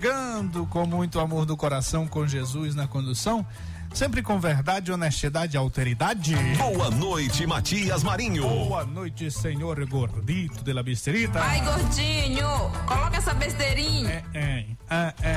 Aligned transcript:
Chegando 0.00 0.64
com 0.64 0.86
muito 0.86 1.20
amor 1.20 1.44
do 1.44 1.54
coração, 1.58 2.06
com 2.06 2.26
Jesus 2.26 2.74
na 2.74 2.88
condução, 2.88 3.44
sempre 3.92 4.22
com 4.22 4.40
verdade, 4.40 4.90
honestidade 4.90 5.54
e 5.54 5.58
alteridade. 5.58 6.34
Boa 6.56 6.90
noite, 6.90 7.46
Matias 7.46 8.02
Marinho. 8.02 8.48
Boa 8.48 8.82
noite, 8.86 9.30
senhor 9.30 9.84
gordito 9.86 10.64
de 10.64 10.72
la 10.72 10.82
besterita. 10.82 11.38
Ai, 11.42 11.60
gordinho, 11.60 12.48
coloca 12.86 13.18
essa 13.18 13.34
besteirinha. 13.34 14.24
É, 14.32 14.38
é, 14.38 14.66
é, 14.88 15.14
é. 15.22 15.36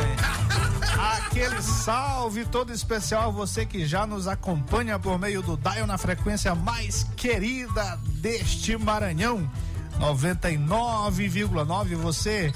Aquele 1.28 1.62
salve 1.62 2.46
todo 2.46 2.72
especial 2.72 3.24
a 3.24 3.32
você 3.32 3.66
que 3.66 3.86
já 3.86 4.08
nos 4.08 4.30
acompanha 4.30 4.98
por 4.98 5.20
meio 5.20 5.42
do 5.42 5.58
Dial 5.58 5.86
na 5.86 5.98
frequência 5.98 6.56
mais 6.56 7.04
querida 7.18 8.00
deste 8.22 8.78
Maranhão. 8.78 9.52
99,9 10.00 11.96
você 11.98 12.54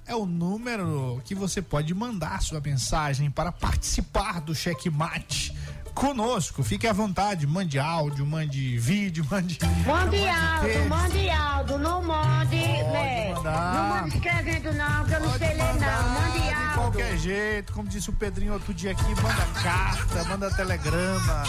é 0.07 0.15
o 0.15 0.25
número 0.25 1.21
que 1.25 1.33
você 1.33 1.61
pode 1.61 1.93
mandar 1.93 2.41
sua 2.41 2.59
mensagem 2.59 3.31
para 3.31 3.49
participar 3.51 4.41
do 4.41 4.53
checkmate 4.53 5.54
conosco. 5.95 6.61
Fique 6.61 6.85
à 6.85 6.93
vontade, 6.93 7.47
mande 7.47 7.79
áudio, 7.79 8.25
mande 8.25 8.77
vídeo, 8.77 9.25
mande. 9.31 9.57
Mande 9.87 10.27
áudio, 10.27 10.89
mande 10.89 11.29
áudio, 11.29 11.77
não 11.79 12.03
mande, 12.03 12.57
né? 12.57 13.33
mandar. 13.33 13.73
Não 13.73 13.89
mande 14.01 14.17
escrevendo 14.17 14.73
não, 14.73 15.05
que 15.05 15.13
eu 15.13 15.19
não 15.21 15.37
sei 15.37 15.53
ler 15.53 15.73
não. 15.79 16.09
Mande 16.09 16.41
de 16.41 16.53
áudio. 16.53 16.73
qualquer 16.73 17.17
jeito, 17.17 17.73
como 17.73 17.87
disse 17.87 18.09
o 18.09 18.13
Pedrinho 18.13 18.53
outro 18.53 18.73
dia 18.73 18.91
aqui, 18.91 19.21
manda 19.21 19.45
carta, 19.63 20.23
manda 20.25 20.51
telegrama, 20.51 21.43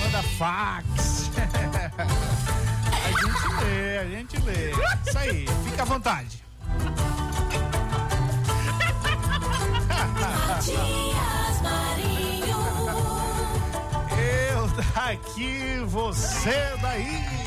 manda 0.00 0.22
fax. 0.38 1.30
a 2.92 3.10
gente 3.10 3.64
lê, 3.64 3.98
a 3.98 4.04
gente 4.04 4.36
lê. 4.42 4.70
Isso 5.06 5.18
aí, 5.18 5.46
fica 5.64 5.82
à 5.82 5.84
vontade. 5.84 6.42
daqui, 14.72 15.78
você 15.86 16.76
daí. 16.80 17.42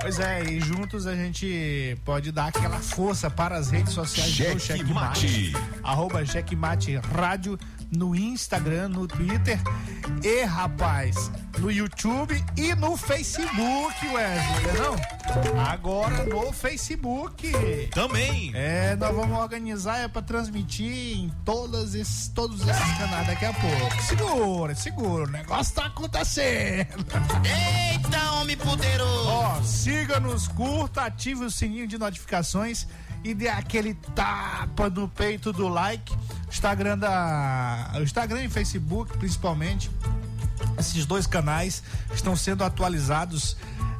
Pois 0.00 0.20
é, 0.20 0.44
e 0.44 0.60
juntos 0.60 1.06
a 1.06 1.16
gente 1.16 1.96
pode 2.04 2.30
dar 2.30 2.48
aquela 2.48 2.78
força 2.78 3.30
para 3.30 3.56
as 3.56 3.70
redes 3.70 3.94
sociais 3.94 4.36
do 4.36 4.60
Checkmate. 4.60 5.28
Checkmate. 5.28 5.52
Arroba 5.82 6.26
Checkmate 6.26 6.96
Rádio 6.96 7.58
no 7.96 8.14
Instagram, 8.14 8.88
no 8.88 9.06
Twitter 9.06 9.58
e, 10.22 10.44
rapaz, 10.44 11.30
no 11.58 11.70
YouTube 11.70 12.42
e 12.56 12.74
no 12.74 12.96
Facebook, 12.96 14.06
Wesley, 14.06 14.72
não? 14.78 15.60
Agora 15.60 16.24
no 16.24 16.52
Facebook. 16.52 17.52
Também. 17.92 18.52
É, 18.54 18.96
nós 18.96 19.14
vamos 19.14 19.38
organizar 19.38 19.98
é 19.98 20.08
para 20.08 20.22
transmitir 20.22 21.18
em 21.18 21.32
todas 21.44 21.94
esses, 21.94 22.28
todos 22.28 22.60
esses 22.60 22.98
canais 22.98 23.26
daqui 23.26 23.44
a 23.44 23.52
pouco. 23.52 24.02
Segura, 24.02 24.74
segura, 24.74 25.24
o 25.24 25.30
negócio 25.30 25.74
tá 25.74 25.86
acontecendo. 25.86 27.06
Eita, 27.44 28.32
homem 28.32 28.56
poderoso. 28.56 29.28
Ó, 29.28 29.62
siga-nos, 29.62 30.48
curta, 30.48 31.02
ative 31.02 31.44
o 31.44 31.50
sininho 31.50 31.86
de 31.86 31.98
notificações 31.98 32.86
e 33.24 33.32
dê 33.32 33.48
aquele 33.48 33.94
tapa 34.14 34.90
no 34.90 35.08
peito 35.08 35.52
do 35.52 35.66
like. 35.66 36.14
Instagram 36.48 36.98
da. 36.98 37.90
Instagram 38.00 38.44
e 38.44 38.48
Facebook, 38.50 39.16
principalmente. 39.16 39.90
Esses 40.78 41.06
dois 41.06 41.26
canais 41.26 41.82
estão 42.14 42.36
sendo 42.36 42.62
atualizados. 42.62 43.56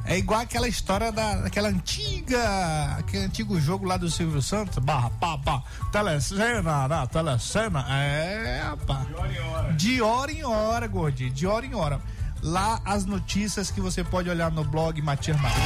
É 0.07 0.15
igual 0.15 0.41
aquela 0.41 0.67
história 0.67 1.11
da, 1.11 1.35
daquela 1.37 1.67
antiga. 1.69 2.97
aquele 2.99 3.23
antigo 3.23 3.59
jogo 3.59 3.85
lá 3.87 3.97
do 3.97 4.09
Silvio 4.09 4.41
Santos. 4.41 4.77
Barra, 4.77 5.09
pá, 5.09 5.37
pá. 5.39 5.63
Telecena, 5.91 6.87
né? 6.87 7.07
Telecena. 7.11 7.85
É, 7.89 8.61
rapaz. 8.63 9.07
De 9.07 9.13
hora 9.15 9.33
em 9.33 9.39
hora. 9.39 9.73
De 9.73 10.01
hora 10.01 10.31
em 10.31 10.43
hora, 10.43 10.87
gordinho. 10.87 11.31
De 11.31 11.47
hora 11.47 11.65
em 11.65 11.73
hora. 11.73 11.99
Lá 12.43 12.79
as 12.85 13.05
notícias 13.05 13.71
que 13.71 13.81
você 13.81 14.03
pode 14.03 14.29
olhar 14.29 14.51
no 14.51 14.63
blog 14.63 15.01
Matias 15.01 15.39
Marinho, 15.41 15.65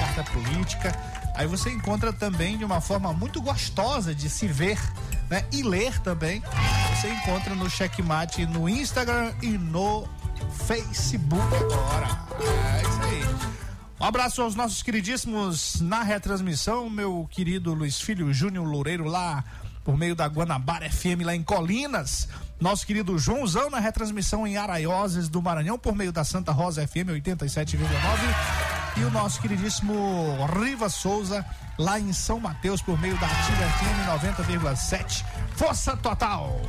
carta 0.00 0.24
política. 0.32 1.23
Aí 1.34 1.46
você 1.48 1.70
encontra 1.70 2.12
também 2.12 2.56
de 2.56 2.64
uma 2.64 2.80
forma 2.80 3.12
muito 3.12 3.42
gostosa 3.42 4.14
de 4.14 4.30
se 4.30 4.46
ver, 4.46 4.78
né? 5.28 5.44
E 5.52 5.62
ler 5.62 5.98
também. 6.00 6.42
Você 6.94 7.08
encontra 7.08 7.54
no 7.54 7.68
Checkmate 7.68 8.46
no 8.46 8.68
Instagram 8.68 9.32
e 9.42 9.58
no 9.58 10.08
Facebook 10.66 11.54
agora. 11.56 12.06
É 12.40 12.82
isso 12.82 13.02
aí. 13.02 13.24
Um 14.00 14.04
abraço 14.04 14.42
aos 14.42 14.54
nossos 14.54 14.82
queridíssimos 14.82 15.80
na 15.80 16.02
retransmissão, 16.02 16.88
meu 16.88 17.28
querido 17.30 17.74
Luiz 17.74 18.00
Filho 18.00 18.32
Júnior 18.32 18.66
Loureiro 18.66 19.04
lá 19.04 19.44
por 19.82 19.98
meio 19.98 20.14
da 20.14 20.26
Guanabara 20.26 20.90
FM 20.90 21.24
lá 21.24 21.34
em 21.34 21.42
Colinas. 21.42 22.28
Nosso 22.60 22.86
querido 22.86 23.18
Joãozão 23.18 23.68
na 23.68 23.78
retransmissão 23.78 24.46
em 24.46 24.56
Araioses 24.56 25.28
do 25.28 25.42
Maranhão 25.42 25.78
por 25.78 25.94
meio 25.94 26.12
da 26.12 26.24
Santa 26.24 26.52
Rosa 26.52 26.86
FM 26.86 27.10
87,9 27.10 28.73
e 28.96 29.04
o 29.04 29.10
nosso 29.10 29.40
queridíssimo 29.40 30.36
Riva 30.60 30.88
Souza 30.88 31.44
lá 31.78 31.98
em 31.98 32.12
São 32.12 32.38
Mateus 32.38 32.80
por 32.80 33.00
meio 33.00 33.16
da 33.18 33.26
Ativa 33.26 33.64
FM 33.70 34.36
90,7. 34.38 35.24
Força 35.56 35.96
total! 35.96 36.60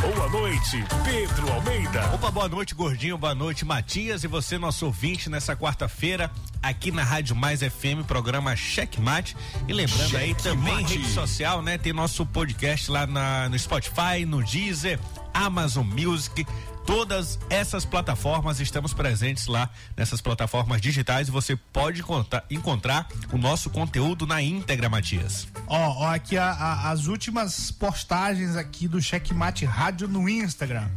Boa 0.00 0.30
noite, 0.30 0.82
Pedro 1.04 1.52
Almeida. 1.52 2.10
Opa, 2.14 2.30
boa 2.30 2.48
noite, 2.48 2.74
gordinho. 2.74 3.18
Boa 3.18 3.34
noite, 3.34 3.66
Matias. 3.66 4.24
E 4.24 4.26
você, 4.26 4.56
nosso 4.56 4.86
ouvinte, 4.86 5.28
nessa 5.28 5.54
quarta-feira, 5.54 6.30
aqui 6.62 6.90
na 6.90 7.02
Rádio 7.04 7.36
Mais 7.36 7.60
FM, 7.60 8.06
programa 8.06 8.56
Checkmate. 8.56 9.36
E 9.68 9.72
lembrando 9.74 10.16
aí 10.16 10.28
Checkmate. 10.28 10.42
também 10.42 10.86
rede 10.86 11.06
social, 11.08 11.60
né? 11.60 11.76
Tem 11.76 11.92
nosso 11.92 12.24
podcast 12.24 12.90
lá 12.90 13.06
na, 13.06 13.50
no 13.50 13.58
Spotify, 13.58 14.24
no 14.26 14.42
Deezer, 14.42 14.98
Amazon 15.34 15.86
Music. 15.86 16.46
Todas 16.86 17.38
essas 17.48 17.84
plataformas 17.84 18.58
estamos 18.58 18.92
presentes 18.92 19.46
lá 19.46 19.70
nessas 19.96 20.20
plataformas 20.20 20.80
digitais 20.80 21.28
você 21.28 21.54
pode 21.54 22.02
contar- 22.02 22.44
encontrar 22.50 23.06
o 23.32 23.38
nosso 23.38 23.70
conteúdo 23.70 24.26
na 24.26 24.42
íntegra, 24.42 24.88
Matias. 24.88 25.46
Ó, 25.68 26.06
aqui 26.08 26.36
a- 26.36 26.50
a- 26.50 26.90
as 26.90 27.06
últimas 27.06 27.70
postagens 27.70 28.56
aqui 28.56 28.88
do 28.88 29.00
Checkmate 29.00 29.64
Rádio 29.64 30.08
no 30.08 30.28
Instagram. 30.28 30.88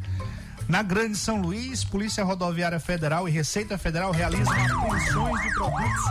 Na 0.68 0.82
Grande 0.82 1.18
São 1.18 1.42
Luís, 1.42 1.84
Polícia 1.84 2.24
Rodoviária 2.24 2.80
Federal 2.80 3.28
e 3.28 3.32
Receita 3.32 3.78
Federal 3.78 4.12
realizam 4.12 4.54
apreensões 4.54 5.42
de 5.42 5.54
produtos 5.54 6.04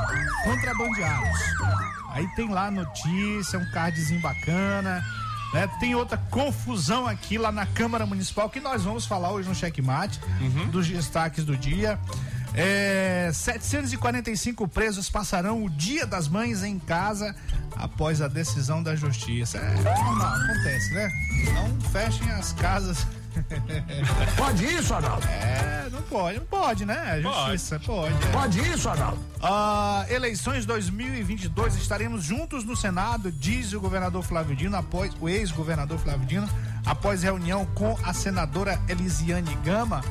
contrabandeados. 0.45 1.39
Aí 2.11 2.27
tem 2.37 2.49
lá 2.51 2.71
notícia, 2.71 3.59
um 3.59 3.71
cardzinho 3.73 4.21
bacana. 4.21 5.03
Né? 5.53 5.69
Tem 5.79 5.95
outra 5.95 6.17
confusão 6.17 7.07
aqui 7.07 7.37
lá 7.37 7.53
na 7.53 7.67
Câmara 7.67 8.07
Municipal 8.07 8.49
que 8.49 8.61
nós 8.61 8.85
vamos 8.85 9.05
falar 9.05 9.33
hoje 9.33 9.49
no 9.49 9.55
Checkmate, 9.55 10.19
dos 10.71 10.89
destaques 10.89 11.45
do 11.45 11.57
dia. 11.57 11.99
É, 12.55 13.31
745 13.33 14.69
presos 14.69 15.09
passarão 15.09 15.65
o 15.65 15.71
Dia 15.71 16.07
das 16.07 16.29
Mães 16.29 16.63
em 16.63 16.79
casa 16.79 17.35
após 17.77 18.21
a 18.21 18.29
decisão 18.29 18.83
da 18.83 18.95
justiça. 18.95 19.59
É 19.59 19.75
normal, 19.77 20.35
acontece, 20.35 20.93
né? 20.93 21.11
Não 21.55 21.81
fechem 21.91 22.31
as 22.31 22.53
casas 22.53 23.07
pode 24.37 24.65
isso, 24.65 24.95
Arnaldo? 24.95 25.27
É, 25.29 25.89
não 25.91 26.03
pode, 26.03 26.39
não 26.39 26.47
pode, 26.47 26.85
né? 26.85 26.99
A 26.99 27.21
justiça 27.21 27.81
pode. 27.81 28.13
Pode, 28.15 28.27
é. 28.27 28.31
pode 28.31 28.61
isso, 28.61 28.89
Arnaldo? 28.89 29.19
Ah, 29.43 30.07
eleições 30.09 30.67
2022, 30.67 31.77
estaremos 31.77 32.25
juntos 32.25 32.65
no 32.65 32.77
Senado, 32.77 33.31
diz 33.31 33.73
o 33.73 33.81
governador 33.81 34.23
Flávio 34.23 34.55
Dino, 34.55 34.77
após 34.77 35.13
o 35.21 35.29
ex-governador 35.29 35.99
Flávio 35.99 36.27
Dino, 36.27 36.49
após 36.85 37.23
reunião 37.23 37.65
com 37.75 37.97
a 38.03 38.13
senadora 38.13 38.81
Elisiane 38.89 39.55
Gama. 39.65 40.03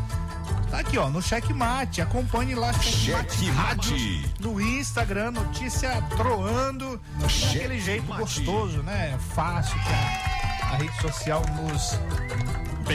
Tá 0.71 0.79
aqui, 0.79 0.97
ó, 0.97 1.09
no 1.09 1.21
Checkmate. 1.21 2.01
Acompanhe 2.01 2.55
lá 2.55 2.71
Checkmate. 2.71 4.25
No, 4.39 4.53
no 4.53 4.61
Instagram, 4.61 5.31
notícia 5.31 6.01
troando. 6.15 6.99
Daquele 7.19 7.77
jeito 7.77 8.05
gostoso, 8.05 8.81
né? 8.81 9.17
Fácil 9.35 9.77
que 9.79 9.89
a, 9.89 10.69
a 10.71 10.77
rede 10.77 11.01
social 11.01 11.43
nos, 11.57 11.99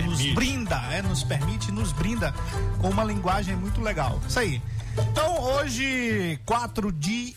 nos 0.03 0.35
brinda, 0.35 0.77
é, 0.91 1.03
nos 1.03 1.23
permite, 1.23 1.71
nos 1.73 1.93
brinda 1.93 2.33
com 2.81 2.91
uma 2.91 3.05
linguagem 3.05 3.57
muito 3.57 3.81
legal. 3.81 4.21
Isso 4.29 4.39
aí. 4.39 4.63
Então, 4.99 5.41
hoje, 5.43 6.41
4 6.47 6.93
de. 6.93 7.37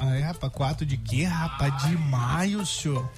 Ai, 0.00 0.20
rapaz, 0.20 0.52
4 0.52 0.86
de 0.86 0.96
quê, 0.96 1.24
rapaz? 1.24 1.82
De 1.82 1.96
maio, 1.96 2.64
senhor. 2.64 3.08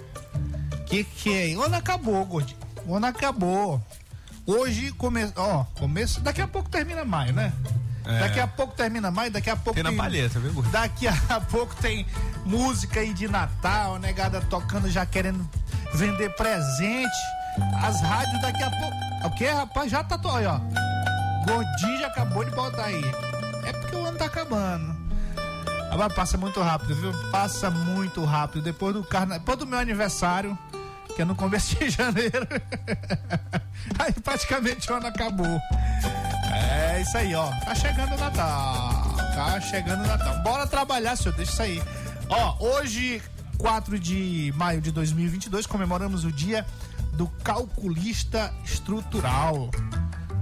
Que 0.87 1.05
que 1.05 1.53
é? 1.53 1.57
O 1.57 1.63
ano 1.63 1.77
acabou, 1.77 2.25
gordinho. 2.25 2.59
O 2.87 2.97
ano 2.97 3.07
acabou. 3.07 3.81
Hoje 4.47 4.91
começa, 4.93 5.33
ó, 5.37 5.65
começo, 5.79 6.21
daqui 6.21 6.41
a 6.41 6.49
pouco 6.49 6.69
termina 6.69 7.05
maio, 7.05 7.33
né? 7.33 7.53
É. 8.05 8.19
Daqui 8.21 8.41
a 8.41 8.47
pouco 8.47 8.75
termina 8.75 9.11
maio, 9.11 9.31
daqui 9.31 9.51
a 9.51 9.57
pouco 9.57 9.75
tem, 9.75 9.85
tem 9.85 9.97
na 9.97 10.03
palheta, 10.03 10.41
viu? 10.41 10.63
Daqui 10.63 11.07
a 11.07 11.15
pouco 11.51 11.75
tem 11.77 12.07
música 12.45 13.01
aí 13.01 13.13
de 13.13 13.29
Natal, 13.29 13.99
negada 13.99 14.41
tocando 14.41 14.91
já 14.91 15.05
querendo 15.05 15.49
vender 15.95 16.31
presente. 16.35 17.40
As 17.83 18.01
rádios 18.01 18.41
daqui 18.41 18.63
a 18.63 18.71
pouco. 18.71 18.97
O 19.25 19.31
que, 19.37 19.47
rapaz? 19.47 19.91
Já 19.91 20.03
tá 20.05 20.19
aí, 20.37 20.47
ó. 20.47 20.61
Já 22.01 22.07
acabou 22.07 22.45
de 22.45 22.51
botar 22.51 22.85
aí. 22.87 23.03
É 23.65 23.73
porque 23.73 23.97
o 23.97 24.07
ano 24.07 24.17
tá 24.17 24.27
acabando. 24.27 24.97
Agora 25.91 26.13
passa 26.13 26.39
muito 26.39 26.61
rápido, 26.63 26.95
viu? 26.95 27.13
Passa 27.31 27.71
muito 27.71 28.25
rápido. 28.25 28.63
Depois 28.63 28.95
do 28.95 29.03
carnaval, 29.03 29.41
depois 29.41 29.59
do 29.59 29.67
meu 29.67 29.79
aniversário, 29.79 30.57
que 31.15 31.23
é 31.23 31.25
no 31.25 31.35
começo 31.35 31.77
de 31.77 31.91
janeiro. 31.91 32.47
aí 33.99 34.13
praticamente 34.13 34.91
o 34.91 34.95
ano 34.95 35.09
acabou. 35.09 35.61
É 36.53 37.01
isso 37.03 37.17
aí, 37.19 37.35
ó. 37.35 37.51
Tá 37.65 37.75
chegando 37.75 38.15
o 38.15 38.19
Natal. 38.19 39.15
Tá 39.35 39.61
chegando 39.61 40.05
o 40.05 40.07
Natal. 40.07 40.43
Bora 40.43 40.67
trabalhar, 40.67 41.17
senhor. 41.17 41.35
Deixa 41.35 41.53
isso 41.53 41.63
aí. 41.63 41.83
Ó, 42.29 42.57
hoje, 42.61 43.21
4 43.59 43.99
de 43.99 44.55
maio 44.57 44.81
de 44.81 44.93
2022, 44.93 45.67
comemoramos 45.67 46.25
o 46.25 46.33
dia 46.33 46.65
do 47.13 47.27
calculista 47.43 48.53
estrutural. 48.65 49.71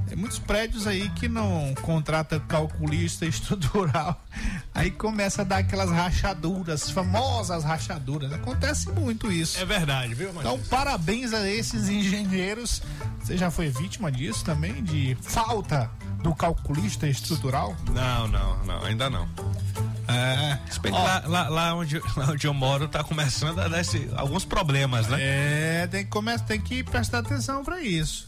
Tem 0.09 0.17
muitos 0.17 0.39
prédios 0.39 0.87
aí 0.87 1.11
que 1.11 1.29
não 1.29 1.75
contrata 1.83 2.41
calculista 2.41 3.27
estrutural. 3.27 4.23
Aí 4.75 4.91
começa 4.91 5.43
a 5.43 5.45
dar 5.45 5.59
aquelas 5.59 5.91
rachaduras, 5.91 6.91
famosas 6.91 7.63
rachaduras. 7.63 8.33
Acontece 8.33 8.91
muito 8.91 9.31
isso. 9.31 9.59
É 9.59 9.67
verdade, 9.67 10.15
viu, 10.15 10.33
Matheus? 10.33 10.55
Então, 10.55 10.69
parabéns 10.69 11.35
a 11.35 11.49
esses 11.49 11.89
engenheiros. 11.89 12.83
Você 13.21 13.37
já 13.37 13.51
foi 13.51 13.69
vítima 13.69 14.11
disso 14.11 14.45
também? 14.45 14.83
De 14.83 15.17
falta 15.21 15.91
do 16.23 16.35
calculista 16.35 17.07
estrutural? 17.07 17.77
Não, 17.93 18.29
não, 18.29 18.65
não, 18.65 18.85
ainda 18.85 19.11
não. 19.11 19.29
É, 20.09 20.59
lá, 20.91 21.23
lá, 21.27 21.49
lá, 21.49 21.75
onde, 21.75 21.99
lá 22.17 22.31
onde 22.31 22.47
eu 22.47 22.55
moro 22.55 22.89
tá 22.89 23.05
começando 23.05 23.59
a 23.61 23.69
dar 23.69 23.81
esse, 23.81 24.09
alguns 24.17 24.45
problemas, 24.45 25.07
né? 25.07 25.19
É, 25.21 25.87
tem 25.87 26.05
que, 26.05 26.11
começar, 26.11 26.45
tem 26.45 26.61
que 26.61 26.83
prestar 26.83 27.19
atenção 27.19 27.63
para 27.63 27.81
isso. 27.83 28.27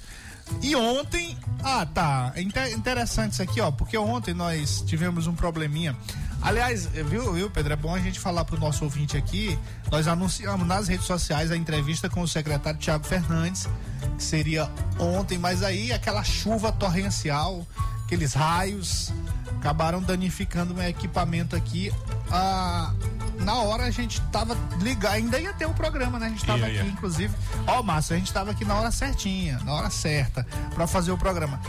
E 0.62 0.74
ontem, 0.74 1.38
ah 1.62 1.86
tá, 1.86 2.32
é 2.34 2.42
interessante 2.42 3.32
isso 3.32 3.42
aqui, 3.42 3.60
ó, 3.60 3.70
porque 3.70 3.96
ontem 3.96 4.34
nós 4.34 4.82
tivemos 4.86 5.26
um 5.26 5.34
probleminha. 5.34 5.96
Aliás, 6.42 6.86
viu, 6.86 7.32
viu, 7.32 7.50
Pedro? 7.50 7.72
É 7.72 7.76
bom 7.76 7.94
a 7.94 8.00
gente 8.00 8.18
falar 8.18 8.44
pro 8.44 8.58
nosso 8.58 8.84
ouvinte 8.84 9.16
aqui. 9.16 9.58
Nós 9.90 10.08
anunciamos 10.08 10.66
nas 10.66 10.88
redes 10.88 11.06
sociais 11.06 11.50
a 11.50 11.56
entrevista 11.56 12.08
com 12.08 12.22
o 12.22 12.28
secretário 12.28 12.80
Tiago 12.80 13.04
Fernandes, 13.04 13.68
que 14.16 14.22
seria 14.22 14.70
ontem, 14.98 15.38
mas 15.38 15.62
aí 15.62 15.92
aquela 15.92 16.24
chuva 16.24 16.72
torrencial, 16.72 17.66
aqueles 18.04 18.32
raios, 18.32 19.12
acabaram 19.60 20.02
danificando 20.02 20.74
meu 20.74 20.88
equipamento 20.88 21.54
aqui. 21.54 21.92
Ah, 22.30 22.92
na 23.40 23.54
hora 23.56 23.84
a 23.84 23.90
gente 23.90 24.20
tava 24.32 24.56
ligado, 24.80 25.12
ainda 25.12 25.38
ia 25.38 25.52
ter 25.52 25.66
o 25.66 25.74
programa, 25.74 26.18
né? 26.18 26.26
A 26.26 26.28
gente 26.30 26.44
tava 26.44 26.58
yeah, 26.60 26.68
aqui, 26.68 26.76
yeah. 26.78 26.92
inclusive. 26.92 27.34
Ó, 27.66 27.82
Márcio, 27.82 28.16
a 28.16 28.18
gente 28.18 28.32
tava 28.32 28.50
aqui 28.50 28.64
na 28.64 28.74
hora 28.74 28.90
certinha, 28.90 29.60
na 29.64 29.74
hora 29.74 29.90
certa, 29.90 30.46
para 30.74 30.86
fazer 30.86 31.12
o 31.12 31.18
programa. 31.18 31.60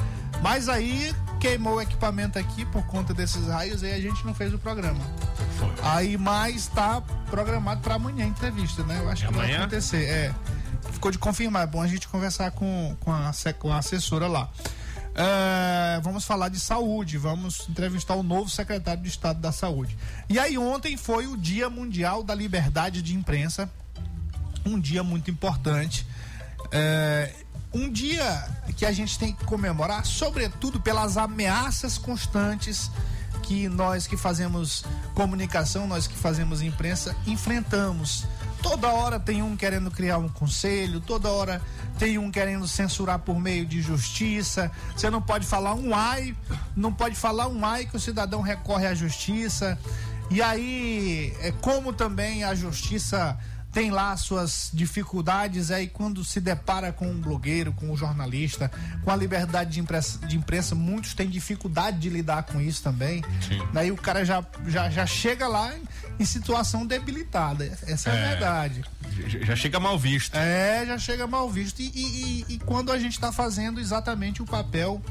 Mas 0.42 0.70
aí 0.70 1.14
queimou 1.40 1.76
o 1.76 1.82
equipamento 1.82 2.40
aqui 2.40 2.66
por 2.66 2.84
conta 2.88 3.14
desses 3.14 3.48
raios 3.48 3.84
e 3.84 3.92
a 3.92 4.00
gente 4.00 4.26
não 4.26 4.34
fez 4.34 4.54
o 4.54 4.58
programa. 4.58 5.00
Foi. 5.60 5.74
Aí 5.84 6.18
mais 6.18 6.68
tá 6.68 7.02
programado 7.30 7.82
para 7.82 7.96
amanhã 7.96 8.26
a 8.26 8.28
entrevista, 8.28 8.84
né? 8.84 9.00
Eu 9.00 9.10
acho 9.10 9.26
é 9.26 9.28
que 9.28 9.34
amanhã? 9.34 9.54
vai 9.58 9.62
acontecer. 9.64 10.04
É. 10.04 10.34
Ficou 10.94 11.12
de 11.12 11.20
confirmar, 11.20 11.64
é 11.64 11.68
bom 11.68 11.82
a 11.82 11.88
gente 11.88 12.08
conversar 12.08 12.52
com, 12.52 12.96
com, 13.02 13.12
a, 13.12 13.32
com 13.60 13.72
a 13.72 13.78
assessora 13.78 14.28
lá. 14.28 14.50
É, 15.14 16.00
vamos 16.02 16.24
falar 16.24 16.50
de 16.50 16.60
saúde, 16.60 17.18
vamos 17.18 17.68
entrevistar 17.70 18.16
o 18.16 18.24
novo 18.24 18.50
secretário 18.50 19.04
de 19.04 19.10
Estado 19.10 19.40
da 19.40 19.52
Saúde. 19.52 19.98
E 20.30 20.40
aí, 20.40 20.58
ontem 20.58 20.96
foi 20.96 21.28
o 21.28 21.36
Dia 21.36 21.70
Mundial 21.70 22.24
da 22.24 22.34
Liberdade 22.34 23.02
de 23.02 23.16
Imprensa, 23.16 23.70
um 24.66 24.80
dia 24.80 25.04
muito 25.04 25.30
importante. 25.30 26.08
É, 26.72 27.34
um 27.74 27.90
dia 27.90 28.48
que 28.78 28.86
a 28.86 28.92
gente 28.92 29.18
tem 29.18 29.34
que 29.34 29.44
comemorar, 29.46 30.06
sobretudo 30.06 30.80
pelas 30.80 31.18
ameaças 31.18 31.98
constantes 31.98 32.90
que 33.44 33.68
nós 33.68 34.08
que 34.08 34.16
fazemos 34.16 34.86
comunicação, 35.14 35.88
nós 35.88 36.08
que 36.08 36.16
fazemos 36.16 36.62
imprensa, 36.62 37.16
enfrentamos. 37.26 38.26
Toda 38.62 38.90
hora 38.90 39.20
tem 39.20 39.42
um 39.42 39.58
querendo 39.58 39.90
criar 39.90 40.18
um 40.18 40.30
conselho, 40.30 41.00
toda 41.00 41.30
hora 41.30 41.62
tem 41.98 42.18
um 42.18 42.30
querendo 42.32 42.68
censurar 42.68 43.20
por 43.20 43.40
meio 43.40 43.66
de 43.66 43.82
justiça. 43.82 44.72
Você 44.96 45.10
não 45.10 45.22
pode 45.22 45.46
falar 45.46 45.74
um 45.74 45.96
ai, 45.96 46.36
não 46.76 46.94
pode 46.94 47.16
falar 47.16 47.48
um 47.48 47.66
ai 47.66 47.86
que 47.86 47.96
o 47.96 48.00
cidadão 48.00 48.42
recorre 48.42 48.88
à 48.88 48.94
justiça. 48.94 49.78
E 50.30 50.42
aí, 50.42 51.36
é 51.42 51.52
como 51.52 51.92
também 51.92 52.44
a 52.44 52.56
justiça 52.56 53.38
tem 53.72 53.90
lá 53.90 54.16
suas 54.18 54.70
dificuldades 54.74 55.72
aí 55.72 55.88
quando 55.88 56.24
se 56.26 56.42
depara 56.42 56.92
com 56.92 57.08
um 57.08 57.20
blogueiro, 57.20 57.72
com 57.72 57.90
um 57.90 57.96
jornalista, 57.96 58.70
com 59.04 59.12
a 59.12 59.16
liberdade 59.16 59.72
de 59.72 59.80
imprensa, 59.80 60.20
de 60.28 60.36
imprensa 60.38 60.76
muitos 60.76 61.14
têm 61.14 61.30
dificuldade 61.30 61.98
de 61.98 62.10
lidar 62.10 62.44
com 62.44 62.60
isso 62.60 62.84
também. 62.84 63.24
Sim. 63.48 63.62
Daí 63.72 63.92
o 63.92 63.96
cara 63.96 64.26
já, 64.26 64.44
já, 64.68 64.90
já 64.90 65.06
chega 65.06 65.48
lá 65.48 65.74
em, 65.76 65.84
em 66.20 66.26
situação 66.26 66.86
debilitada. 66.86 67.66
Essa 67.88 68.10
é, 68.10 68.14
é 68.14 68.26
a 68.26 68.30
verdade. 68.30 68.84
Já 69.46 69.56
chega 69.56 69.80
mal 69.80 69.98
visto. 69.98 70.36
É, 70.36 70.86
já 70.86 70.98
chega 70.98 71.26
mal 71.26 71.50
visto. 71.50 71.80
E, 71.80 71.92
e, 71.94 72.46
e, 72.50 72.56
e 72.56 72.60
quando 72.60 72.92
a 72.92 73.00
gente 73.00 73.14
está 73.14 73.32
fazendo 73.32 73.80
exatamente 73.80 74.42
o 74.42 74.46
papel 74.46 75.02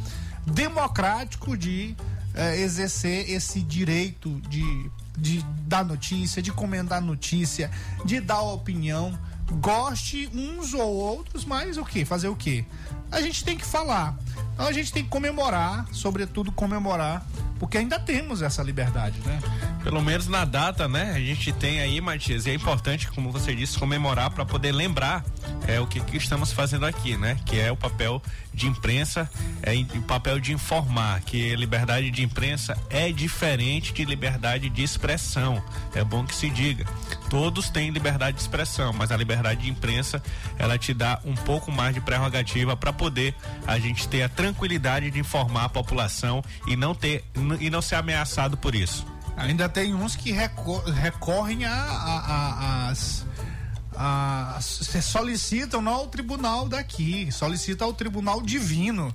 democrático 0.47 1.57
de 1.57 1.97
é, 2.35 2.61
exercer 2.61 3.31
esse 3.31 3.61
direito 3.61 4.41
de 4.49 4.91
de 5.21 5.45
dar 5.67 5.85
notícia, 5.85 6.43
de 6.43 6.51
comentar 6.53 7.01
notícia, 7.01 7.71
de 8.05 8.21
dar 8.21 8.41
opinião. 8.41 9.17
Goste 9.61 10.31
uns 10.33 10.75
ou 10.75 10.95
outros, 10.95 11.45
mas 11.45 11.77
o 11.77 11.85
que? 11.85 12.05
Fazer 12.05 12.29
o 12.29 12.37
que? 12.37 12.65
A 13.11 13.21
gente 13.21 13.45
tem 13.45 13.57
que 13.57 13.65
falar. 13.65 14.17
Então 14.55 14.67
a 14.67 14.73
gente 14.73 14.93
tem 14.93 15.03
que 15.03 15.09
comemorar, 15.09 15.87
sobretudo 15.93 16.53
comemorar, 16.53 17.27
porque 17.59 17.79
ainda 17.79 17.99
temos 17.99 18.43
essa 18.43 18.63
liberdade, 18.63 19.19
né? 19.25 19.39
Pelo 19.83 20.03
menos 20.03 20.27
na 20.27 20.45
data, 20.45 20.87
né? 20.87 21.13
A 21.15 21.19
gente 21.19 21.53
tem 21.53 21.81
aí, 21.81 22.01
Matias, 22.01 22.47
e 22.47 22.51
é 22.51 22.55
importante, 22.55 23.09
como 23.09 23.31
você 23.31 23.55
disse, 23.55 23.79
comemorar 23.79 24.31
para 24.31 24.45
poder 24.45 24.73
lembrar 24.73 25.25
é 25.67 25.79
o 25.81 25.87
que, 25.87 26.01
que, 26.01 26.17
estamos 26.17 26.53
fazendo 26.53 26.85
aqui, 26.87 27.17
né? 27.17 27.37
Que 27.47 27.61
é 27.61 27.71
o 27.71 27.77
papel 27.77 28.23
de 28.53 28.67
imprensa, 28.67 29.31
é 29.63 29.73
o 29.97 30.03
papel 30.03 30.41
de 30.41 30.53
informar, 30.53 31.21
que 31.21 31.55
liberdade 31.55 32.11
de 32.11 32.23
imprensa 32.23 32.77
é 32.91 33.13
diferente 33.13 33.93
de 33.93 34.05
liberdade 34.05 34.69
de 34.69 34.83
expressão. 34.83 35.63
É 35.95 36.03
bom 36.03 36.25
que 36.25 36.35
se 36.35 36.51
diga. 36.51 36.85
Todos 37.29 37.71
têm 37.71 37.91
liberdade 37.91 38.37
de 38.37 38.43
expressão, 38.43 38.93
mas 38.93 39.13
a 39.13 39.17
liberdade 39.17 39.63
de 39.63 39.71
imprensa, 39.71 40.23
ela 40.59 40.77
te 40.77 40.93
dá 40.93 41.21
um 41.25 41.35
pouco 41.35 41.71
mais 41.71 41.95
de 41.95 42.01
prerrogativa 42.01 42.77
para 42.77 42.93
poder 43.01 43.35
a 43.67 43.79
gente 43.79 44.07
ter 44.07 44.23
a 44.23 44.29
tranquilidade 44.29 45.11
de 45.11 45.19
informar 45.19 45.65
a 45.65 45.69
população 45.71 46.45
e 46.67 46.77
não 46.77 46.95
ter 46.95 47.25
e 47.59 47.71
não 47.71 47.81
ser 47.81 47.95
ameaçado 47.95 48.59
por 48.59 48.75
isso. 48.75 49.07
Ainda 49.39 49.71
tem 49.71 49.95
uns 49.95 50.15
que 50.15 50.33
recorrem 50.33 51.65
a, 51.65 51.73
a, 51.73 52.19
a, 52.19 52.89
as 52.91 53.25
a, 53.97 54.59
solicitam 54.61 55.81
não 55.81 55.95
ao 55.95 56.09
tribunal 56.09 56.69
daqui, 56.69 57.33
solicita 57.33 57.87
ao 57.87 57.95
tribunal 57.95 58.43
divino. 58.43 59.11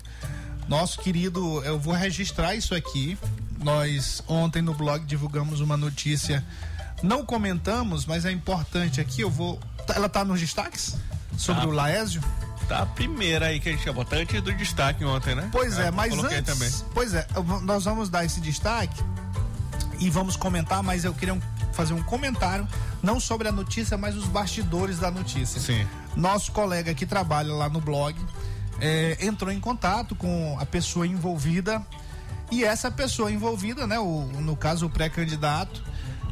Nosso 0.67 0.99
querido, 0.99 1.63
eu 1.63 1.79
vou 1.79 1.93
registrar 1.93 2.55
isso 2.55 2.73
aqui. 2.73 3.15
Nós 3.63 4.23
ontem 4.27 4.63
no 4.63 4.73
blog 4.73 5.05
divulgamos 5.05 5.59
uma 5.59 5.77
notícia, 5.77 6.43
não 7.03 7.23
comentamos, 7.23 8.05
mas 8.07 8.25
é 8.25 8.31
importante 8.31 8.99
aqui. 8.99 9.21
Eu 9.21 9.29
vou, 9.29 9.59
ela 9.93 10.09
tá 10.09 10.25
nos 10.25 10.39
destaques 10.39 10.95
sobre 11.37 11.65
ah. 11.65 11.67
o 11.67 11.71
Laésio. 11.71 12.21
Botar 12.65 12.81
a 12.81 12.85
primeira 12.85 13.47
aí 13.47 13.59
que 13.59 13.69
a 13.69 13.71
gente 13.71 13.85
ia 13.85 13.93
botar 13.93 14.17
antes 14.17 14.41
do 14.41 14.51
destaque 14.53 15.05
ontem, 15.05 15.35
né? 15.35 15.47
Pois 15.51 15.77
é, 15.77 15.87
é 15.87 15.91
mas 15.91 16.11
antes. 16.17 16.41
Também. 16.41 16.71
Pois 16.93 17.13
é, 17.13 17.27
nós 17.61 17.85
vamos 17.85 18.09
dar 18.09 18.25
esse 18.25 18.41
destaque 18.41 19.01
e 19.99 20.09
vamos 20.09 20.35
comentar, 20.35 20.81
mas 20.81 21.05
eu 21.05 21.13
queria 21.13 21.39
fazer 21.71 21.93
um 21.93 22.01
comentário, 22.01 22.67
não 23.03 23.19
sobre 23.19 23.47
a 23.47 23.51
notícia, 23.51 23.97
mas 23.97 24.15
os 24.15 24.25
bastidores 24.25 24.97
da 24.97 25.11
notícia. 25.11 25.61
Sim. 25.61 25.87
Nosso 26.15 26.51
colega 26.51 26.93
que 26.93 27.05
trabalha 27.05 27.53
lá 27.53 27.69
no 27.69 27.79
blog 27.79 28.19
é, 28.79 29.17
entrou 29.21 29.51
em 29.51 29.59
contato 29.59 30.15
com 30.15 30.57
a 30.59 30.65
pessoa 30.65 31.05
envolvida 31.05 31.81
e 32.51 32.63
essa 32.63 32.89
pessoa 32.89 33.31
envolvida, 33.31 33.85
né, 33.85 33.99
o, 33.99 34.25
no 34.39 34.55
caso 34.55 34.87
o 34.87 34.89
pré-candidato, 34.89 35.83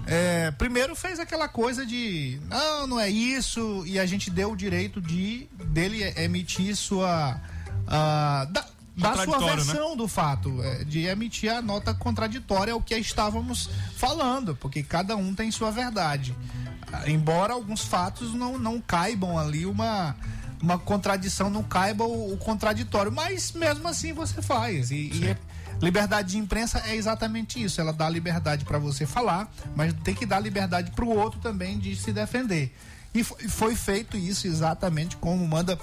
é, 0.06 0.52
primeiro 0.52 0.96
fez 0.96 1.20
aquela 1.20 1.48
coisa 1.48 1.86
de 1.86 2.40
não, 2.50 2.88
não 2.88 3.00
é 3.00 3.10
isso 3.10 3.84
e 3.86 3.98
a 3.98 4.06
gente 4.06 4.30
deu 4.30 4.52
o 4.52 4.56
direito 4.56 5.00
de 5.00 5.48
dele 5.66 6.04
emitir 6.18 6.76
sua 6.76 7.40
uh, 7.84 8.52
da, 8.52 8.66
da 8.96 9.24
sua 9.24 9.40
né? 9.40 9.56
versão 9.56 9.92
né? 9.92 9.96
do 9.96 10.08
fato, 10.08 10.62
é, 10.62 10.84
de 10.84 11.06
emitir 11.06 11.52
a 11.52 11.62
nota 11.62 11.94
contraditória 11.94 12.74
ao 12.74 12.82
que 12.82 12.96
estávamos 12.96 13.70
falando, 13.96 14.56
porque 14.56 14.84
cada 14.84 15.16
um 15.16 15.34
tem 15.34 15.50
sua 15.52 15.72
verdade. 15.72 16.36
Embora 17.08 17.54
alguns 17.54 17.82
fatos 17.82 18.34
não, 18.34 18.60
não 18.60 18.80
caibam 18.80 19.38
ali 19.38 19.66
uma, 19.66 20.16
uma 20.62 20.78
contradição, 20.78 21.50
não 21.50 21.64
caiba 21.64 22.04
o, 22.04 22.34
o 22.34 22.38
contraditório, 22.38 23.12
mas 23.12 23.52
mesmo 23.52 23.88
assim 23.88 24.14
você 24.14 24.42
faz. 24.42 24.92
E, 24.92 25.10
e 25.12 25.28
é, 25.28 25.38
liberdade 25.84 26.32
de 26.32 26.38
imprensa 26.38 26.82
é 26.86 26.96
exatamente 26.96 27.62
isso, 27.62 27.82
ela 27.82 27.92
dá 27.92 28.10
liberdade 28.10 28.64
para 28.64 28.80
você 28.80 29.06
falar, 29.06 29.52
mas 29.76 29.94
tem 30.04 30.16
que 30.16 30.26
dar 30.26 30.40
liberdade 30.40 30.92
para 30.92 31.04
o 31.04 31.10
outro 31.10 31.40
também 31.42 31.78
de 31.78 31.94
se 31.96 32.14
defender. 32.14 32.74
E 33.14 33.24
foi, 33.24 33.76
feito 33.76 34.18
isso 34.18 34.48
exatamente 34.48 35.18
como 35.18 35.48
manda 35.48 35.78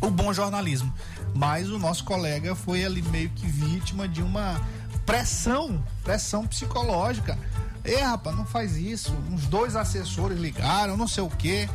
o 0.00 0.08
bom 0.08 0.32
jornalismo. 0.32 0.94
Mas 1.34 1.68
o 1.68 1.78
nosso 1.78 2.04
colega 2.04 2.54
foi 2.54 2.84
ali 2.84 3.02
meio 3.02 3.28
que 3.30 3.46
vítima 3.46 4.08
de 4.08 4.22
uma 4.22 4.58
pressão, 5.04 5.84
pressão 6.02 6.46
psicológica. 6.46 7.36
E 7.84 7.96
rapaz, 7.96 8.34
não 8.34 8.46
faz 8.46 8.76
isso. 8.76 9.12
Uns 9.30 9.46
dois 9.46 9.76
assessores 9.76 10.38
ligaram, 10.38 10.96
não 10.96 11.08
sei 11.08 11.22
o 11.22 11.28
quê. 11.28 11.68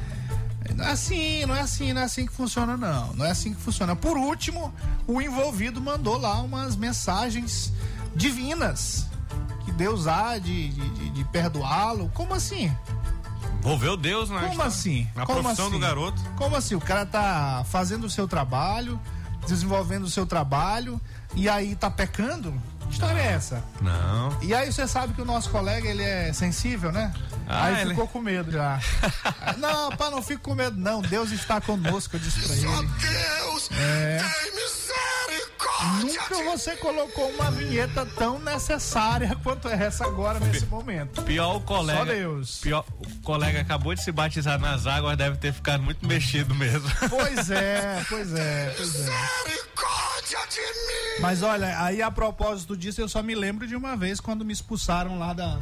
Não 0.75 0.85
é 0.85 0.91
assim, 0.91 1.45
não 1.45 1.55
é 1.55 1.61
assim, 1.61 1.93
não 1.93 2.01
é 2.01 2.05
assim 2.05 2.25
que 2.25 2.33
funciona, 2.33 2.77
não. 2.77 3.13
Não 3.13 3.25
é 3.25 3.31
assim 3.31 3.53
que 3.53 3.59
funciona. 3.61 3.95
Por 3.95 4.17
último, 4.17 4.73
o 5.07 5.21
envolvido 5.21 5.81
mandou 5.81 6.17
lá 6.17 6.39
umas 6.41 6.75
mensagens 6.75 7.73
divinas. 8.15 9.05
Que 9.65 9.71
Deus 9.71 10.07
há 10.07 10.37
de, 10.37 10.69
de, 10.69 11.09
de 11.09 11.23
perdoá-lo. 11.25 12.09
Como 12.13 12.33
assim? 12.33 12.71
Envolveu 13.59 13.97
Deus, 13.97 14.29
né? 14.29 14.47
Como 14.49 14.61
assim? 14.61 15.07
Na 15.15 15.25
Como 15.25 15.41
profissão 15.41 15.67
assim? 15.67 15.75
do 15.75 15.79
garoto. 15.79 16.21
Como 16.37 16.55
assim? 16.55 16.75
O 16.75 16.81
cara 16.81 17.05
tá 17.05 17.65
fazendo 17.69 18.05
o 18.05 18.09
seu 18.09 18.27
trabalho, 18.27 18.99
desenvolvendo 19.47 20.03
o 20.05 20.09
seu 20.09 20.25
trabalho, 20.25 20.99
e 21.35 21.49
aí 21.49 21.75
tá 21.75 21.89
pecando? 21.91 22.53
Que 22.89 22.93
história 22.93 23.19
é 23.21 23.33
essa? 23.33 23.63
Não. 23.81 24.37
E 24.41 24.53
aí 24.53 24.71
você 24.71 24.87
sabe 24.87 25.13
que 25.13 25.21
o 25.21 25.25
nosso 25.25 25.49
colega, 25.49 25.87
ele 25.87 26.03
é 26.03 26.33
sensível, 26.33 26.91
né? 26.91 27.13
Ah, 27.47 27.65
aí 27.65 27.81
ele... 27.81 27.91
ficou 27.91 28.07
com 28.07 28.19
medo 28.19 28.51
já. 28.51 28.79
não, 29.57 29.91
pá, 29.91 30.09
não 30.09 30.21
fico 30.21 30.41
com 30.41 30.55
medo, 30.55 30.77
não. 30.77 31.01
Deus 31.01 31.31
está 31.31 31.61
conosco, 31.61 32.15
eu 32.15 32.19
disse 32.19 32.41
pra 32.41 32.55
ele. 32.55 32.67
Só 32.67 32.81
Deus 32.81 33.69
é... 33.71 34.19
Nunca 36.01 36.43
você 36.43 36.75
colocou 36.75 37.29
uma 37.31 37.49
vinheta 37.51 38.05
tão 38.05 38.37
necessária 38.39 39.35
quanto 39.41 39.67
essa 39.69 40.05
agora 40.05 40.39
nesse 40.39 40.65
momento. 40.65 41.21
Pior 41.23 41.55
o 41.55 41.61
colega. 41.61 41.99
Só 41.99 42.05
Deus. 42.05 42.59
Pior, 42.59 42.85
o 42.99 43.21
colega 43.21 43.61
acabou 43.61 43.95
de 43.95 44.03
se 44.03 44.11
batizar 44.11 44.59
nas 44.59 44.85
águas, 44.85 45.17
deve 45.17 45.37
ter 45.37 45.53
ficado 45.53 45.81
muito 45.81 46.05
mexido 46.05 46.53
mesmo. 46.53 46.89
Pois 47.09 47.49
é, 47.49 48.03
pois 48.09 48.33
é, 48.33 48.73
pois 48.75 49.07
é. 49.07 49.68
Mas 51.19 51.43
olha, 51.43 51.81
aí 51.83 52.01
a 52.01 52.09
propósito 52.09 52.77
disso, 52.77 53.01
eu 53.01 53.09
só 53.09 53.21
me 53.21 53.35
lembro 53.35 53.67
de 53.67 53.75
uma 53.75 53.95
vez 53.95 54.19
quando 54.19 54.45
me 54.45 54.53
expulsaram 54.53 55.19
lá 55.19 55.33
da, 55.33 55.59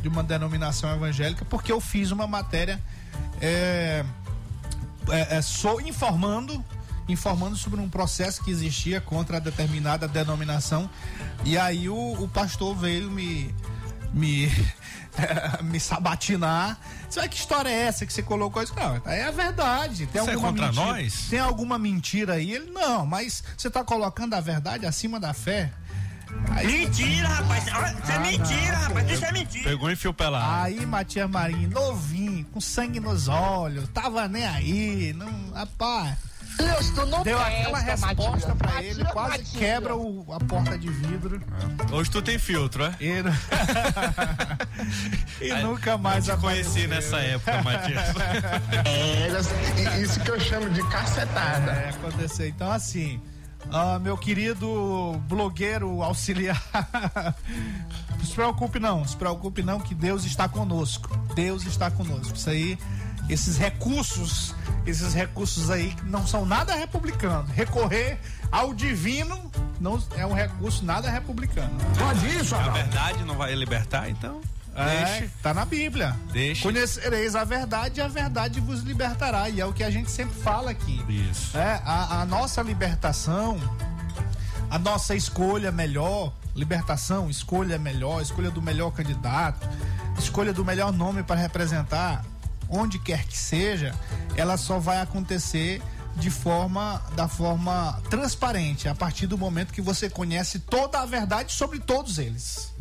de 0.00 0.08
uma 0.08 0.22
denominação 0.22 0.92
evangélica, 0.94 1.44
porque 1.44 1.70
eu 1.70 1.80
fiz 1.80 2.10
uma 2.10 2.26
matéria 2.26 2.80
é, 3.40 4.04
é, 5.08 5.36
é, 5.36 5.42
sou 5.42 5.80
informando 5.80 6.64
informando 7.08 7.56
sobre 7.56 7.80
um 7.80 7.88
processo 7.88 8.42
que 8.42 8.50
existia 8.50 9.00
contra 9.00 9.40
determinada 9.40 10.08
denominação. 10.08 10.90
E 11.44 11.56
aí 11.56 11.88
o, 11.88 12.12
o 12.20 12.28
pastor 12.28 12.74
veio 12.74 13.10
me. 13.10 13.54
me 14.12 14.50
me 15.62 15.80
sabatinar. 15.80 16.78
Sabe 17.08 17.28
que 17.28 17.36
história 17.36 17.68
é 17.68 17.86
essa 17.86 18.04
que 18.04 18.12
você 18.12 18.22
colocou 18.22 18.62
isso? 18.62 18.74
Não, 18.74 19.00
é 19.06 19.24
a 19.24 19.30
verdade. 19.30 20.06
Tem 20.06 20.22
você 20.22 20.30
é 20.30 20.34
alguma 20.34 20.48
é 20.48 20.50
contra 20.50 20.66
mentira, 20.66 20.86
nós? 20.86 21.26
Tem 21.30 21.38
alguma 21.38 21.78
mentira 21.78 22.34
aí? 22.34 22.52
Ele, 22.52 22.70
não, 22.70 23.06
mas 23.06 23.42
você 23.56 23.68
está 23.68 23.84
colocando 23.84 24.34
a 24.34 24.40
verdade 24.40 24.86
acima 24.86 25.18
da 25.18 25.32
fé. 25.32 25.72
Aí... 26.50 26.66
Mentira, 26.66 27.28
rapaz. 27.28 27.64
Isso 27.66 27.76
é 28.10 28.14
ah, 28.14 28.20
mentira, 28.20 28.72
não, 28.72 28.80
rapaz. 28.80 29.10
Isso 29.10 29.24
é 29.24 29.32
mentira. 29.32 29.70
Pegou 29.70 29.90
e 29.90 29.96
fio 29.96 30.12
pelado. 30.12 30.64
Aí, 30.64 30.84
Matias 30.84 31.30
Marinho, 31.30 31.70
novinho, 31.70 32.44
com 32.46 32.60
sangue 32.60 33.00
nos 33.00 33.28
olhos, 33.28 33.88
tava 33.88 34.28
nem 34.28 34.44
aí. 34.44 35.12
Não, 35.12 35.50
rapaz. 35.52 36.16
Deus, 36.56 36.90
tu 36.90 37.06
não 37.06 37.22
Deu 37.22 37.38
presta, 37.38 37.60
aquela 37.60 37.78
resposta 37.78 38.48
Matias. 38.48 38.54
pra 38.58 38.82
ele, 38.82 39.04
quase 39.04 39.44
quebra 39.58 39.94
o, 39.96 40.26
a 40.32 40.40
porta 40.40 40.78
de 40.78 40.88
vidro. 40.88 41.40
É. 41.90 41.94
Hoje 41.94 42.10
tu 42.10 42.22
tem 42.22 42.38
filtro, 42.38 42.84
é? 42.84 42.94
E, 43.00 43.22
e 45.44 45.52
nunca 45.62 45.98
mais 45.98 46.28
eu 46.28 46.36
te 46.36 46.40
conheci 46.40 46.86
nessa 46.86 47.18
época, 47.18 47.62
Matias. 47.62 48.14
é, 48.84 50.00
isso 50.00 50.20
que 50.20 50.30
eu 50.30 50.40
chamo 50.40 50.70
de 50.70 50.82
cacetada. 50.88 51.72
É, 51.72 51.90
aconteceu. 51.90 52.48
Então, 52.48 52.70
assim, 52.70 53.20
uh, 53.66 54.00
meu 54.00 54.16
querido 54.16 55.20
blogueiro 55.28 56.02
auxiliar, 56.02 56.62
não 58.18 58.24
se 58.24 58.32
preocupe 58.32 58.78
não, 58.78 59.06
se 59.06 59.16
preocupe 59.16 59.62
não, 59.62 59.80
que 59.80 59.94
Deus 59.94 60.24
está 60.24 60.48
conosco. 60.48 61.16
Deus 61.34 61.66
está 61.66 61.90
conosco. 61.90 62.36
Isso 62.36 62.50
aí 62.50 62.78
esses 63.28 63.56
recursos, 63.56 64.54
esses 64.86 65.12
recursos 65.12 65.70
aí 65.70 65.92
que 65.92 66.04
não 66.04 66.26
são 66.26 66.46
nada 66.46 66.74
republicanos. 66.74 67.50
Recorrer 67.50 68.18
ao 68.50 68.72
divino 68.72 69.50
não 69.80 70.02
é 70.16 70.24
um 70.24 70.32
recurso 70.32 70.84
nada 70.84 71.10
republicano. 71.10 71.76
Pode 71.98 72.26
isso, 72.38 72.54
A 72.54 72.68
verdade 72.68 73.24
não 73.24 73.36
vai 73.36 73.54
libertar, 73.54 74.08
então? 74.08 74.40
É, 74.74 75.04
Deixe. 75.04 75.30
tá 75.42 75.54
na 75.54 75.64
Bíblia. 75.64 76.14
Deixe. 76.32 76.62
Conhecereis 76.62 77.34
a 77.34 77.44
verdade 77.44 77.98
e 77.98 78.02
a 78.02 78.08
verdade 78.08 78.60
vos 78.60 78.82
libertará. 78.82 79.48
E 79.48 79.60
é 79.60 79.64
o 79.64 79.72
que 79.72 79.82
a 79.82 79.90
gente 79.90 80.10
sempre 80.10 80.38
fala 80.38 80.70
aqui. 80.70 81.02
Isso. 81.08 81.56
É, 81.56 81.80
a, 81.84 82.20
a 82.20 82.26
nossa 82.26 82.60
libertação, 82.60 83.58
a 84.70 84.78
nossa 84.78 85.14
escolha 85.14 85.72
melhor, 85.72 86.32
libertação, 86.54 87.30
escolha 87.30 87.78
melhor, 87.78 88.20
escolha 88.20 88.50
do 88.50 88.60
melhor 88.60 88.90
candidato, 88.90 89.66
escolha 90.18 90.52
do 90.52 90.64
melhor 90.64 90.92
nome 90.92 91.22
para 91.22 91.40
representar 91.40 92.22
onde 92.68 92.98
quer 92.98 93.24
que 93.24 93.36
seja, 93.36 93.94
ela 94.36 94.56
só 94.56 94.78
vai 94.78 95.00
acontecer 95.00 95.82
de 96.16 96.30
forma 96.30 97.02
da 97.14 97.28
forma 97.28 98.00
transparente 98.08 98.88
a 98.88 98.94
partir 98.94 99.26
do 99.26 99.36
momento 99.36 99.72
que 99.72 99.82
você 99.82 100.08
conhece 100.08 100.58
toda 100.58 101.00
a 101.00 101.06
verdade 101.06 101.52
sobre 101.52 101.78
todos 101.78 102.18
eles. 102.18 102.72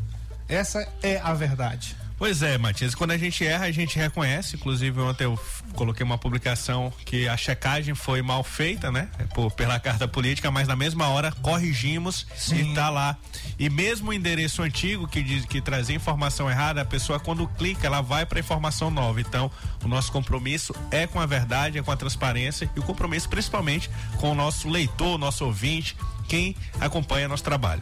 Essa 0.48 0.88
é 1.02 1.20
a 1.20 1.34
verdade. 1.34 1.98
Pois 2.18 2.42
é, 2.42 2.58
Matias, 2.58 2.96
quando 2.96 3.12
a 3.12 3.18
gente 3.18 3.46
erra, 3.46 3.66
a 3.66 3.72
gente 3.72 4.00
reconhece. 4.00 4.56
Inclusive, 4.56 5.02
ontem 5.02 5.26
eu 5.26 5.38
coloquei 5.74 6.04
uma 6.04 6.18
publicação 6.18 6.92
que 7.04 7.28
a 7.28 7.36
checagem 7.36 7.94
foi 7.94 8.22
mal 8.22 8.42
feita, 8.42 8.90
né? 8.90 9.10
Por, 9.34 9.52
pela 9.52 9.78
carta 9.82 10.08
política, 10.08 10.50
mas 10.50 10.66
na 10.66 10.78
mesma 10.78 11.10
hora 11.10 11.34
corrigimos 11.42 12.26
Sim. 12.36 12.72
e 12.72 12.74
tá 12.74 12.90
lá. 12.90 13.18
E 13.60 13.70
mesmo 13.70 14.12
o 14.12 14.14
endereço 14.14 14.62
antigo 14.62 15.08
que, 15.08 15.22
diz, 15.22 15.46
que 15.46 15.60
trazia 15.60 15.96
informação 15.96 16.50
errada, 16.50 16.82
a 16.82 16.86
pessoa 16.86 17.20
quando 17.20 17.46
clica, 17.50 17.86
ela 17.86 18.00
vai 18.00 18.26
para 18.26 18.40
informação 18.40 18.90
nova. 18.90 19.20
Então, 19.20 19.52
o 19.84 19.88
nosso 19.88 20.10
compromisso 20.10 20.74
é 20.92 21.06
com 21.06 21.20
a 21.20 21.26
verdade, 21.26 21.78
é 21.78 21.84
com 21.84 21.92
a 21.92 21.98
transparência 21.98 22.70
e 22.76 22.80
o 22.80 22.84
compromisso 22.84 23.28
principalmente 23.28 23.90
com 24.18 24.32
o 24.32 24.36
nosso 24.36 24.70
leitor, 24.70 25.18
nosso 25.18 25.46
ouvinte, 25.46 25.98
quem 26.30 26.56
acompanha 26.80 27.28
nosso 27.28 27.44
trabalho. 27.44 27.82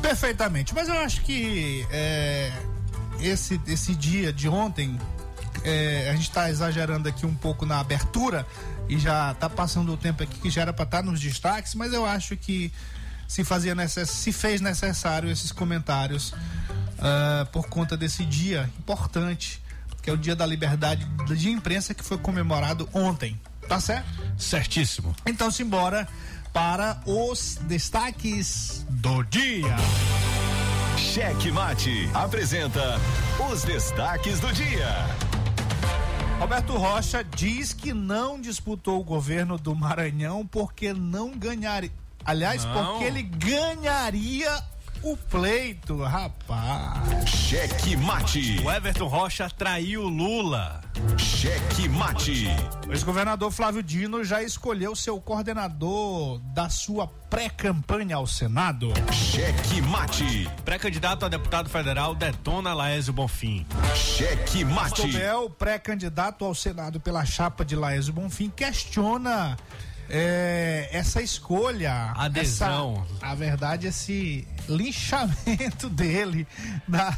Perfeitamente, 0.00 0.74
mas 0.74 0.88
eu 0.88 0.98
acho 0.98 1.22
que 1.22 1.86
é 1.90 2.50
esse, 3.20 3.60
esse 3.66 3.94
dia 3.94 4.32
de 4.32 4.48
ontem, 4.48 4.98
é, 5.62 6.08
a 6.10 6.12
gente 6.12 6.28
está 6.28 6.50
exagerando 6.50 7.08
aqui 7.08 7.24
um 7.24 7.34
pouco 7.34 7.64
na 7.64 7.80
abertura 7.80 8.46
e 8.88 8.98
já 8.98 9.32
está 9.32 9.48
passando 9.48 9.92
o 9.92 9.96
tempo 9.96 10.22
aqui 10.22 10.38
que 10.38 10.50
já 10.50 10.62
era 10.62 10.72
para 10.72 10.84
estar 10.84 10.98
tá 10.98 11.02
nos 11.02 11.20
destaques, 11.20 11.74
mas 11.74 11.92
eu 11.92 12.04
acho 12.04 12.36
que 12.36 12.72
se 13.26 13.44
fazia 13.44 13.74
necess... 13.74 14.10
se 14.10 14.32
fez 14.32 14.60
necessário 14.60 15.30
esses 15.30 15.50
comentários 15.50 16.32
uh, 16.32 17.46
por 17.50 17.68
conta 17.68 17.96
desse 17.96 18.24
dia 18.24 18.70
importante, 18.78 19.62
que 20.02 20.10
é 20.10 20.12
o 20.12 20.16
dia 20.16 20.36
da 20.36 20.44
liberdade 20.44 21.06
de 21.26 21.50
imprensa 21.50 21.94
que 21.94 22.04
foi 22.04 22.18
comemorado 22.18 22.88
ontem. 22.92 23.40
Tá 23.66 23.80
certo? 23.80 24.06
Certíssimo. 24.36 25.16
Então 25.24 25.50
simbora 25.50 26.06
para 26.52 27.00
os 27.06 27.58
destaques 27.62 28.84
do 28.88 29.22
dia. 29.24 29.74
Cheque 31.14 31.52
Mate 31.52 32.10
apresenta 32.12 32.98
os 33.48 33.62
destaques 33.62 34.40
do 34.40 34.52
dia. 34.52 34.88
Roberto 36.40 36.72
Rocha 36.76 37.22
diz 37.22 37.72
que 37.72 37.94
não 37.94 38.40
disputou 38.40 38.98
o 38.98 39.04
governo 39.04 39.56
do 39.56 39.76
Maranhão 39.76 40.44
porque 40.44 40.92
não 40.92 41.30
ganharia. 41.30 41.92
Aliás, 42.24 42.64
Não. 42.64 42.72
porque 42.74 43.04
ele 43.04 43.22
ganharia 43.22 44.60
o 45.04 45.16
pleito, 45.16 46.02
rapaz. 46.02 47.28
Cheque 47.28 47.94
mate. 47.94 48.60
O 48.64 48.70
Everton 48.70 49.06
Rocha 49.06 49.50
traiu 49.50 50.08
Lula. 50.08 50.80
Cheque 51.18 51.88
mate. 51.90 52.46
O 52.88 52.92
ex-governador 52.92 53.52
Flávio 53.52 53.82
Dino 53.82 54.24
já 54.24 54.42
escolheu 54.42 54.96
seu 54.96 55.20
coordenador 55.20 56.38
da 56.54 56.70
sua 56.70 57.06
pré-campanha 57.06 58.16
ao 58.16 58.26
Senado. 58.26 58.94
Cheque 59.12 59.82
mate. 59.82 60.48
Pré-candidato 60.64 61.26
a 61.26 61.28
deputado 61.28 61.68
federal 61.68 62.14
detona 62.14 62.72
Laésio 62.72 63.12
Bonfim. 63.12 63.66
Cheque 63.94 64.64
mate. 64.64 65.02
Tobel, 65.02 65.50
pré-candidato 65.50 66.46
ao 66.46 66.54
Senado 66.54 66.98
pela 66.98 67.26
chapa 67.26 67.62
de 67.62 67.76
Laésio 67.76 68.14
Bonfim, 68.14 68.48
questiona 68.48 69.54
é, 70.08 70.88
essa 70.92 71.22
escolha. 71.22 72.12
Adesão. 72.16 73.06
Essa, 73.16 73.26
a 73.26 73.34
verdade, 73.34 73.86
esse 73.86 74.46
linchamento 74.68 75.88
dele 75.88 76.46
da, 76.86 77.16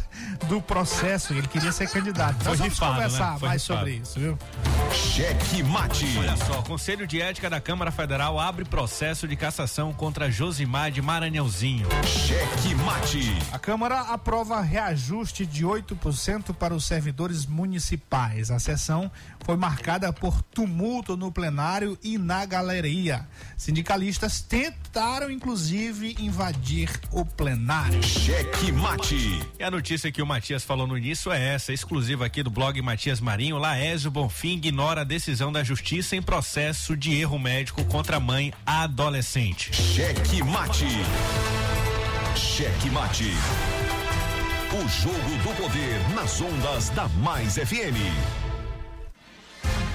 do 0.48 0.60
processo. 0.60 1.32
Ele 1.32 1.46
queria 1.48 1.72
ser 1.72 1.88
candidato. 1.90 2.36
Foi 2.42 2.48
Nós 2.50 2.58
vamos 2.58 2.74
rifado, 2.74 2.94
conversar 2.94 3.32
né? 3.32 3.38
Foi 3.38 3.48
mais 3.48 3.62
rifado. 3.62 3.78
sobre 3.80 3.94
isso, 3.96 4.18
viu? 4.20 4.38
Cheque 4.92 5.62
mate. 5.62 6.18
Olha 6.18 6.36
só, 6.36 6.62
Conselho 6.62 7.06
de 7.06 7.20
Ética 7.20 7.48
da 7.50 7.60
Câmara 7.60 7.90
Federal 7.90 8.38
abre 8.38 8.64
processo 8.64 9.26
de 9.28 9.36
cassação 9.36 9.92
contra 9.92 10.30
Josimar 10.30 10.90
de 10.90 11.02
Maranhãozinho. 11.02 11.88
Cheque 12.04 12.74
mate. 12.84 13.20
A 13.52 13.58
Câmara 13.58 14.00
aprova 14.00 14.60
reajuste 14.60 15.44
de 15.46 15.64
8% 15.64 16.54
para 16.54 16.74
os 16.74 16.84
servidores 16.84 17.46
municipais. 17.46 18.50
A 18.50 18.58
sessão 18.58 19.10
foi 19.44 19.56
marcada 19.56 20.12
por 20.12 20.42
tumulto 20.42 21.16
no 21.16 21.30
plenário 21.30 21.98
e 22.02 22.18
na 22.18 22.44
galeria. 22.44 23.26
Sindicalistas 23.56 24.40
tentaram, 24.40 25.30
inclusive, 25.30 26.16
invadir 26.18 26.90
o 27.12 27.24
plenário. 27.36 28.02
Cheque 28.02 28.72
mate. 28.72 29.40
E 29.58 29.62
a 29.62 29.70
notícia 29.70 30.10
que 30.10 30.22
o 30.22 30.26
Matias 30.26 30.64
falou 30.64 30.86
no 30.86 30.96
início 30.96 31.30
é 31.30 31.54
essa, 31.54 31.72
exclusiva 31.72 32.24
aqui 32.24 32.42
do 32.42 32.50
blog 32.50 32.80
Matias 32.80 33.20
Marinho. 33.20 33.58
Laésio 33.58 34.10
Bonfim 34.10 34.54
ignora 34.54 35.02
a 35.02 35.04
decisão 35.04 35.52
da 35.52 35.62
justiça 35.62 36.16
em 36.16 36.22
processo 36.22 36.96
de 36.96 37.14
erro 37.14 37.38
médico 37.38 37.84
contra 37.84 38.16
a 38.16 38.20
mãe 38.20 38.52
adolescente. 38.64 39.74
Cheque 39.74 40.42
mate. 40.42 40.86
Cheque 42.34 42.90
mate. 42.90 43.30
O 44.72 44.88
jogo 44.88 45.16
do 45.42 45.62
poder 45.62 46.00
nas 46.14 46.40
ondas 46.40 46.88
da 46.90 47.08
Mais 47.08 47.54
FM. 47.54 48.45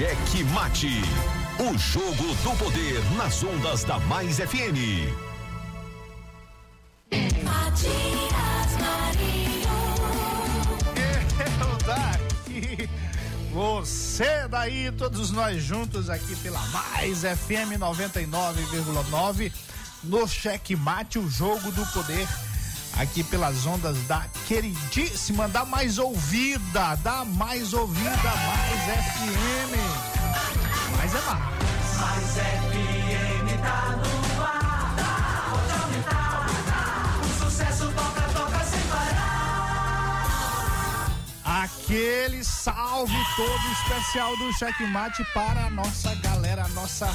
Cheque 0.00 0.42
Mate. 0.44 1.02
O 1.58 1.76
jogo 1.76 2.34
do 2.36 2.56
poder 2.56 3.04
nas 3.18 3.44
ondas 3.44 3.84
da 3.84 3.98
Mais 3.98 4.38
FM. 4.38 5.12
Matias 7.44 8.78
Marinho. 8.80 9.60
Eu 10.96 11.76
daqui, 11.84 12.88
você 13.52 14.48
daí, 14.48 14.90
todos 14.92 15.30
nós 15.32 15.62
juntos 15.62 16.08
aqui 16.08 16.34
pela 16.36 16.62
Mais 16.68 17.18
FM 17.18 17.76
99,9 17.78 19.52
no 20.02 20.26
Cheque 20.26 20.74
Mate, 20.74 21.18
o 21.18 21.28
jogo 21.28 21.70
do 21.72 21.84
poder. 21.92 22.26
Aqui 22.98 23.22
pelas 23.24 23.64
ondas 23.66 23.96
da 24.06 24.26
queridíssima, 24.46 25.48
da 25.48 25.64
mais 25.64 25.98
ouvida, 25.98 26.96
da 26.96 27.24
mais 27.24 27.72
ouvida, 27.72 28.10
mais 28.12 28.84
FM. 29.04 29.74
Mas 30.96 31.14
é 31.14 31.20
mais. 31.22 31.60
Aquele 41.44 42.44
salve 42.44 43.12
todo 43.36 43.72
especial 43.72 44.36
do 44.36 44.52
Checkmate 44.52 45.24
para 45.34 45.66
a 45.66 45.70
nossa 45.70 46.14
galera, 46.16 46.64
a 46.64 46.68
nossa, 46.68 47.08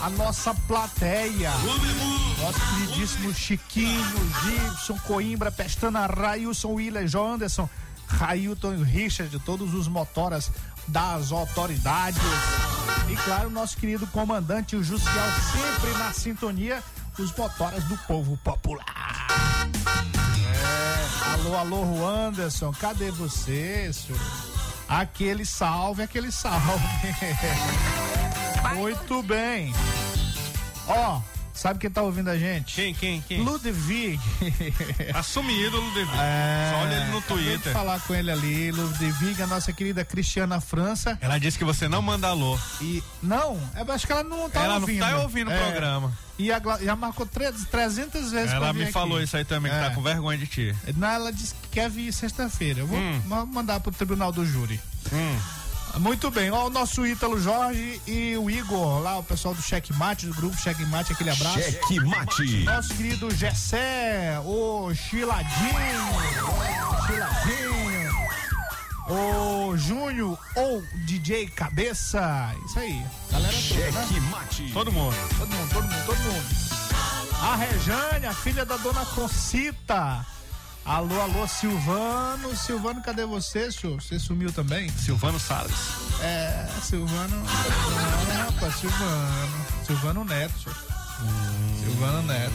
a 0.00 0.10
nossa 0.10 0.54
plateia. 0.68 1.50
Nosso 2.42 2.58
queridíssimo 2.74 3.32
Chiquinho, 3.32 4.30
Gibson, 4.42 4.98
Coimbra, 5.06 5.52
Pestana, 5.52 6.06
Railson, 6.06 6.72
Willer, 6.72 7.06
João 7.06 7.34
Anderson, 7.34 7.70
Railton 8.08 8.74
e 8.74 8.82
Richard, 8.82 9.38
todos 9.40 9.72
os 9.74 9.86
motoras 9.86 10.50
das 10.88 11.30
autoridades. 11.30 12.20
E 13.08 13.14
claro, 13.14 13.48
nosso 13.48 13.76
querido 13.76 14.08
comandante, 14.08 14.74
o 14.74 14.82
Jussiel, 14.82 15.24
sempre 15.52 15.96
na 15.98 16.12
sintonia, 16.12 16.82
os 17.16 17.32
motoras 17.36 17.84
do 17.84 17.96
povo 18.08 18.36
popular. 18.38 19.28
É, 20.44 21.34
alô, 21.34 21.56
alô, 21.56 21.96
Juan 21.96 22.28
Anderson, 22.28 22.72
cadê 22.72 23.12
você, 23.12 23.92
senhor? 23.92 24.20
Aquele 24.88 25.46
salve, 25.46 26.02
aquele 26.02 26.32
salve. 26.32 26.82
Muito 28.74 29.22
bem. 29.22 29.72
Ó, 30.88 31.20
sabe 31.52 31.78
quem 31.78 31.90
tá 31.90 32.02
ouvindo 32.02 32.28
a 32.30 32.36
gente? 32.38 32.74
Quem, 32.74 32.94
quem, 32.94 33.20
quem? 33.22 33.40
Ludwig. 33.42 34.18
Assumido, 35.14 35.80
Ludwig. 35.80 36.10
É, 36.18 36.70
Só 36.72 36.78
olha 36.80 36.94
ele 36.96 37.04
no 37.10 37.20
Twitter. 37.22 37.72
falar 37.72 38.00
com 38.00 38.14
ele 38.14 38.30
ali, 38.30 38.70
Ludwig, 38.70 39.42
a 39.42 39.46
nossa 39.46 39.72
querida 39.72 40.04
Cristiana 40.04 40.60
França. 40.60 41.18
Ela 41.20 41.38
disse 41.38 41.58
que 41.58 41.64
você 41.64 41.88
não 41.88 42.02
manda 42.02 42.28
alô. 42.28 42.58
E 42.80 43.02
não, 43.22 43.58
eu 43.76 43.92
acho 43.92 44.06
que 44.06 44.12
ela 44.12 44.22
não 44.24 44.48
tá 44.50 44.64
Ela 44.64 44.74
ouvindo. 44.76 44.98
não 45.00 45.08
tá 45.10 45.18
ouvindo 45.18 45.48
o 45.48 45.52
É, 45.52 45.58
programa. 45.70 46.12
E 46.38 46.50
a 46.50 46.60
já 46.82 46.96
marcou 46.96 47.26
tre- 47.26 47.52
300 47.70 48.32
vezes 48.32 48.52
Ela 48.52 48.72
me 48.72 48.84
aqui. 48.84 48.92
falou 48.92 49.20
isso 49.22 49.36
aí 49.36 49.44
também, 49.44 49.70
que 49.70 49.78
É. 49.78 49.88
tá 49.88 49.90
com 49.94 50.02
vergonha 50.02 50.38
de 50.38 50.46
ti. 50.46 50.74
Não, 50.96 51.06
ela 51.08 51.32
disse 51.32 51.54
que 51.54 51.68
quer 51.68 51.88
vir 51.90 52.12
sexta-feira. 52.12 52.80
Eu 52.80 52.86
vou 52.86 52.98
Hum. 52.98 53.22
ma- 53.26 53.46
mandar 53.46 53.78
pro 53.80 53.92
tribunal 53.92 54.32
do 54.32 54.44
júri. 54.44 54.80
Muito 55.98 56.30
bem, 56.30 56.50
ó, 56.50 56.66
o 56.66 56.70
nosso 56.70 57.06
Ítalo 57.06 57.40
Jorge 57.40 58.00
e 58.06 58.36
o 58.36 58.50
Igor, 58.50 59.00
lá, 59.00 59.18
o 59.18 59.22
pessoal 59.22 59.54
do 59.54 59.60
Checkmate, 59.62 60.26
do 60.26 60.34
grupo 60.34 60.56
Checkmate, 60.56 61.12
aquele 61.12 61.30
abraço. 61.30 61.60
Cheque 61.60 62.00
Mate. 62.00 62.64
Nosso 62.64 62.94
querido 62.94 63.30
Gessé, 63.34 64.40
o 64.44 64.92
Chiladinho, 64.94 65.72
Chiladinho, 67.06 68.12
o 69.08 69.76
Júnior, 69.76 70.38
ou 70.56 70.82
DJ 71.04 71.48
Cabeça, 71.48 72.54
isso 72.64 72.78
aí, 72.78 73.04
galera 73.30 73.54
toda, 73.68 73.90
né? 73.90 74.06
Cheque 74.08 74.20
Mate. 74.20 74.70
Todo 74.72 74.90
mundo. 74.90 75.16
Todo 75.38 75.48
mundo, 75.48 75.72
todo 75.72 75.82
mundo, 75.84 76.06
todo 76.06 76.18
mundo. 76.18 76.44
A 77.42 77.56
Rejane, 77.56 78.26
a 78.26 78.32
filha 78.34 78.64
da 78.64 78.76
dona 78.78 79.04
Concita. 79.06 80.24
Alô, 80.84 81.20
alô, 81.20 81.46
Silvano. 81.46 82.56
Silvano, 82.56 83.00
cadê 83.02 83.24
você, 83.24 83.70
senhor? 83.70 84.00
Você 84.02 84.18
sumiu 84.18 84.52
também? 84.52 84.88
Silvano 84.90 85.38
Salles. 85.38 85.72
É, 86.20 86.66
Silvano. 86.82 87.40
Rapaz, 88.46 88.74
Silvano. 88.76 89.66
Silvano 89.86 90.24
Neto, 90.24 90.54
senhor. 90.58 90.76
Silvano 91.78 92.22
Neto. 92.24 92.52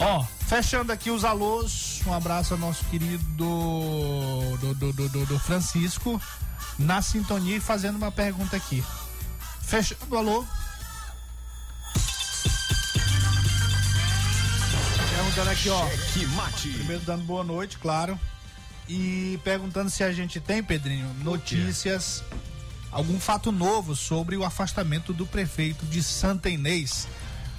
Ó, 0.00 0.24
fechando 0.48 0.90
aqui 0.90 1.10
os 1.10 1.24
alôs, 1.24 2.00
um 2.06 2.12
abraço 2.12 2.54
ao 2.54 2.58
nosso 2.58 2.84
querido 2.86 3.22
do, 3.36 4.56
do, 4.58 4.74
do, 4.74 5.08
do- 5.08 5.26
do 5.26 5.38
Francisco 5.38 6.20
na 6.76 7.00
sintonia 7.00 7.56
e 7.56 7.60
fazendo 7.60 7.94
uma 7.96 8.10
pergunta 8.10 8.56
aqui. 8.56 8.82
Fechando 9.62 10.00
o 10.10 10.18
alô. 10.18 10.44
Perguntando 15.34 15.50
aqui, 15.50 15.68
ó. 15.68 15.88
Cheque 15.90 16.26
mate. 16.28 16.68
Primeiro 16.68 17.02
dando 17.04 17.24
boa 17.24 17.42
noite, 17.42 17.76
claro. 17.78 18.18
E 18.88 19.38
perguntando 19.42 19.90
se 19.90 20.04
a 20.04 20.12
gente 20.12 20.38
tem, 20.38 20.62
Pedrinho, 20.62 21.08
notícias, 21.24 22.22
algum 22.92 23.18
fato 23.18 23.50
novo 23.50 23.96
sobre 23.96 24.36
o 24.36 24.44
afastamento 24.44 25.12
do 25.12 25.26
prefeito 25.26 25.84
de 25.86 26.02
Santa 26.04 26.48
Inês, 26.48 27.08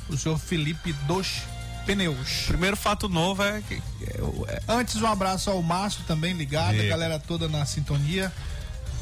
o 0.08 0.16
senhor 0.16 0.38
Felipe 0.38 0.94
dos 1.06 1.42
Pneus. 1.86 2.44
Primeiro 2.48 2.78
fato 2.78 3.10
novo 3.10 3.44
é 3.44 3.62
que 3.68 3.76
é 3.76 4.54
é- 4.54 4.62
Antes, 4.70 4.96
um 5.02 5.08
abraço 5.08 5.50
ao 5.50 5.62
Márcio 5.62 6.04
também 6.08 6.34
ligado, 6.34 6.76
a 6.80 6.84
E- 6.86 6.88
galera 6.88 7.20
toda 7.20 7.50
na 7.50 7.66
sintonia. 7.66 8.32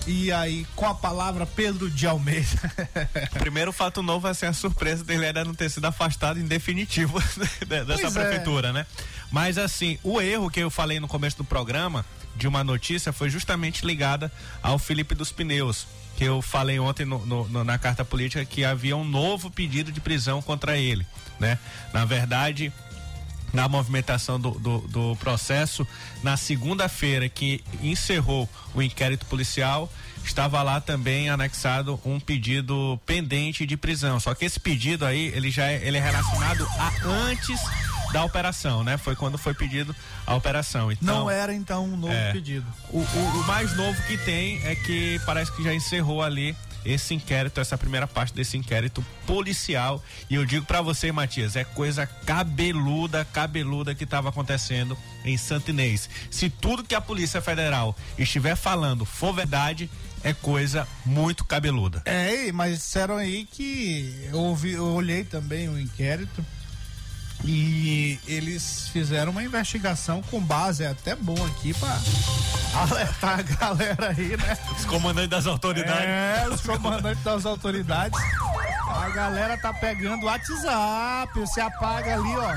E 0.06 0.32
aí, 0.34 0.68
com 0.76 0.86
a 0.86 0.94
palavra, 0.94 1.46
Pedro 1.46 1.90
de 1.90 2.06
Almeida. 2.06 2.48
primeiro 3.40 3.72
fato 3.72 4.02
novo 4.04 4.28
é 4.28 4.34
ser 4.34 4.48
a 4.48 4.54
surpresa 4.54 5.02
dele 5.04 5.26
ainda 5.26 5.46
não 5.46 5.54
ter 5.54 5.70
sido 5.70 5.86
afastado 5.86 6.40
em 6.40 6.46
definitivo 6.46 7.22
de- 7.66 7.66
dessa 7.86 7.86
Pois 8.02 8.16
é. 8.18 8.20
prefeitura, 8.22 8.74
né? 8.74 8.86
Mas 9.32 9.58
assim, 9.58 9.98
o 10.04 10.20
erro 10.20 10.50
que 10.50 10.60
eu 10.60 10.70
falei 10.70 11.00
no 11.00 11.08
começo 11.08 11.38
do 11.38 11.44
programa 11.46 12.06
de 12.36 12.48
uma 12.48 12.64
notícia 12.64 13.14
foi 13.14 13.30
justamente 13.30 13.86
ligada 13.86 14.32
ao 14.62 14.78
Felipe 14.78 15.16
dos 15.16 15.32
Pneus. 15.32 15.88
Que 16.18 16.26
eu 16.26 16.42
falei 16.42 16.78
ontem 16.80 17.06
no- 17.06 17.26
no- 17.26 17.64
na 17.64 17.78
carta 17.78 18.04
política 18.06 18.44
que 18.46 18.64
havia 18.66 18.96
um 18.98 19.04
novo 19.06 19.50
pedido 19.50 19.92
de 19.92 20.00
prisão 20.02 20.42
contra 20.42 20.78
ele, 20.78 21.08
né? 21.40 21.58
Na 21.94 22.04
verdade, 22.06 22.72
na 23.54 23.68
movimentação 23.70 24.40
do, 24.40 24.52
do, 24.52 24.80
do 24.88 25.16
processo, 25.18 25.88
na 26.24 26.36
segunda-feira 26.36 27.30
que 27.30 27.64
encerrou 27.82 28.50
o 28.74 28.82
inquérito 28.82 29.26
policial, 29.28 29.92
estava 30.26 30.62
lá 30.64 30.82
também 30.82 31.30
anexado 31.30 32.00
um 32.04 32.20
pedido 32.20 33.00
pendente 33.06 33.66
de 33.66 33.78
prisão. 33.78 34.20
Só 34.20 34.34
que 34.34 34.44
esse 34.44 34.60
pedido 34.60 35.06
aí, 35.06 35.28
ele 35.36 35.52
já 35.52 35.70
é, 35.70 35.86
ele 35.88 35.98
é 35.98 36.02
relacionado 36.02 36.66
a 36.80 37.08
antes 37.08 37.60
da 38.12 38.24
operação, 38.24 38.84
né? 38.84 38.98
Foi 38.98 39.16
quando 39.16 39.38
foi 39.38 39.54
pedido 39.54 39.96
a 40.26 40.36
operação. 40.36 40.92
Então, 40.92 41.22
Não 41.22 41.30
era, 41.30 41.54
então, 41.54 41.86
um 41.86 41.98
novo 41.98 42.14
É. 42.14 42.32
pedido. 42.32 42.66
o, 42.90 43.00
o- 43.00 43.40
o 43.42 43.48
mais 43.48 43.76
novo 43.76 44.02
que 44.04 44.18
tem 44.18 44.62
é 44.66 44.76
que 44.76 45.20
parece 45.26 45.52
que 45.52 45.64
já 45.64 45.74
encerrou 45.74 46.22
ali 46.24 46.56
esse 46.86 47.14
inquérito, 47.14 47.60
essa 47.60 47.78
primeira 47.78 48.08
parte 48.08 48.34
desse 48.34 48.58
inquérito 48.58 49.06
policial. 49.26 50.04
E 50.30 50.36
eu 50.36 50.46
digo 50.46 50.66
pra 50.66 50.82
você, 50.82 51.12
Matias, 51.12 51.56
é 51.56 51.64
coisa 51.64 52.06
cabeluda, 52.06 53.26
cabeluda 53.26 53.96
que 53.96 54.04
estava 54.04 54.30
acontecendo 54.30 54.98
em 55.24 55.38
Santa 55.38 55.72
Inês. 55.72 56.10
Se 56.30 56.50
tudo 56.50 56.84
que 56.84 56.96
a 56.96 57.02
Polícia 57.02 57.42
Federal 57.42 57.96
estiver 58.18 58.56
falando 58.56 59.06
for 59.06 59.34
verdade, 59.34 59.90
é 60.24 60.34
coisa 60.34 60.88
muito 61.06 61.44
cabeluda. 61.44 62.02
É, 62.06 62.52
mas 62.52 62.78
disseram 62.78 63.18
aí 63.18 63.46
que 63.46 64.28
eu, 64.32 64.40
ouvi, 64.40 64.72
eu 64.72 64.86
olhei 64.86 65.24
também 65.24 65.68
o 65.68 65.80
inquérito 65.80 66.44
e 67.44 68.20
eles 68.26 68.88
fizeram 68.90 69.32
uma 69.32 69.44
investigação 69.44 70.22
com 70.24 70.40
base, 70.40 70.84
é 70.84 70.88
até 70.88 71.16
bom 71.16 71.36
aqui 71.46 71.74
pra 71.74 71.98
alertar 72.82 73.40
a 73.40 73.42
galera 73.42 74.10
aí, 74.10 74.38
né? 74.38 74.58
Os 74.78 74.86
comandantes 74.86 75.30
das 75.30 75.46
autoridades. 75.46 76.06
É, 76.06 76.48
os 76.50 76.62
comandantes 76.62 77.24
das 77.24 77.46
autoridades. 77.46 78.20
A 78.88 79.10
galera 79.10 79.58
tá 79.58 79.74
pegando 79.74 80.24
o 80.24 80.26
WhatsApp, 80.26 81.40
você 81.40 81.60
apaga 81.60 82.16
ali, 82.16 82.36
ó. 82.38 82.54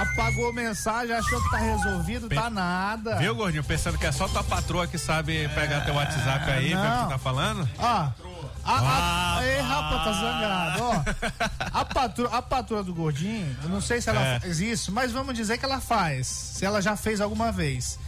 Apagou 0.00 0.52
mensagem, 0.52 1.14
achou 1.14 1.40
que 1.40 1.50
tá 1.50 1.58
resolvido, 1.58 2.28
tá 2.28 2.50
nada. 2.50 3.16
Viu, 3.16 3.34
gordinho? 3.34 3.62
Pensando 3.62 3.96
que 3.96 4.06
é 4.06 4.10
só 4.10 4.26
tua 4.26 4.42
patroa 4.42 4.88
que 4.88 4.98
sabe 4.98 5.48
pegar 5.50 5.82
teu 5.82 5.94
WhatsApp 5.94 6.50
aí, 6.50 6.70
ver 6.70 6.76
o 6.76 7.02
que 7.04 7.10
tá 7.10 7.18
falando? 7.18 7.68
Ó. 7.78 8.33
A, 8.64 8.72
a, 8.72 9.36
Ah, 9.38 9.46
ei, 9.46 9.60
rapaz, 9.60 10.04
tá 10.04 10.12
zangado, 10.12 10.82
ó. 10.82 11.78
A 11.80 11.84
patroa, 11.84 12.28
a 12.30 12.42
patroa 12.42 12.82
do 12.82 12.94
gordinho, 12.94 13.54
eu 13.62 13.68
não 13.68 13.80
sei 13.80 14.00
se 14.00 14.08
ela 14.08 14.20
É. 14.20 14.40
faz 14.40 14.60
isso, 14.60 14.90
mas 14.92 15.12
vamos 15.12 15.34
dizer 15.34 15.58
que 15.58 15.64
ela 15.64 15.80
faz. 15.80 16.26
Se 16.26 16.64
ela 16.64 16.80
já 16.80 16.96
fez 16.96 17.20
alguma 17.20 17.52
vez. 17.52 17.98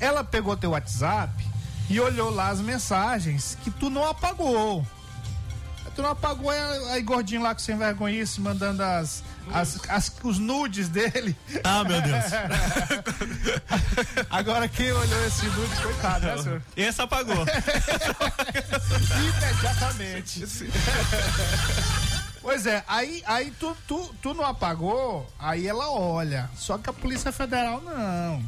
Ela 0.00 0.22
pegou 0.24 0.56
teu 0.56 0.70
WhatsApp 0.70 1.32
e 1.90 1.98
olhou 2.00 2.30
lá 2.30 2.48
as 2.48 2.60
mensagens 2.60 3.56
que 3.62 3.70
tu 3.70 3.90
não 3.90 4.08
apagou. 4.08 4.86
Tu 5.94 6.02
não 6.02 6.10
apagou 6.10 6.50
aí, 6.50 6.60
aí 6.90 7.02
gordinho 7.02 7.42
lá 7.42 7.54
com 7.54 7.60
sem 7.60 7.76
vergonhice, 7.76 8.40
mandando 8.40 8.82
as, 8.82 9.22
as, 9.52 9.78
as- 9.88 10.12
os 10.22 10.38
nudes 10.38 10.88
dele. 10.88 11.36
Ah, 11.62 11.84
meu 11.84 12.00
Deus. 12.00 12.24
Agora 14.30 14.68
quem 14.68 14.90
olhou 14.92 15.26
esse 15.26 15.46
nude, 15.46 15.76
coitado, 15.82 16.26
né, 16.26 16.38
senhor? 16.42 16.62
Esse 16.76 17.02
apagou. 17.02 17.44
Imediatamente. 19.18 20.44
Pois 22.40 22.66
é, 22.66 22.84
aí, 22.86 23.22
aí 23.26 23.50
tu, 23.58 23.76
tu, 23.88 24.14
tu 24.22 24.34
não 24.34 24.44
apagou, 24.44 25.26
aí 25.38 25.66
ela 25.66 25.90
olha. 25.90 26.50
Só 26.56 26.76
que 26.78 26.90
a 26.90 26.92
Polícia 26.92 27.32
Federal 27.32 27.80
não. 27.80 28.44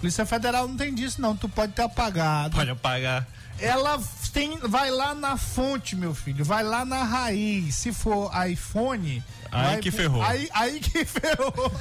Polícia 0.00 0.24
Federal 0.26 0.66
não 0.68 0.76
tem 0.76 0.94
disso, 0.94 1.20
não. 1.20 1.36
Tu 1.36 1.48
pode 1.48 1.72
ter 1.72 1.82
apagado. 1.82 2.56
Pode 2.56 2.70
apagar. 2.70 3.26
Ela 3.58 4.00
tem, 4.34 4.58
vai 4.58 4.90
lá 4.90 5.14
na 5.14 5.36
fonte, 5.38 5.96
meu 5.96 6.14
filho. 6.14 6.44
Vai 6.44 6.62
lá 6.62 6.84
na 6.84 7.02
raiz. 7.04 7.74
Se 7.76 7.92
for 7.92 8.30
iPhone. 8.46 9.22
Aí 9.50 9.62
vai 9.66 9.78
que 9.80 9.90
ferrou. 9.90 10.22
Aí, 10.22 10.48
aí 10.52 10.80
que 10.80 11.04
ferrou. 11.06 11.72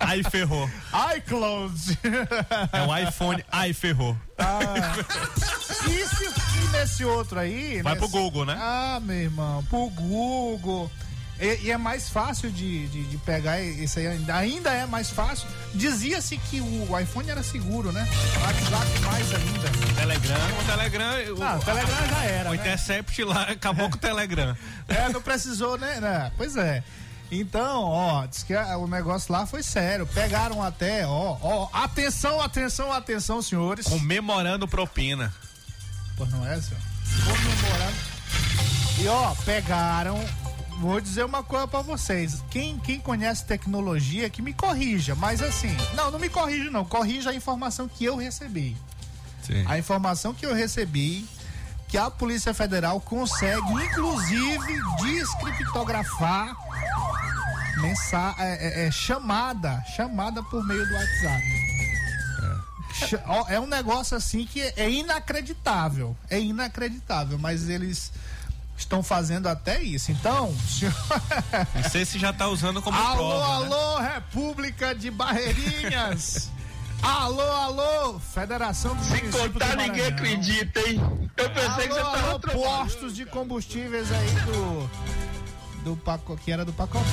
Aí 0.00 0.22
ferrou. 0.24 0.68
iCloud. 1.16 1.98
É 2.72 2.82
um 2.82 2.98
iPhone, 3.08 3.44
aí 3.50 3.72
ferrou. 3.72 4.16
E, 5.88 6.06
se, 6.08 6.24
e 6.24 6.68
nesse 6.72 7.04
outro 7.04 7.38
aí. 7.38 7.80
Vai 7.82 7.94
nesse- 7.94 8.10
pro 8.10 8.20
Google, 8.20 8.44
né? 8.44 8.56
Ah, 8.60 8.98
meu 9.02 9.16
irmão, 9.16 9.64
pro 9.64 9.88
Google. 9.90 10.90
E, 11.38 11.66
e 11.66 11.70
é 11.70 11.76
mais 11.76 12.08
fácil 12.08 12.50
de, 12.50 12.86
de, 12.88 13.04
de 13.04 13.18
pegar 13.18 13.60
isso 13.60 13.98
aí, 13.98 14.06
ainda, 14.06 14.34
ainda 14.36 14.70
é 14.72 14.86
mais 14.86 15.10
fácil. 15.10 15.46
Dizia-se 15.74 16.38
que 16.38 16.60
o 16.60 16.98
iPhone 16.98 17.28
era 17.30 17.42
seguro, 17.42 17.92
né? 17.92 18.08
O 18.36 18.40
WhatsApp 18.40 19.00
mais 19.00 19.34
ainda. 19.34 19.94
Telegram, 19.96 20.58
o 20.60 20.64
Telegram. 20.64 21.34
o- 21.36 21.42
Ah, 21.42 21.56
o 21.56 21.64
Telegram 21.64 22.06
já 22.08 22.24
era. 22.24 22.48
O 22.50 22.52
né? 22.54 22.58
Intercept 22.60 23.24
lá 23.24 23.42
acabou 23.42 23.90
com 23.90 23.96
o 23.96 24.00
Telegram. 24.00 24.56
É, 24.88 25.08
não 25.10 25.20
precisou, 25.20 25.76
né? 25.76 26.00
né? 26.00 26.30
Pois 26.36 26.56
é. 26.56 26.82
Então, 27.30 27.82
ó, 27.82 28.24
diz 28.24 28.44
que 28.44 28.54
a- 28.54 28.78
o 28.78 28.86
negócio 28.86 29.32
lá 29.32 29.44
foi 29.44 29.62
sério. 29.62 30.06
Pegaram 30.06 30.62
até, 30.62 31.04
ó, 31.06 31.36
ó, 31.42 31.68
atenção, 31.72 32.40
atenção, 32.40 32.92
atenção, 32.92 33.42
senhores. 33.42 33.86
Comemorando 33.88 34.66
propina. 34.68 35.34
Pô, 36.16 36.24
não 36.26 36.46
é, 36.46 36.58
senhor? 36.62 36.80
Comemorando. 37.24 37.96
E 39.00 39.08
ó, 39.08 39.34
pegaram. 39.44 40.24
Vou 40.78 41.00
dizer 41.00 41.24
uma 41.24 41.42
coisa 41.42 41.66
pra 41.66 41.80
vocês. 41.80 42.42
Quem, 42.50 42.78
quem 42.78 43.00
conhece 43.00 43.44
tecnologia, 43.44 44.28
que 44.28 44.42
me 44.42 44.52
corrija. 44.52 45.14
Mas 45.14 45.42
assim, 45.42 45.74
não, 45.94 46.10
não 46.10 46.18
me 46.18 46.28
corrija, 46.28 46.70
não. 46.70 46.84
Corrija 46.84 47.30
a 47.30 47.34
informação 47.34 47.88
que 47.88 48.04
eu 48.04 48.16
recebi. 48.16 48.76
Sim. 49.42 49.64
A 49.66 49.78
informação 49.78 50.34
que 50.34 50.44
eu 50.44 50.54
recebi 50.54 51.26
que 51.88 51.96
a 51.96 52.10
Polícia 52.10 52.52
Federal 52.52 53.00
consegue, 53.00 53.72
inclusive, 53.72 54.80
descriptografar 55.00 56.56
mensa 57.80 58.34
é, 58.38 58.84
é, 58.84 58.86
é, 58.86 58.90
chamada, 58.90 59.82
chamada 59.94 60.42
por 60.42 60.64
meio 60.66 60.86
do 60.86 60.94
WhatsApp. 60.94 61.42
Ó, 63.26 63.44
É 63.48 63.60
um 63.60 63.66
negócio 63.66 64.16
assim 64.16 64.46
que 64.46 64.60
é 64.60 64.90
inacreditável. 64.90 66.16
É 66.30 66.40
inacreditável, 66.40 67.38
mas 67.38 67.68
eles 67.68 68.10
estão 68.76 69.02
fazendo 69.02 69.48
até 69.48 69.82
isso. 69.82 70.12
Então, 70.12 70.54
senhor... 70.68 70.94
Não 71.74 71.90
sei 71.90 72.04
se 72.04 72.18
já 72.18 72.32
tá 72.32 72.48
usando 72.48 72.80
como 72.82 72.96
alô, 72.96 73.16
prova. 73.16 73.60
né? 73.60 73.66
alô, 73.66 73.98
República 73.98 74.94
de 74.94 75.10
Barreirinhas. 75.10 76.50
alô, 77.02 77.40
alô, 77.42 78.18
Federação 78.18 78.94
do 78.94 79.04
Se 79.04 79.20
contar, 79.20 79.76
ninguém 79.76 80.06
acredita, 80.06 80.80
hein? 80.80 81.00
Eu 81.36 81.50
pensei 81.50 81.88
que 81.88 81.94
você 81.94 82.00
alô, 82.00 82.12
tava 82.12 82.28
alô, 82.28 82.40
postos 82.40 83.14
de 83.14 83.26
combustíveis 83.26 84.10
aí 84.10 84.30
do 84.46 84.90
do 85.86 85.96
Paco, 85.96 86.36
que 86.36 86.50
era 86.50 86.64
do 86.64 86.72
Pacomã. 86.72 87.04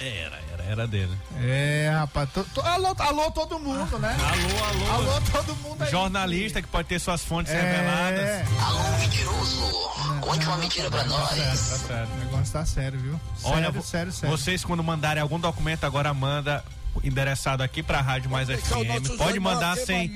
Era, 0.00 0.38
era, 0.52 0.64
era 0.64 0.86
dele. 0.86 1.16
É, 1.40 1.90
rapaz, 1.92 2.30
to- 2.30 2.44
to- 2.54 2.60
alô, 2.60 2.94
alô 2.98 3.30
todo 3.32 3.58
mundo, 3.58 3.98
né? 3.98 4.16
Alô, 4.20 4.64
alô. 4.64 5.10
Alô 5.10 5.20
todo 5.32 5.56
mundo 5.56 5.82
aí. 5.82 5.90
Jornalista 5.90 6.62
que 6.62 6.68
pode 6.68 6.86
ter 6.88 7.00
suas 7.00 7.24
fontes 7.24 7.52
É, 7.52 7.60
reveladas. 7.60 8.48
Alô, 8.62 8.98
mentiroso. 8.98 9.88
Conte 10.20 10.46
uma 10.46 10.56
mentira 10.58 10.88
pra 10.90 11.00
Tá 11.00 11.06
nós. 11.08 11.58
certo. 11.58 12.10
o 12.12 12.16
negócio 12.18 12.52
tá 12.52 12.64
sério, 12.64 12.98
viu? 13.00 13.20
Olha, 13.42 13.54
sério, 13.56 13.72
vo- 13.72 13.82
sério, 13.82 14.12
sério. 14.12 14.36
vocês 14.36 14.64
quando 14.64 14.84
mandarem 14.84 15.20
algum 15.22 15.40
documento 15.40 15.84
agora 15.84 16.12
manda 16.14 16.64
endereçado 17.04 17.62
aqui 17.62 17.82
pra 17.82 18.00
Rádio 18.00 18.30
Mais 18.30 18.48
FM. 18.48 19.16
Pode 19.16 19.40
mandar 19.40 19.76
sem, 19.76 20.10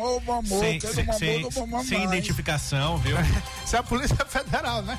sem, 1.86 2.04
identificação, 2.04 2.98
viu? 2.98 3.16
Isso 3.64 3.76
é 3.76 3.78
a 3.78 3.82
Polícia 3.82 4.16
Federal, 4.26 4.82
né? 4.82 4.98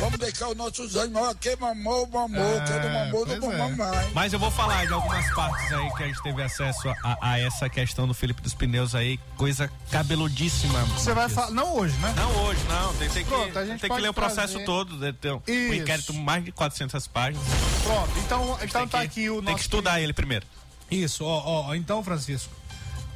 Vamos 0.00 0.18
deixar 0.18 0.48
o 0.48 0.54
nosso 0.54 0.86
Zé 0.88 1.06
Marque, 1.08 1.56
mamou, 1.60 2.06
mamou, 2.06 2.40
É, 2.42 2.64
quero 2.64 2.92
mamou, 2.92 3.52
é. 3.52 3.70
mais. 3.76 4.12
Mas 4.12 4.32
eu 4.32 4.38
vou 4.38 4.50
falar 4.50 4.86
de 4.86 4.92
algumas 4.92 5.28
partes 5.34 5.72
aí 5.72 5.90
que 5.94 6.02
a 6.02 6.06
gente 6.06 6.22
teve 6.22 6.42
acesso 6.42 6.88
a, 7.02 7.18
a 7.20 7.38
essa 7.38 7.68
questão 7.68 8.06
do 8.06 8.14
Felipe 8.14 8.40
dos 8.42 8.54
Pneus 8.54 8.94
aí, 8.94 9.18
coisa 9.36 9.70
cabeludíssima. 9.90 10.80
Você 10.86 11.12
vai 11.14 11.28
falar. 11.28 11.50
Não 11.50 11.76
hoje, 11.76 11.96
né? 11.98 12.12
Não 12.16 12.44
hoje, 12.44 12.60
não. 12.68 12.94
Tem, 12.94 13.08
tem 13.08 13.24
Pronto, 13.24 13.52
que, 13.52 13.58
a 13.58 13.64
gente 13.66 13.80
tem 13.80 13.90
que 13.90 14.00
ler 14.00 14.08
o 14.08 14.14
processo 14.14 14.52
trazer- 14.54 14.64
todo. 14.66 14.96
né, 14.96 15.12
Tem 15.20 15.32
um, 15.32 15.42
um 15.46 15.74
inquérito 15.74 16.12
mais 16.14 16.44
de 16.44 16.52
400 16.52 17.06
páginas. 17.06 17.44
Pronto. 17.82 18.10
Então, 18.18 18.58
então 18.62 18.80
Tem 18.82 18.88
tá 18.88 18.98
que- 19.00 19.04
aqui 19.04 19.30
o 19.30 19.34
Tem 19.36 19.42
nosso. 19.44 19.56
que 19.56 19.62
estudar 19.62 20.00
ele 20.00 20.12
primeiro. 20.12 20.46
Isso, 20.90 21.24
ó, 21.24 21.66
ó, 21.68 21.74
então, 21.74 22.02
Francisco, 22.02 22.52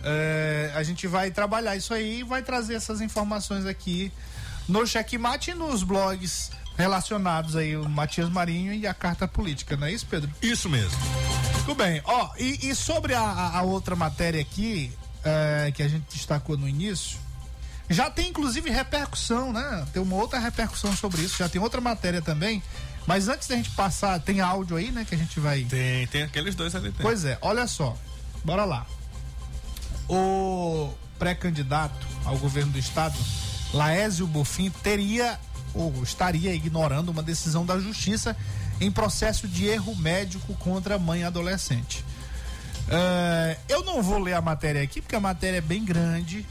é, 0.04 0.72
a 0.74 0.82
gente 0.82 1.06
vai 1.06 1.30
trabalhar 1.30 1.76
isso 1.76 1.94
aí 1.94 2.20
e 2.20 2.22
vai 2.22 2.42
trazer 2.42 2.74
essas 2.74 3.00
informações 3.00 3.64
aqui 3.66 4.12
no 4.68 4.86
Checkmate 4.86 5.52
e 5.52 5.54
nos 5.54 5.82
blogs 5.82 6.50
relacionados 6.76 7.54
aí, 7.56 7.76
o 7.76 7.88
Matias 7.88 8.28
Marinho 8.28 8.72
e 8.72 8.86
a 8.86 8.94
Carta 8.94 9.26
Política, 9.28 9.76
não 9.76 9.86
é 9.86 9.92
isso, 9.92 10.06
Pedro? 10.06 10.30
Isso 10.42 10.68
mesmo. 10.68 10.96
Tudo 11.60 11.74
bem, 11.74 12.00
ó, 12.04 12.30
e, 12.38 12.68
e 12.70 12.74
sobre 12.74 13.14
a, 13.14 13.20
a- 13.20 13.58
a 13.58 13.62
outra 13.62 13.94
matéria 13.94 14.40
aqui, 14.40 14.92
é, 15.24 15.70
que 15.74 15.82
a 15.82 15.88
gente 15.88 16.04
destacou 16.12 16.56
no 16.56 16.68
início, 16.68 17.18
já 17.90 18.10
tem 18.10 18.28
inclusive 18.30 18.70
repercussão, 18.70 19.52
né? 19.52 19.86
Tem 19.92 20.02
uma 20.02 20.16
outra 20.16 20.38
repercussão 20.38 20.96
sobre 20.96 21.20
isso, 21.22 21.36
já 21.38 21.48
tem 21.48 21.60
outra 21.60 21.80
matéria 21.80 22.22
também, 22.22 22.62
mas 23.06 23.28
antes 23.28 23.48
da 23.48 23.56
gente 23.56 23.70
passar, 23.70 24.20
tem 24.20 24.40
áudio 24.40 24.76
aí, 24.76 24.90
né, 24.90 25.04
que 25.04 25.14
a 25.14 25.18
gente 25.18 25.40
vai... 25.40 25.64
Tem, 25.64 26.06
tem 26.06 26.22
aqueles 26.22 26.54
dois 26.54 26.74
ali. 26.74 26.92
Tem. 26.92 27.02
Pois 27.02 27.24
é, 27.24 27.38
olha 27.40 27.66
só. 27.66 27.96
Bora 28.44 28.64
lá. 28.64 28.86
O 30.08 30.92
pré-candidato 31.18 32.06
ao 32.24 32.36
governo 32.38 32.72
do 32.72 32.78
estado, 32.78 33.16
Laésio 33.72 34.26
Bofim, 34.26 34.70
teria 34.82 35.38
ou 35.74 36.02
estaria 36.02 36.54
ignorando 36.54 37.10
uma 37.10 37.22
decisão 37.22 37.64
da 37.64 37.78
justiça 37.78 38.36
em 38.80 38.90
processo 38.90 39.46
de 39.46 39.66
erro 39.66 39.94
médico 39.96 40.54
contra 40.54 40.96
a 40.96 40.98
mãe 40.98 41.24
adolescente. 41.24 42.04
É, 42.88 43.56
eu 43.68 43.84
não 43.84 44.02
vou 44.02 44.18
ler 44.18 44.34
a 44.34 44.40
matéria 44.40 44.82
aqui, 44.82 45.00
porque 45.00 45.14
a 45.14 45.20
matéria 45.20 45.58
é 45.58 45.60
bem 45.60 45.84
grande, 45.84 46.46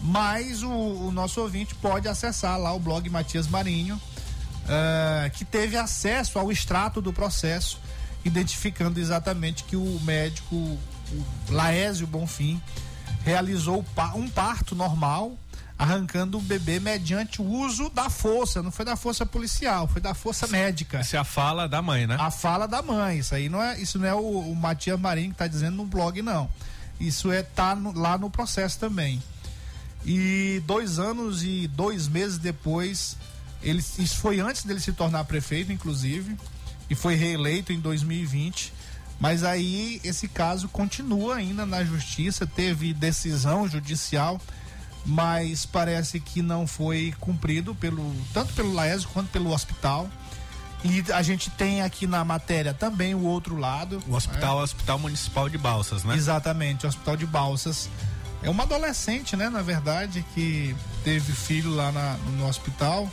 mas 0.00 0.62
o, 0.62 0.70
o 0.70 1.12
nosso 1.12 1.40
ouvinte 1.40 1.74
pode 1.76 2.08
acessar 2.08 2.58
lá 2.58 2.72
o 2.72 2.78
blog 2.78 3.08
Matias 3.08 3.46
Marinho, 3.46 4.00
eh, 4.68 5.30
que 5.34 5.44
teve 5.44 5.76
acesso 5.76 6.38
ao 6.38 6.50
extrato 6.50 7.00
do 7.00 7.12
processo, 7.12 7.78
identificando 8.24 8.98
exatamente 9.00 9.64
que 9.64 9.76
o 9.76 10.00
médico 10.02 10.54
o 10.56 11.24
Laésio 11.50 12.06
Bonfim 12.06 12.60
realizou 13.24 13.84
um 14.14 14.28
parto 14.28 14.74
normal, 14.74 15.36
arrancando 15.78 16.38
o 16.38 16.40
bebê 16.40 16.80
mediante 16.80 17.42
o 17.42 17.44
uso 17.44 17.90
da 17.90 18.08
força, 18.08 18.62
não 18.62 18.70
foi 18.70 18.84
da 18.84 18.96
força 18.96 19.26
policial, 19.26 19.86
foi 19.86 20.00
da 20.00 20.14
força 20.14 20.46
médica. 20.46 20.98
Essa 20.98 21.16
é 21.18 21.20
a 21.20 21.24
fala 21.24 21.68
da 21.68 21.82
mãe, 21.82 22.06
né? 22.06 22.16
A 22.18 22.30
fala 22.30 22.66
da 22.66 22.80
mãe, 22.80 23.18
isso 23.18 23.34
aí 23.34 23.48
não 23.48 23.62
é, 23.62 23.78
isso 23.78 23.98
não 23.98 24.06
é 24.06 24.14
o, 24.14 24.20
o 24.50 24.56
Matias 24.56 24.98
Marinho 24.98 25.28
que 25.28 25.34
está 25.34 25.46
dizendo 25.46 25.76
no 25.76 25.84
blog, 25.84 26.20
não. 26.22 26.48
Isso 26.98 27.30
é 27.30 27.42
tá 27.42 27.74
no- 27.74 27.92
lá 27.92 28.16
no 28.16 28.30
processo 28.30 28.78
também. 28.78 29.22
E 30.06 30.62
dois 30.66 30.98
anos 30.98 31.42
e 31.42 31.66
dois 31.68 32.08
meses 32.08 32.38
depois, 32.38 33.16
ele, 33.64 33.78
isso 33.80 34.16
foi 34.16 34.38
antes 34.40 34.64
dele 34.64 34.78
se 34.80 34.92
tornar 34.92 35.24
prefeito, 35.24 35.72
inclusive, 35.72 36.36
e 36.88 36.94
foi 36.94 37.14
reeleito 37.14 37.72
em 37.72 37.80
2020. 37.80 38.72
Mas 39.18 39.42
aí 39.44 40.00
esse 40.04 40.28
caso 40.28 40.68
continua 40.68 41.36
ainda 41.36 41.64
na 41.64 41.84
justiça, 41.84 42.46
teve 42.46 42.92
decisão 42.92 43.66
judicial, 43.68 44.40
mas 45.06 45.64
parece 45.66 46.18
que 46.20 46.42
não 46.42 46.66
foi 46.66 47.14
cumprido 47.20 47.74
pelo 47.74 48.14
tanto 48.32 48.52
pelo 48.54 48.72
Laésio 48.72 49.08
quanto 49.12 49.28
pelo 49.30 49.52
hospital. 49.52 50.08
E 50.82 51.02
a 51.12 51.22
gente 51.22 51.48
tem 51.50 51.80
aqui 51.80 52.06
na 52.06 52.22
matéria 52.24 52.74
também 52.74 53.14
o 53.14 53.22
outro 53.24 53.56
lado. 53.56 54.02
O 54.06 54.14
hospital 54.14 54.58
é 54.58 54.60
o 54.60 54.64
Hospital 54.64 54.98
Municipal 54.98 55.48
de 55.48 55.56
Balsas, 55.56 56.04
né? 56.04 56.14
Exatamente, 56.14 56.84
o 56.84 56.88
Hospital 56.88 57.16
de 57.16 57.24
Balsas. 57.26 57.88
É 58.42 58.50
uma 58.50 58.64
adolescente, 58.64 59.34
né, 59.36 59.48
na 59.48 59.62
verdade, 59.62 60.22
que 60.34 60.76
teve 61.02 61.32
filho 61.32 61.70
lá 61.74 61.90
na- 61.90 62.18
no 62.36 62.46
hospital. 62.46 63.10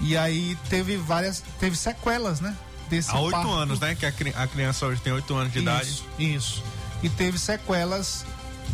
E 0.00 0.16
aí 0.16 0.56
teve 0.68 0.96
várias. 0.96 1.42
Teve 1.58 1.76
sequelas, 1.76 2.40
né? 2.40 2.56
Desse 2.88 3.10
Há 3.10 3.20
oito 3.20 3.50
anos, 3.50 3.78
né? 3.80 3.94
Que 3.94 4.06
a, 4.06 4.12
cri- 4.12 4.34
a 4.36 4.46
criança 4.46 4.86
hoje 4.86 5.00
tem 5.00 5.12
oito 5.12 5.34
anos 5.34 5.52
de 5.52 5.58
idade. 5.60 5.88
Isso, 5.88 6.04
isso. 6.18 6.64
E 7.02 7.08
teve 7.08 7.38
sequelas 7.38 8.24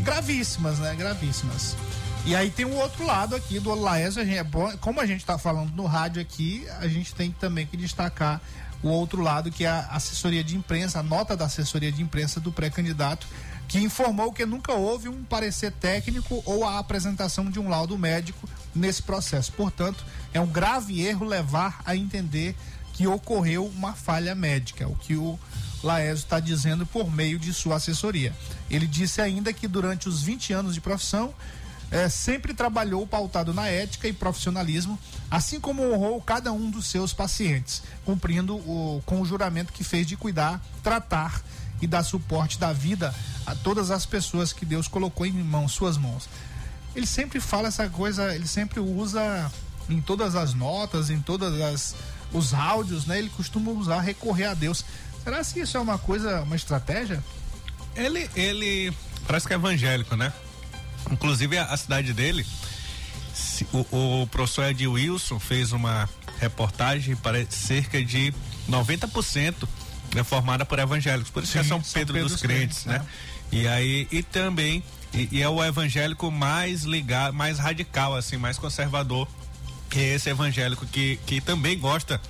gravíssimas, 0.00 0.78
né? 0.78 0.94
Gravíssimas. 0.94 1.76
E 2.24 2.34
aí 2.34 2.50
tem 2.50 2.64
o 2.64 2.74
outro 2.74 3.04
lado 3.06 3.36
aqui 3.36 3.60
do 3.60 3.70
gente- 4.24 4.36
é 4.36 4.42
bom- 4.44 4.76
como 4.78 5.00
a 5.00 5.06
gente 5.06 5.20
está 5.20 5.38
falando 5.38 5.70
no 5.74 5.86
rádio 5.86 6.20
aqui, 6.20 6.66
a 6.80 6.88
gente 6.88 7.14
tem 7.14 7.30
também 7.30 7.66
que 7.66 7.76
destacar 7.76 8.40
o 8.82 8.88
outro 8.88 9.22
lado, 9.22 9.50
que 9.50 9.64
é 9.64 9.68
a 9.68 9.80
assessoria 9.92 10.42
de 10.42 10.56
imprensa, 10.56 11.00
a 11.00 11.02
nota 11.02 11.36
da 11.36 11.44
assessoria 11.46 11.90
de 11.92 12.02
imprensa 12.02 12.40
do 12.40 12.50
pré-candidato, 12.52 13.26
que 13.68 13.79
informou 13.79 14.33
que 14.33 14.46
nunca 14.46 14.72
houve 14.72 15.09
um 15.09 15.24
parecer 15.24 15.72
técnico 15.72 16.42
ou 16.44 16.64
a 16.64 16.79
apresentação 16.79 17.50
de 17.50 17.59
um 17.59 17.68
laudo 17.68 17.98
médico 17.98 18.48
nesse 18.74 19.02
processo. 19.02 19.52
Portanto, 19.52 20.05
é 20.33 20.40
um 20.40 20.46
grave 20.46 21.00
erro 21.00 21.24
levar 21.24 21.81
a 21.85 21.96
entender 21.96 22.55
que 22.92 23.07
ocorreu 23.07 23.66
uma 23.66 23.92
falha 23.92 24.35
médica, 24.35 24.88
o 24.88 24.94
que 24.94 25.16
o 25.16 25.38
Laésio 25.83 26.22
está 26.22 26.40
dizendo 26.40 26.87
por 26.87 27.11
meio 27.11 27.38
de 27.38 27.52
sua 27.52 27.76
assessoria. 27.76 28.33
Ele 28.70 28.87
disse 28.87 29.20
ainda 29.20 29.52
que 29.52 29.68
durante 29.68 30.09
os 30.09 30.22
20 30.22 30.52
anos 30.52 30.74
de 30.74 30.81
profissão, 30.81 31.35
eh, 31.90 32.09
sempre 32.09 32.52
trabalhou 32.52 33.07
pautado 33.07 33.55
na 33.55 33.68
ética 33.68 34.09
e 34.09 34.12
profissionalismo, 34.12 34.98
assim 35.31 35.61
como 35.61 35.83
honrou 35.83 36.20
cada 36.20 36.52
um 36.52 36.70
dos 36.70 36.87
seus 36.87 37.12
pacientes, 37.12 37.83
cumprindo 38.05 38.57
o, 38.57 39.02
com 39.07 39.20
o 39.20 39.24
juramento 39.24 39.72
que 39.72 39.85
fez 39.85 40.07
de 40.07 40.16
cuidar, 40.16 40.61
tratar 40.83 41.42
e 41.80 41.86
dar 41.86 42.02
suporte 42.02 42.58
da 42.58 42.72
vida 42.72 43.14
a 43.44 43.54
todas 43.54 43.90
as 43.90 44.06
pessoas 44.06 44.52
que 44.52 44.64
Deus 44.64 44.88
colocou 44.88 45.26
em 45.26 45.32
mãos, 45.32 45.72
suas 45.72 45.96
mãos. 45.96 46.28
Ele 46.94 47.06
sempre 47.06 47.40
fala 47.40 47.68
essa 47.68 47.88
coisa, 47.88 48.34
ele 48.34 48.46
sempre 48.46 48.80
usa 48.80 49.50
em 49.88 50.00
todas 50.00 50.34
as 50.34 50.54
notas, 50.54 51.10
em 51.10 51.20
todas 51.20 51.60
as 51.60 51.94
os 52.32 52.52
áudios, 52.52 53.06
né? 53.06 53.18
Ele 53.18 53.30
costuma 53.30 53.70
usar 53.70 54.00
recorrer 54.00 54.46
a 54.46 54.54
Deus. 54.54 54.84
Será 55.22 55.44
que 55.44 55.60
isso 55.60 55.76
é 55.76 55.80
uma 55.80 55.96
coisa, 55.98 56.42
uma 56.42 56.56
estratégia? 56.56 57.22
Ele, 57.94 58.28
ele 58.34 58.92
parece 59.26 59.46
que 59.46 59.52
é 59.52 59.56
evangélico, 59.56 60.16
né? 60.16 60.32
Inclusive 61.10 61.56
a, 61.56 61.66
a 61.66 61.76
cidade 61.76 62.12
dele, 62.12 62.44
se- 63.32 63.66
o, 63.72 64.22
o 64.22 64.26
professor 64.26 64.64
Ed 64.64 64.86
Wilson 64.86 65.38
fez 65.38 65.72
uma 65.72 66.08
reportagem 66.40 67.14
para 67.16 67.46
cerca 67.48 68.02
de 68.04 68.34
90% 68.68 69.68
é 70.20 70.24
formada 70.24 70.64
por 70.64 70.79
evangélicos. 70.79 71.31
Por 71.31 71.42
isso 71.42 71.52
que 71.52 71.59
é 71.59 71.62
Sim, 71.62 71.68
São 71.68 71.85
São 71.85 71.92
Pedro, 71.92 72.14
Pedro 72.14 72.29
dos 72.29 72.40
dos 72.40 72.42
Crentes, 72.42 72.83
Crentes, 72.83 73.00
né? 73.02 73.07
E 73.52 73.68
aí, 73.68 74.09
e 74.11 74.22
também, 74.22 74.83
e, 75.14 75.29
e 75.33 75.42
é 75.42 75.48
o 75.48 75.62
evangélico 75.62 76.31
mais 76.31 76.83
ligado, 76.83 77.35
mais 77.35 77.59
radical, 77.59 78.14
assim, 78.14 78.37
mais 78.37 78.59
conservador 78.59 79.29
que 79.88 80.00
é 80.00 80.14
esse 80.14 80.29
evangélico 80.29 80.85
que, 80.87 81.18
que 81.26 81.40
também 81.40 81.79
gosta 81.79 82.20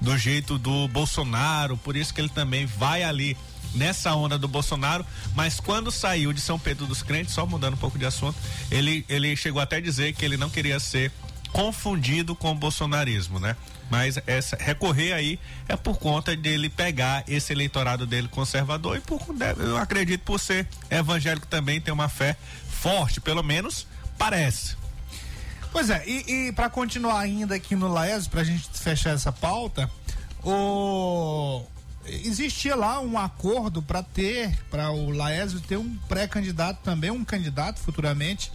do 0.00 0.16
jeito 0.16 0.58
do 0.58 0.86
Bolsonaro, 0.88 1.76
por 1.76 1.96
isso 1.96 2.12
que 2.12 2.20
ele 2.20 2.28
também 2.28 2.66
vai 2.66 3.02
ali 3.02 3.36
nessa 3.74 4.14
onda 4.14 4.38
do 4.38 4.48
Bolsonaro, 4.48 5.04
mas 5.34 5.60
quando 5.60 5.90
saiu 5.90 6.32
de 6.32 6.40
São 6.40 6.58
Pedro 6.58 6.86
dos 6.86 7.02
Crentes, 7.02 7.34
só 7.34 7.46
mudando 7.46 7.74
um 7.74 7.78
pouco 7.78 7.98
de 7.98 8.06
assunto, 8.06 8.36
ele, 8.70 9.04
ele 9.08 9.36
chegou 9.36 9.60
até 9.60 9.76
a 9.76 9.80
dizer 9.80 10.14
que 10.14 10.24
ele 10.24 10.36
não 10.36 10.48
queria 10.48 10.80
ser 10.80 11.12
confundido 11.52 12.34
com 12.34 12.52
o 12.52 12.54
bolsonarismo, 12.54 13.38
né? 13.38 13.56
Mas 13.90 14.18
essa, 14.26 14.56
recorrer 14.56 15.12
aí 15.12 15.38
é 15.68 15.76
por 15.76 15.98
conta 15.98 16.34
dele 16.36 16.68
pegar 16.68 17.24
esse 17.28 17.52
eleitorado 17.52 18.06
dele 18.06 18.28
conservador 18.28 18.96
e 18.96 19.00
por, 19.00 19.20
eu 19.58 19.76
acredito 19.76 20.22
por 20.22 20.40
ser 20.40 20.66
evangélico 20.90 21.46
também 21.46 21.80
tem 21.80 21.94
uma 21.94 22.08
fé 22.08 22.36
forte, 22.68 23.20
pelo 23.20 23.42
menos 23.42 23.86
parece. 24.18 24.76
Pois 25.70 25.90
é, 25.90 26.02
e, 26.06 26.48
e 26.48 26.52
para 26.52 26.70
continuar 26.70 27.20
ainda 27.20 27.54
aqui 27.54 27.76
no 27.76 27.86
Laésio, 27.86 28.30
pra 28.30 28.42
gente 28.42 28.68
fechar 28.72 29.10
essa 29.10 29.30
pauta, 29.30 29.90
o 30.42 31.64
existia 32.08 32.76
lá 32.76 33.00
um 33.00 33.18
acordo 33.18 33.82
para 33.82 34.02
ter, 34.02 34.56
para 34.70 34.90
o 34.90 35.10
Laésio 35.10 35.60
ter 35.60 35.76
um 35.76 35.96
pré-candidato 36.08 36.80
também, 36.82 37.10
um 37.10 37.24
candidato 37.24 37.80
futuramente 37.80 38.52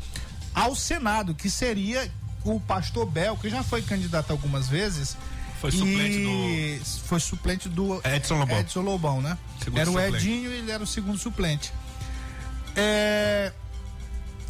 ao 0.53 0.75
Senado, 0.75 1.35
que 1.35 1.49
seria 1.49 2.09
o 2.43 2.59
pastor 2.59 3.05
Bel, 3.05 3.37
que 3.37 3.49
já 3.49 3.63
foi 3.63 3.81
candidato 3.81 4.31
algumas 4.31 4.67
vezes. 4.67 5.17
Foi 5.59 5.71
suplente 5.71 6.17
e 6.17 6.81
Foi 7.05 7.19
suplente 7.19 7.69
do 7.69 8.01
Edson 8.03 8.39
Lobão. 8.39 8.59
Edson 8.59 8.81
Lobão, 8.81 9.21
né? 9.21 9.37
Segundo 9.63 9.79
era 9.79 9.89
o 9.89 9.93
suplente. 9.93 10.17
Edinho 10.17 10.51
e 10.51 10.55
ele 10.55 10.71
era 10.71 10.83
o 10.83 10.87
segundo 10.87 11.17
suplente. 11.19 11.71
É, 12.75 13.51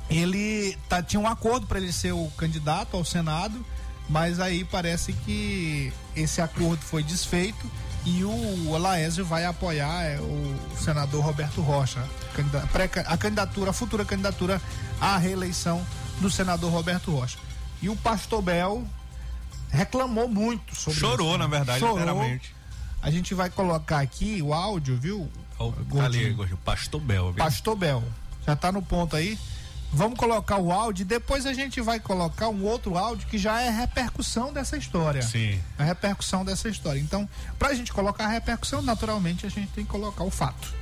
ele 0.10 0.78
tá, 0.88 1.02
tinha 1.02 1.20
um 1.20 1.28
acordo 1.28 1.68
para 1.68 1.80
ele 1.80 1.92
ser 1.92 2.14
o 2.14 2.32
candidato 2.38 2.96
ao 2.96 3.04
Senado, 3.04 3.66
mas 4.10 4.40
aí 4.40 4.64
parece 4.64 5.12
que 5.12 5.92
esse 6.16 6.42
acordo 6.42 6.82
foi 6.82 7.02
desfeito 7.02 7.70
E 8.06 8.24
o 8.24 8.78
Laésio 8.78 9.24
vai 9.24 9.46
apoiar 9.46 10.04
é, 10.04 10.20
o 10.20 10.58
senador 10.78 11.24
Roberto 11.24 11.62
Rocha, 11.62 12.04
a 13.06 13.18
candidatura, 13.18 13.70
a 13.70 13.74
futura 13.74 14.04
candidatura 14.04 14.62
à 15.00 15.18
reeleição 15.18 15.86
do 16.20 16.30
senador 16.30 16.72
Roberto 16.72 17.12
Rocha. 17.12 17.38
E 17.82 17.90
o 17.90 17.96
Pastor 17.96 18.42
Bel 18.42 18.86
reclamou 19.70 20.28
muito 20.28 20.76
sobre 20.76 21.00
Chorou, 21.00 21.30
isso, 21.30 21.38
né? 21.38 21.44
na 21.46 21.48
verdade, 21.48 21.80
Chorou. 21.80 21.98
literalmente. 21.98 22.56
A 23.02 23.10
gente 23.10 23.34
vai 23.34 23.50
colocar 23.50 24.00
aqui 24.00 24.42
o 24.42 24.54
áudio, 24.54 24.96
viu? 24.98 25.30
Ó, 25.58 25.72
Tá 25.72 26.06
ali. 26.06 26.30
Gordinho, 26.34 26.58
Pastor 26.64 27.02
Bel. 27.02 27.26
viu? 27.34 27.44
Pastor 27.44 27.76
Bel. 27.76 28.04
Já 28.46 28.56
tá 28.56 28.72
no 28.72 28.82
ponto 28.82 29.16
aí. 29.16 29.38
Vamos 29.94 30.18
colocar 30.18 30.58
o 30.58 30.72
áudio 30.72 31.02
e 31.04 31.06
depois 31.06 31.46
a 31.46 31.54
gente 31.54 31.82
vai 31.82 32.00
colocar 32.00 32.48
um 32.48 32.64
outro 32.64 32.98
áudio 32.98 33.28
que 33.28 33.38
já 33.38 33.60
é 33.62 33.70
repercussão 33.70 34.54
dessa 34.54 34.78
história. 34.78 35.22
Sim. 35.22 35.60
A 35.78 35.84
repercussão 35.84 36.46
dessa 36.46 36.70
história. 36.70 37.00
Então, 37.00 37.28
pra 37.60 37.74
gente 37.74 37.92
colocar 37.92 38.26
a 38.26 38.30
repercussão, 38.30 38.82
naturalmente 38.82 39.46
a 39.46 39.50
gente 39.50 39.68
tem 39.74 39.84
que 39.84 39.92
colocar 39.92 40.24
o 40.24 40.32
fato. 40.32 40.74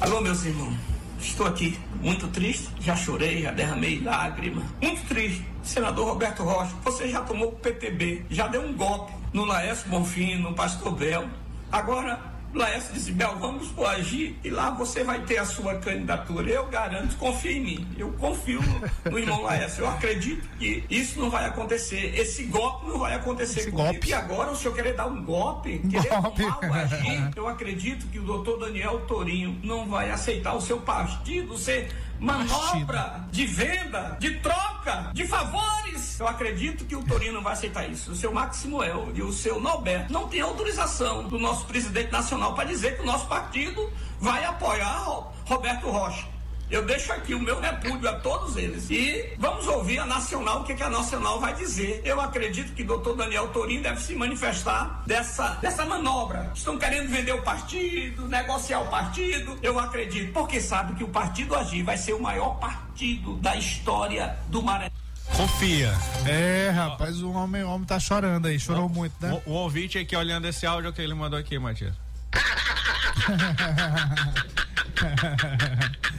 Alô, 0.00 0.20
meus 0.22 0.42
irmãos. 0.44 0.78
Estou 1.20 1.46
aqui 1.46 1.78
muito 2.00 2.28
triste, 2.28 2.68
já 2.80 2.96
chorei, 2.96 3.42
já 3.42 3.50
derramei 3.50 4.00
lágrima. 4.00 4.62
Muito 4.82 5.06
triste. 5.06 5.44
Senador 5.62 6.08
Roberto 6.08 6.42
Rocha, 6.42 6.72
você 6.82 7.08
já 7.08 7.20
tomou 7.20 7.48
o 7.48 7.52
PTB, 7.52 8.24
já 8.30 8.46
deu 8.46 8.62
um 8.62 8.72
golpe 8.72 9.12
no 9.32 9.44
Laércio 9.44 9.88
Bonfim, 9.88 10.36
no 10.36 10.54
Pastor 10.54 10.92
Bel. 10.92 11.28
Agora, 11.70 12.18
Laércio 12.52 12.92
disse, 12.92 13.12
Bel, 13.12 13.36
vamos 13.38 13.68
coagir 13.70 14.34
e 14.42 14.50
lá 14.50 14.70
você 14.70 15.04
vai 15.04 15.20
ter 15.20 15.38
a 15.38 15.44
sua 15.44 15.76
candidatura. 15.76 16.50
Eu 16.50 16.66
garanto, 16.66 17.16
confia 17.16 17.52
em 17.52 17.60
mim. 17.60 17.88
Eu 17.96 18.10
confio 18.12 18.60
no, 18.62 19.10
no 19.12 19.18
irmão 19.18 19.42
Laércio. 19.42 19.82
Eu 19.84 19.88
acredito 19.88 20.48
que 20.58 20.84
isso 20.90 21.20
não 21.20 21.30
vai 21.30 21.46
acontecer. 21.46 22.12
Esse 22.18 22.44
golpe 22.44 22.86
não 22.88 22.98
vai 22.98 23.14
acontecer 23.14 23.60
Esse 23.60 23.70
comigo. 23.70 23.92
golpe. 23.92 24.08
E 24.08 24.12
agora 24.14 24.50
o 24.50 24.56
senhor 24.56 24.74
querer 24.74 24.94
dar 24.94 25.06
um 25.06 25.22
golpe, 25.24 25.78
querer 25.78 26.08
Golpe. 26.08 26.42
mal 26.42 26.74
agir, 26.74 27.30
eu 27.36 27.46
acredito 27.46 28.06
que 28.08 28.18
o 28.18 28.22
doutor 28.22 28.58
Daniel 28.58 29.00
Torinho 29.06 29.58
não 29.62 29.86
vai 29.88 30.10
aceitar 30.10 30.54
o 30.54 30.60
seu 30.60 30.78
partido 30.80 31.56
ser 31.56 31.88
manobra 32.20 33.24
de 33.30 33.46
venda, 33.46 34.16
de 34.20 34.36
troca, 34.40 35.10
de 35.12 35.26
favores. 35.26 36.18
Eu 36.20 36.28
acredito 36.28 36.84
que 36.84 36.94
o 36.94 37.02
Torinho 37.02 37.32
não 37.32 37.42
vai 37.42 37.54
aceitar 37.54 37.88
isso. 37.88 38.12
O 38.12 38.14
seu 38.16 38.32
Maximuel 38.32 39.08
e 39.14 39.22
o 39.22 39.32
seu 39.32 39.58
Norberto 39.60 40.12
não 40.12 40.28
têm 40.28 40.40
autorização 40.40 41.26
do 41.28 41.38
nosso 41.38 41.64
presidente 41.66 42.12
nacional 42.12 42.54
para 42.54 42.64
dizer 42.64 42.96
que 42.96 43.02
o 43.02 43.06
nosso 43.06 43.26
partido 43.26 43.90
vai 44.20 44.44
apoiar 44.44 44.98
Ro- 45.04 45.32
Roberto 45.46 45.88
Rocha. 45.90 46.26
Eu 46.70 46.84
deixo 46.84 47.12
aqui 47.12 47.34
o 47.34 47.40
meu 47.40 47.60
repúdio 47.60 48.08
a 48.08 48.12
todos 48.12 48.56
eles. 48.56 48.88
E 48.90 49.34
vamos 49.36 49.66
ouvir 49.66 49.98
a 49.98 50.06
Nacional, 50.06 50.60
o 50.60 50.64
que, 50.64 50.74
que 50.74 50.82
a 50.82 50.88
Nacional 50.88 51.40
vai 51.40 51.52
dizer. 51.54 52.00
Eu 52.04 52.20
acredito 52.20 52.72
que 52.74 52.84
o 52.84 52.86
doutor 52.86 53.16
Daniel 53.16 53.48
Torinho 53.48 53.82
deve 53.82 54.00
se 54.00 54.14
manifestar 54.14 55.02
dessa, 55.04 55.54
dessa 55.54 55.84
manobra. 55.84 56.52
Estão 56.54 56.78
querendo 56.78 57.08
vender 57.08 57.32
o 57.32 57.42
partido, 57.42 58.28
negociar 58.28 58.82
o 58.82 58.86
partido. 58.86 59.58
Eu 59.60 59.80
acredito, 59.80 60.32
porque 60.32 60.60
sabe 60.60 60.94
que 60.94 61.02
o 61.02 61.08
Partido 61.08 61.56
Agir 61.56 61.82
vai 61.82 61.98
ser 61.98 62.12
o 62.12 62.22
maior 62.22 62.60
partido 62.60 63.34
da 63.38 63.56
história 63.56 64.36
do 64.46 64.62
Maranhão. 64.62 64.92
Confia. 65.36 65.92
É, 66.26 66.70
rapaz, 66.70 67.20
o 67.20 67.32
homem, 67.32 67.64
o 67.64 67.70
homem 67.70 67.86
tá 67.86 67.98
chorando 67.98 68.46
aí, 68.46 68.60
chorou 68.60 68.88
muito, 68.88 69.14
né? 69.20 69.42
O, 69.44 69.50
o 69.50 69.54
ouvinte 69.54 69.98
aqui 69.98 70.14
olhando 70.14 70.46
esse 70.46 70.64
áudio 70.66 70.92
que 70.92 71.02
ele 71.02 71.14
mandou 71.14 71.38
aqui, 71.38 71.58
Matias. 71.58 71.94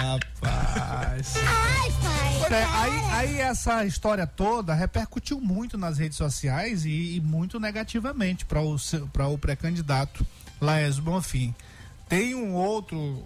Rapaz. 0.00 1.34
Pois 2.38 2.52
é, 2.52 2.64
aí, 2.64 3.00
aí 3.12 3.40
essa 3.40 3.84
história 3.84 4.26
toda 4.26 4.74
repercutiu 4.74 5.40
muito 5.40 5.76
nas 5.76 5.98
redes 5.98 6.16
sociais 6.16 6.84
e, 6.84 7.16
e 7.16 7.20
muito 7.20 7.60
negativamente 7.60 8.44
para 8.44 8.60
o, 8.60 8.76
pra 9.12 9.28
o 9.28 9.38
pré-candidato 9.38 10.26
Laésio 10.60 11.02
Bonfim. 11.02 11.54
Tem 12.08 12.34
um 12.34 12.54
outro. 12.54 13.24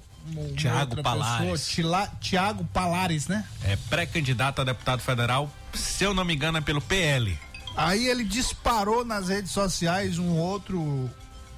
Tiago 0.57 1.03
Palares. 1.03 1.69
pessoa, 1.69 2.09
Tiago 2.21 2.65
Palares, 2.67 3.29
né? 3.29 3.45
É 3.63 3.77
pré-candidato 3.77 4.63
a 4.63 4.65
deputado 4.65 5.01
federal, 5.01 5.51
se 5.75 6.03
eu 6.03 6.15
não 6.15 6.25
me 6.25 6.35
engano, 6.35 6.59
é 6.59 6.61
pelo 6.63 6.81
PL. 6.81 7.39
Aí 7.77 8.09
ele 8.09 8.25
disparou 8.25 9.05
nas 9.05 9.29
redes 9.29 9.51
sociais 9.51 10.19
um 10.19 10.37
outro, 10.37 11.11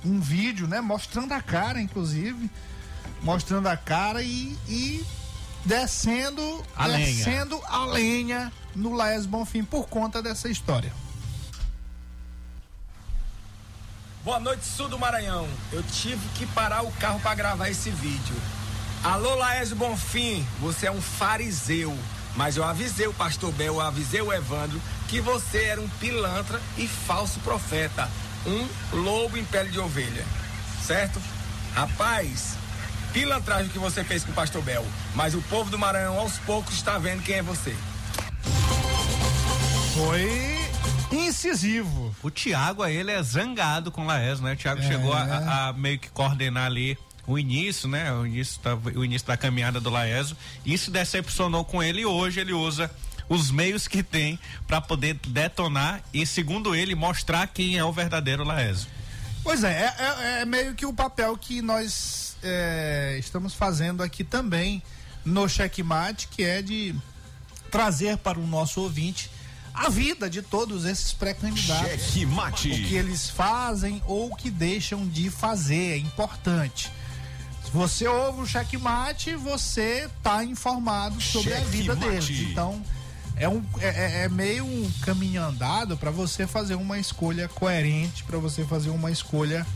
um 0.05 0.21
vídeo, 0.21 0.67
né? 0.67 0.81
Mostrando 0.81 1.33
a 1.33 1.41
cara, 1.41 1.81
inclusive. 1.81 2.51
Mostrando 3.23 3.67
a 3.67 3.77
cara 3.77 4.23
e, 4.23 4.57
e 4.69 5.05
descendo, 5.65 6.65
A 6.77 6.87
lenha. 6.87 7.07
descendo 7.07 7.61
a 7.67 7.87
lenha 7.87 8.53
no 8.75 8.93
Laes 8.95 9.27
Bonfim 9.27 9.65
por 9.65 9.89
conta 9.89 10.23
dessa 10.23 10.49
história. 10.49 10.93
Boa 14.25 14.41
noite, 14.41 14.65
sul 14.65 14.89
do 14.89 14.99
Maranhão. 14.99 15.49
Eu 15.73 15.83
tive 15.85 16.27
que 16.35 16.47
parar 16.47 16.83
o 16.83 16.91
carro 16.93 17.21
para 17.21 17.35
gravar 17.35 17.69
esse 17.69 17.91
vídeo. 17.91 18.35
Alô, 19.05 19.37
Laésio 19.37 19.77
Bonfim, 19.77 20.45
você 20.61 20.87
é 20.87 20.91
um 20.91 21.01
fariseu. 21.01 21.97
Mas 22.35 22.57
eu 22.57 22.65
avisei 22.65 23.07
o 23.07 23.15
pastor 23.15 23.53
Bel, 23.53 23.75
eu 23.75 23.81
avisei 23.81 24.21
o 24.21 24.33
Evandro 24.33 24.81
que 25.09 25.21
você 25.21 25.65
era 25.65 25.81
um 25.81 25.89
pilantra 26.01 26.61
e 26.77 26.89
falso 26.89 27.39
profeta. 27.41 28.11
Um 28.45 28.69
lobo 29.01 29.39
em 29.39 29.45
pele 29.45 29.71
de 29.71 29.79
ovelha. 29.79 30.25
Certo? 30.85 31.23
Rapaz, 31.75 32.55
pilantragem 33.17 33.71
que 33.71 33.79
você 33.79 34.05
fez 34.05 34.23
com 34.23 34.31
o 34.31 34.35
pastor 34.35 34.61
Bel. 34.63 34.85
Mas 35.15 35.35
o 35.35 35.41
povo 35.43 35.71
do 35.71 35.79
Maranhão 35.79 36.19
aos 36.19 36.37
poucos 36.41 36.75
está 36.75 36.99
vendo 36.99 37.23
quem 37.23 37.37
é 37.37 37.43
você. 37.43 37.75
Foi 39.95 40.69
incisivo. 41.11 42.15
O 42.23 42.31
Thiago, 42.31 42.83
aí, 42.83 42.95
ele 42.95 43.11
é 43.11 43.23
zangado 43.23 43.91
com 43.91 44.03
o 44.03 44.07
Laes, 44.07 44.39
né? 44.41 44.53
O 44.53 44.57
Thiago 44.57 44.83
É. 44.83 44.87
chegou 44.87 45.15
a, 45.15 45.69
a 45.69 45.73
meio 45.73 45.99
que 45.99 46.11
coordenar 46.11 46.67
ali 46.67 46.99
o 47.27 47.39
início, 47.39 47.89
né? 47.89 48.13
O 48.13 48.27
início, 48.27 48.61
da, 48.61 48.75
o 48.75 49.03
início 49.03 49.27
da 49.27 49.37
caminhada 49.37 49.81
do 49.81 49.89
Laésio. 49.89 50.37
Isso 50.65 50.91
decepcionou 50.91 51.65
com 51.65 51.83
ele 51.83 52.03
e 52.03 52.07
hoje 52.07 52.41
ele 52.41 52.53
usa 52.53 52.91
os 53.31 53.51
meios 53.51 53.89
que 53.89 54.03
tem 54.03 54.39
para 54.67 54.79
poder 54.79 55.19
detonar 55.27 56.03
e, 56.13 56.27
segundo 56.27 56.75
ele, 56.75 56.95
mostrar 56.95 57.47
quem 57.47 57.79
é 57.79 57.85
o 57.85 57.91
verdadeiro 57.93 58.45
Laésio. 58.45 58.89
Pois 59.47 59.63
é, 59.63 59.95
é, 59.97 60.05
é- 60.39 60.41
é 60.43 60.45
meio 60.45 60.75
que 60.75 60.85
o 60.85 60.93
papel 60.93 61.37
que 61.39 61.63
nós 61.63 62.37
é, 62.43 63.17
estamos 63.21 63.55
fazendo 63.55 64.03
aqui 64.03 64.25
também 64.25 64.83
no 65.25 65.49
Checkmate, 65.49 66.27
que 66.29 66.43
é 66.43 66.61
de 66.61 66.93
trazer 67.71 68.17
para 68.19 68.39
o 68.41 68.47
nosso 68.47 68.81
ouvinte 68.81 69.31
a 69.73 69.89
vida 69.89 70.29
de 70.29 70.43
todos 70.43 70.85
esses 70.85 71.13
pré-candidatos. 71.13 71.91
Checkmate. 72.13 72.71
O 72.71 72.75
que 72.89 72.95
eles 72.97 73.31
fazem 73.31 74.03
ou 74.07 74.33
o 74.33 74.37
que 74.37 74.51
deixam 74.51 75.07
de 75.07 75.31
fazer, 75.31 75.93
é 75.93 75.97
importante. 75.99 76.91
Se 77.65 77.71
você 77.71 78.09
ouve 78.09 78.41
o 78.43 78.47
checkmate, 78.47 79.37
você 79.37 80.09
está 80.19 80.43
informado 80.43 81.21
sobre 81.21 81.55
a 81.55 81.61
vida 81.61 81.95
Checkmate. 81.95 82.27
deles. 82.33 82.51
Então, 82.51 82.83
é, 83.37 83.49
um, 83.49 83.62
é- 83.81 83.87
é, 83.88 84.25
é 84.25 84.29
meio 84.29 84.64
um 84.64 84.90
caminho 85.03 85.42
andado 85.42 85.96
para 85.96 86.11
você 86.11 86.46
fazer 86.46 86.75
uma 86.75 86.99
escolha 86.99 87.49
coerente, 87.49 88.25
para 88.25 88.38
você 88.38 88.64
fazer 88.64 88.90
uma 88.90 89.11
escolha 89.11 89.66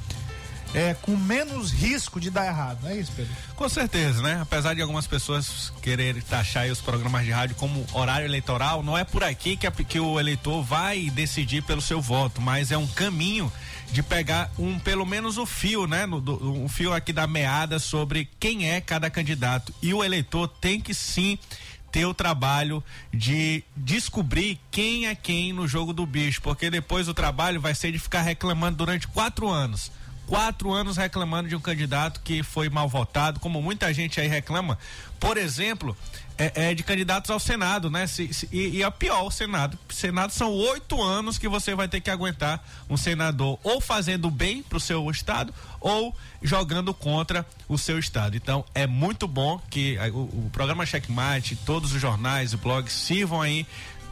é, 0.73 0.95
com 0.95 1.17
menos 1.17 1.73
risco 1.73 2.21
de 2.21 2.31
dar 2.31 2.47
errado, 2.47 2.79
não 2.85 2.91
é 2.91 2.97
isso, 2.97 3.11
Pedro? 3.17 3.33
Com 3.57 3.69
certeza, 3.69 4.23
né? 4.23 4.39
Apesar 4.41 4.73
de 4.73 4.81
algumas 4.81 5.05
pessoas 5.05 5.73
quererem 5.83 6.23
taxar 6.23 6.69
os 6.69 6.81
programas 6.81 7.25
de 7.25 7.33
rádio 7.33 7.57
como 7.57 7.85
horário 7.93 8.25
eleitoral, 8.25 8.81
não 8.81 8.97
é 8.97 9.03
por 9.03 9.25
aqui 9.25 9.57
que, 9.57 9.67
a- 9.67 9.73
que 9.73 9.99
o 9.99 10.19
eleitor 10.21 10.63
vai 10.63 11.11
decidir 11.11 11.63
pelo 11.65 11.81
seu 11.81 12.01
voto, 12.01 12.41
mas 12.41 12.71
é 12.71 12.79
um 12.79 12.87
caminho 12.87 13.53
de 13.91 14.01
pegar 14.01 14.49
um 14.57 14.79
pelo 14.79 15.05
menos 15.05 15.39
o 15.39 15.45
fio, 15.45 15.89
né? 15.89 16.07
No, 16.07 16.21
do, 16.21 16.53
um 16.53 16.69
fio 16.69 16.93
aqui 16.93 17.13
da 17.13 17.27
meada 17.27 17.81
sobre 17.81 18.29
quem 18.39 18.71
é 18.71 18.81
cada 18.81 19.11
candidato. 19.11 19.75
E 19.83 19.93
o 19.93 20.05
eleitor 20.05 20.47
tem 20.47 20.81
que 20.81 20.95
sim 20.95 21.37
ter 21.91 22.07
o 22.07 22.15
trabalho 22.15 22.83
de 23.13 23.63
descobrir 23.77 24.59
quem 24.71 25.07
é 25.07 25.15
quem 25.15 25.53
no 25.53 25.67
jogo 25.67 25.93
do 25.93 26.07
bicho, 26.07 26.41
porque 26.43 26.71
depois 26.71 27.09
o 27.09 27.15
trabalho 27.15 27.61
vai 27.61 27.75
ser 27.75 27.93
de 27.93 27.99
ficar 27.99 28.23
reclamando 28.23 28.79
durante 28.79 29.09
quatro 29.09 29.49
anos 29.49 29.91
quatro 30.31 30.73
anos 30.73 30.97
reclamando 30.97 31.49
de 31.49 31.57
um 31.57 31.61
candidato 31.61 32.21
que 32.23 32.41
foi 32.45 32.69
mal 32.71 32.89
votado, 32.89 33.41
como 33.41 33.61
muita 33.61 33.93
gente 33.93 34.21
aí 34.21 34.29
reclama, 34.29 34.79
por 35.19 35.37
exemplo, 35.37 35.97
é, 36.39 36.71
é 36.71 36.75
de 36.75 36.85
candidatos 36.85 37.33
ao 37.33 37.41
Senado, 37.41 37.91
né? 37.91 38.07
Se- 38.07 38.33
se- 38.33 38.49
e, 38.53 38.77
e 38.77 38.85
a 38.85 38.93
pior, 38.93 39.25
o 39.27 39.31
Senado. 39.33 39.77
O 39.91 39.93
Senado 39.93 40.33
são 40.33 40.53
oito 40.53 41.03
anos 41.03 41.37
que 41.37 41.49
você 41.49 41.75
vai 41.75 41.89
ter 41.89 42.01
que 42.01 42.09
aguentar 42.11 42.65
um 42.89 42.97
senador 42.97 43.59
ou 43.65 43.81
fazendo 43.81 44.31
bem 44.31 44.63
pro 44.63 44.79
seu 44.79 45.11
estado 45.11 45.53
ou 45.81 46.15
jogando 46.41 46.95
contra 46.95 47.45
o 47.69 47.77
seu 47.77 47.99
estado. 47.99 48.37
Então 48.37 48.65
é 48.73 48.87
muito 48.87 49.27
bom 49.27 49.61
que 49.69 49.99
o, 50.15 50.19
o 50.47 50.51
programa 50.53 50.87
Checkmate, 50.87 51.57
todos 51.57 51.93
os 51.93 52.01
jornais 52.01 52.53
e 52.53 52.57
blogs 52.57 52.93
sirvam 52.95 53.43
aí 53.43 53.67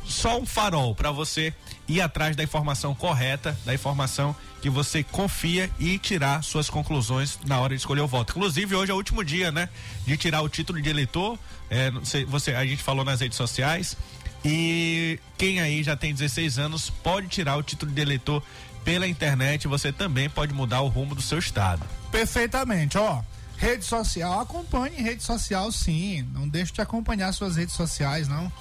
só 0.05 0.37
um 0.41 0.45
farol 0.45 0.97
para 0.97 1.13
você 1.13 1.55
ir 1.89 2.01
atrás 2.01 2.37
da 2.37 2.43
informação 2.43 2.95
correta, 2.95 3.59
da 3.65 3.73
informação 3.73 4.37
que 4.61 4.69
você 4.69 5.03
confia 5.03 5.71
e 5.79 5.99
tirar 5.99 6.43
suas 6.43 6.69
conclusões 6.69 7.39
na 7.47 7.59
hora 7.59 7.75
de 7.75 7.81
escolher 7.81 8.03
o 8.03 8.07
voto. 8.07 8.33
Inclusive, 8.37 8.75
hoje 8.75 8.91
é 8.91 8.95
o 8.95 8.97
último 8.97 9.25
dia, 9.25 9.51
né? 9.51 9.69
De 10.07 10.17
tirar 10.17 10.43
o 10.43 10.49
título 10.49 10.81
de 10.81 10.89
eleitor. 10.89 11.39
É, 11.71 11.91
você, 12.27 12.55
a 12.55 12.65
gente 12.67 12.83
falou 12.83 13.05
nas 13.05 13.21
redes 13.21 13.37
sociais. 13.37 13.97
E 14.45 15.19
quem 15.37 15.61
aí 15.61 15.83
já 15.83 15.97
tem 15.97 16.13
16 16.13 16.59
anos 16.59 16.91
pode 16.91 17.29
tirar 17.29 17.57
o 17.57 17.63
título 17.63 17.91
de 17.91 18.01
eleitor 18.01 18.43
pela 18.85 19.07
internet. 19.07 19.67
Você 19.67 19.93
também 19.93 20.29
pode 20.29 20.53
mudar 20.53 20.83
o 20.83 20.89
rumo 20.89 21.15
do 21.15 21.23
seu 21.23 21.39
estado. 21.39 21.85
Perfeitamente, 22.11 22.99
ó. 22.99 23.23
Rede 23.57 23.85
social, 23.85 24.41
acompanhe 24.41 25.03
rede 25.03 25.23
social 25.23 25.73
sim. 25.73 26.23
Não 26.33 26.47
deixe 26.47 26.73
de 26.73 26.81
acompanhar 26.81 27.33
suas 27.33 27.57
redes 27.57 27.75
sociais, 27.75 28.29
não. 28.29 28.53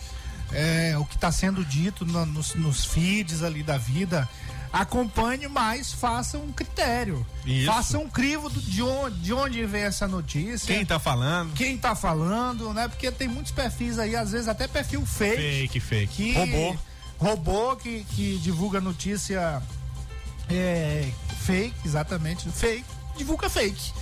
É, 0.51 0.95
o 0.97 1.03
que 1.05 1.15
está 1.15 1.31
sendo 1.31 1.63
dito 1.65 2.05
no- 2.05 2.25
nos, 2.25 2.55
nos 2.55 2.85
feeds 2.85 3.43
ali 3.43 3.63
da 3.63 3.77
vida. 3.77 4.27
Acompanhe, 4.71 5.47
mas 5.47 5.93
faça 5.93 6.37
um 6.37 6.51
critério. 6.51 7.25
Isso. 7.45 7.65
Faça 7.65 7.97
um 7.97 8.09
crivo 8.09 8.49
do- 8.49 8.61
de, 8.61 8.81
onde, 8.81 9.19
de 9.19 9.33
onde 9.33 9.65
vem 9.65 9.83
essa 9.83 10.07
notícia. 10.07 10.73
Quem 10.75 10.85
tá 10.85 10.99
falando? 10.99 11.53
Quem 11.53 11.77
tá 11.77 11.95
falando, 11.95 12.73
né? 12.73 12.87
Porque 12.87 13.09
tem 13.11 13.27
muitos 13.27 13.51
perfis 13.51 13.97
aí, 13.97 14.15
às 14.15 14.31
vezes 14.33 14.47
até 14.47 14.67
perfil 14.67 15.05
fake. 15.05 15.37
Fake, 15.37 15.79
fake. 15.79 16.13
Que, 16.13 16.33
Robô. 16.33 16.77
Robô 17.17 17.75
que, 17.77 18.03
que 18.13 18.37
divulga 18.39 18.79
notícia 18.81 19.61
é, 20.49 21.09
fake, 21.45 21.75
exatamente. 21.85 22.49
Fake, 22.49 22.85
divulga 23.17 23.49
fake. 23.49 23.93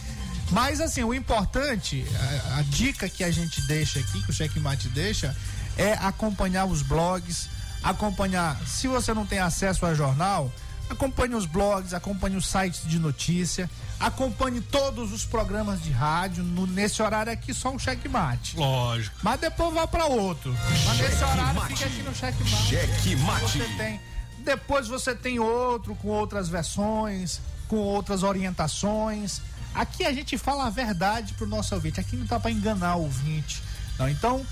Mas 0.52 0.80
assim, 0.82 1.04
o 1.04 1.14
importante, 1.14 2.06
a, 2.52 2.58
a 2.60 2.62
dica 2.64 3.08
que 3.10 3.24
a 3.24 3.32
gente 3.32 3.62
deixa 3.68 4.00
aqui, 4.00 4.22
que 4.24 4.30
o 4.30 4.34
Checkmate 4.34 4.90
deixa, 4.90 5.36
é 5.78 5.94
acompanhar 5.94 6.66
os 6.66 6.82
blogs, 6.82 7.50
acompanhar. 7.84 8.58
Se 8.68 8.88
você 8.88 9.14
não 9.14 9.26
tem 9.26 9.40
acesso 9.40 9.86
a 9.86 9.94
jornal, 9.94 10.52
acompanhe 10.90 11.36
os 11.36 11.46
blogs, 11.46 11.94
acompanhe 11.94 12.36
os 12.36 12.48
sites 12.48 12.82
de 12.88 13.00
notícia, 13.00 13.70
acompanhe 14.00 14.62
todos 14.62 15.12
os 15.14 15.26
programas 15.26 15.82
de 15.84 15.92
rádio. 15.92 16.44
No- 16.44 16.68
nesse 16.68 17.02
horário 17.02 17.32
aqui, 17.32 17.54
só 17.54 17.74
o 17.74 17.80
Checkmate. 17.80 18.58
Lógico. 18.58 19.16
Mas 19.24 19.40
depois 19.40 19.74
vai 19.74 19.88
para 19.88 20.06
outro. 20.06 20.56
Mas 20.86 20.98
nesse 20.98 21.24
horário 21.24 21.62
fica 21.62 21.86
aqui 21.86 22.04
no 22.04 22.16
Checkmate. 22.16 22.68
Checkmate. 22.68 23.42
Você 23.58 23.70
tem. 23.78 24.00
Depois 24.40 24.88
você 24.88 25.16
tem 25.16 25.40
outro 25.40 25.96
com 25.96 26.08
outras 26.10 26.48
versões, 26.48 27.40
com 27.68 27.78
outras 27.78 28.22
orientações. 28.22 29.42
Aqui 29.74 30.06
a 30.06 30.14
gente 30.14 30.38
fala 30.38 30.68
a 30.68 30.70
verdade 30.70 31.34
pro 31.34 31.48
nosso 31.48 31.74
ouvinte. 31.76 32.00
Aqui 32.00 32.16
não 32.16 32.28
tá 32.28 32.40
para 32.40 32.52
enganar 32.52 32.96
o 32.96 33.04
ouvinte. 33.04 33.62
Não, 33.98 34.08
então 34.08 34.46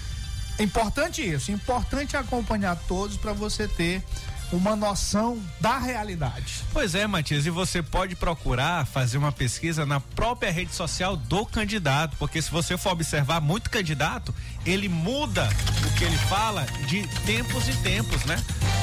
é 0.58 0.64
importante 0.64 1.22
isso. 1.22 1.52
É 1.52 1.54
importante 1.54 2.16
acompanhar 2.16 2.76
todos 2.88 3.18
para 3.18 3.34
você 3.34 3.68
ter 3.68 4.04
uma 4.52 4.76
noção 4.76 5.42
da 5.60 5.80
realidade. 5.80 6.64
Pois 6.72 6.94
é, 6.94 7.08
Matias, 7.08 7.46
e 7.46 7.50
você 7.50 7.82
pode 7.82 8.16
procurar 8.16 8.86
fazer 8.86 9.18
uma 9.18 9.32
pesquisa 9.32 9.86
na 9.86 10.00
própria 10.00 10.52
rede 10.52 10.74
social 10.74 11.16
do 11.16 11.46
candidato, 11.46 12.16
porque 12.18 12.42
se 12.42 12.52
você 12.52 12.78
for 12.78 12.92
observar 12.92 13.42
muito 13.42 13.70
candidato, 13.70 14.34
ele 14.66 14.88
muda 14.88 15.50
o 15.86 15.98
que 15.98 16.04
ele 16.04 16.18
fala 16.30 16.66
de 16.88 17.08
tempos 17.26 17.68
e 17.68 17.74
tempos, 17.78 18.24
né? 18.26 18.36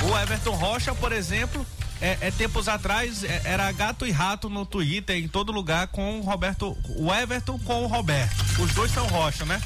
O 0.03 0.18
Everton 0.18 0.57
Rocha, 0.57 0.95
por 0.95 1.12
exemplo, 1.12 1.64
é, 2.01 2.16
é 2.21 2.31
tempos 2.31 2.66
atrás 2.66 3.23
é, 3.23 3.43
era 3.45 3.71
gato 3.71 4.07
e 4.07 4.11
rato 4.11 4.49
no 4.49 4.66
Twitter, 4.66 5.16
em 5.16 5.29
todo 5.29 5.53
lugar, 5.53 5.87
com 5.89 6.18
o 6.18 6.23
Roberto, 6.23 6.77
o 6.97 7.12
Everton 7.14 7.59
com 7.61 7.85
o 7.85 7.87
Roberto. 7.87 8.35
Os 8.59 8.73
dois 8.73 8.91
são 8.91 9.07
Rocha, 9.07 9.45
né? 9.45 9.61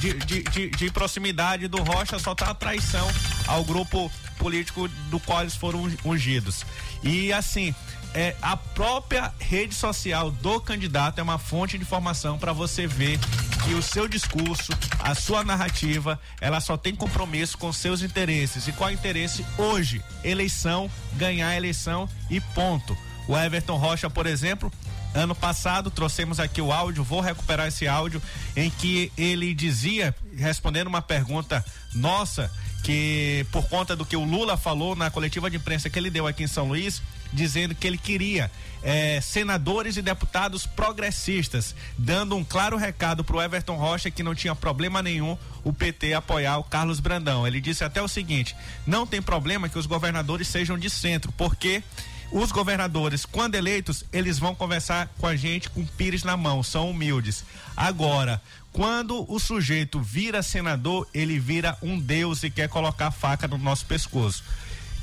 De, 0.00 0.14
de, 0.14 0.42
de, 0.42 0.70
de 0.70 0.90
proximidade 0.90 1.68
do 1.68 1.82
Rocha 1.82 2.18
só 2.18 2.34
tá 2.34 2.50
a 2.50 2.54
traição 2.54 3.06
ao 3.46 3.64
grupo 3.64 4.10
político 4.38 4.88
do 5.10 5.18
qual 5.20 5.42
eles 5.42 5.56
foram 5.56 5.90
ungidos. 6.04 6.64
E 7.02 7.32
assim, 7.32 7.74
é, 8.14 8.34
a 8.40 8.56
própria 8.56 9.32
rede 9.38 9.74
social 9.74 10.30
do 10.30 10.60
candidato 10.60 11.18
é 11.18 11.22
uma 11.22 11.38
fonte 11.38 11.76
de 11.76 11.84
informação 11.84 12.38
para 12.38 12.52
você 12.52 12.86
ver 12.86 13.18
que 13.64 13.74
o 13.74 13.82
seu 13.82 14.08
discurso, 14.08 14.72
a 15.00 15.14
sua 15.14 15.44
narrativa, 15.44 16.18
ela 16.40 16.60
só 16.60 16.76
tem 16.76 16.94
compromisso 16.94 17.58
com 17.58 17.72
seus 17.72 18.02
interesses. 18.02 18.66
E 18.66 18.72
qual 18.72 18.88
é 18.88 18.92
o 18.92 18.94
interesse 18.94 19.44
hoje? 19.58 20.02
Eleição, 20.24 20.90
ganhar 21.14 21.48
a 21.48 21.56
eleição 21.56 22.08
e 22.30 22.40
ponto. 22.40 22.96
O 23.26 23.36
Everton 23.36 23.76
Rocha, 23.76 24.08
por 24.08 24.26
exemplo, 24.26 24.72
Ano 25.18 25.34
passado 25.34 25.90
trouxemos 25.90 26.38
aqui 26.38 26.62
o 26.62 26.72
áudio, 26.72 27.02
vou 27.02 27.20
recuperar 27.20 27.66
esse 27.66 27.88
áudio, 27.88 28.22
em 28.54 28.70
que 28.70 29.10
ele 29.18 29.52
dizia, 29.52 30.14
respondendo 30.36 30.86
uma 30.86 31.02
pergunta 31.02 31.64
nossa, 31.92 32.48
que 32.84 33.44
por 33.50 33.68
conta 33.68 33.96
do 33.96 34.06
que 34.06 34.16
o 34.16 34.22
Lula 34.22 34.56
falou 34.56 34.94
na 34.94 35.10
coletiva 35.10 35.50
de 35.50 35.56
imprensa 35.56 35.90
que 35.90 35.98
ele 35.98 36.08
deu 36.08 36.24
aqui 36.24 36.44
em 36.44 36.46
São 36.46 36.68
Luís, 36.68 37.02
dizendo 37.32 37.74
que 37.74 37.84
ele 37.84 37.98
queria 37.98 38.48
eh, 38.80 39.18
senadores 39.20 39.96
e 39.96 40.02
deputados 40.02 40.66
progressistas, 40.66 41.74
dando 41.98 42.36
um 42.36 42.44
claro 42.44 42.76
recado 42.76 43.24
para 43.24 43.36
o 43.36 43.42
Everton 43.42 43.74
Rocha 43.74 44.12
que 44.12 44.22
não 44.22 44.36
tinha 44.36 44.54
problema 44.54 45.02
nenhum 45.02 45.36
o 45.64 45.72
PT 45.72 46.14
apoiar 46.14 46.58
o 46.58 46.64
Carlos 46.64 47.00
Brandão. 47.00 47.44
Ele 47.44 47.60
disse 47.60 47.82
até 47.82 48.00
o 48.00 48.06
seguinte: 48.06 48.54
não 48.86 49.04
tem 49.04 49.20
problema 49.20 49.68
que 49.68 49.80
os 49.80 49.86
governadores 49.86 50.46
sejam 50.46 50.78
de 50.78 50.88
centro, 50.88 51.32
porque 51.32 51.82
os 52.30 52.52
governadores, 52.52 53.24
quando 53.24 53.54
eleitos, 53.54 54.04
eles 54.12 54.38
vão 54.38 54.54
conversar 54.54 55.08
com 55.18 55.26
a 55.26 55.34
gente 55.34 55.70
com 55.70 55.84
pires 55.84 56.22
na 56.22 56.36
mão, 56.36 56.62
são 56.62 56.90
humildes. 56.90 57.44
Agora, 57.76 58.40
quando 58.72 59.24
o 59.32 59.38
sujeito 59.38 60.00
vira 60.00 60.42
senador, 60.42 61.08
ele 61.14 61.38
vira 61.38 61.76
um 61.82 61.98
deus 61.98 62.42
e 62.42 62.50
quer 62.50 62.68
colocar 62.68 63.10
faca 63.10 63.48
no 63.48 63.56
nosso 63.56 63.86
pescoço. 63.86 64.44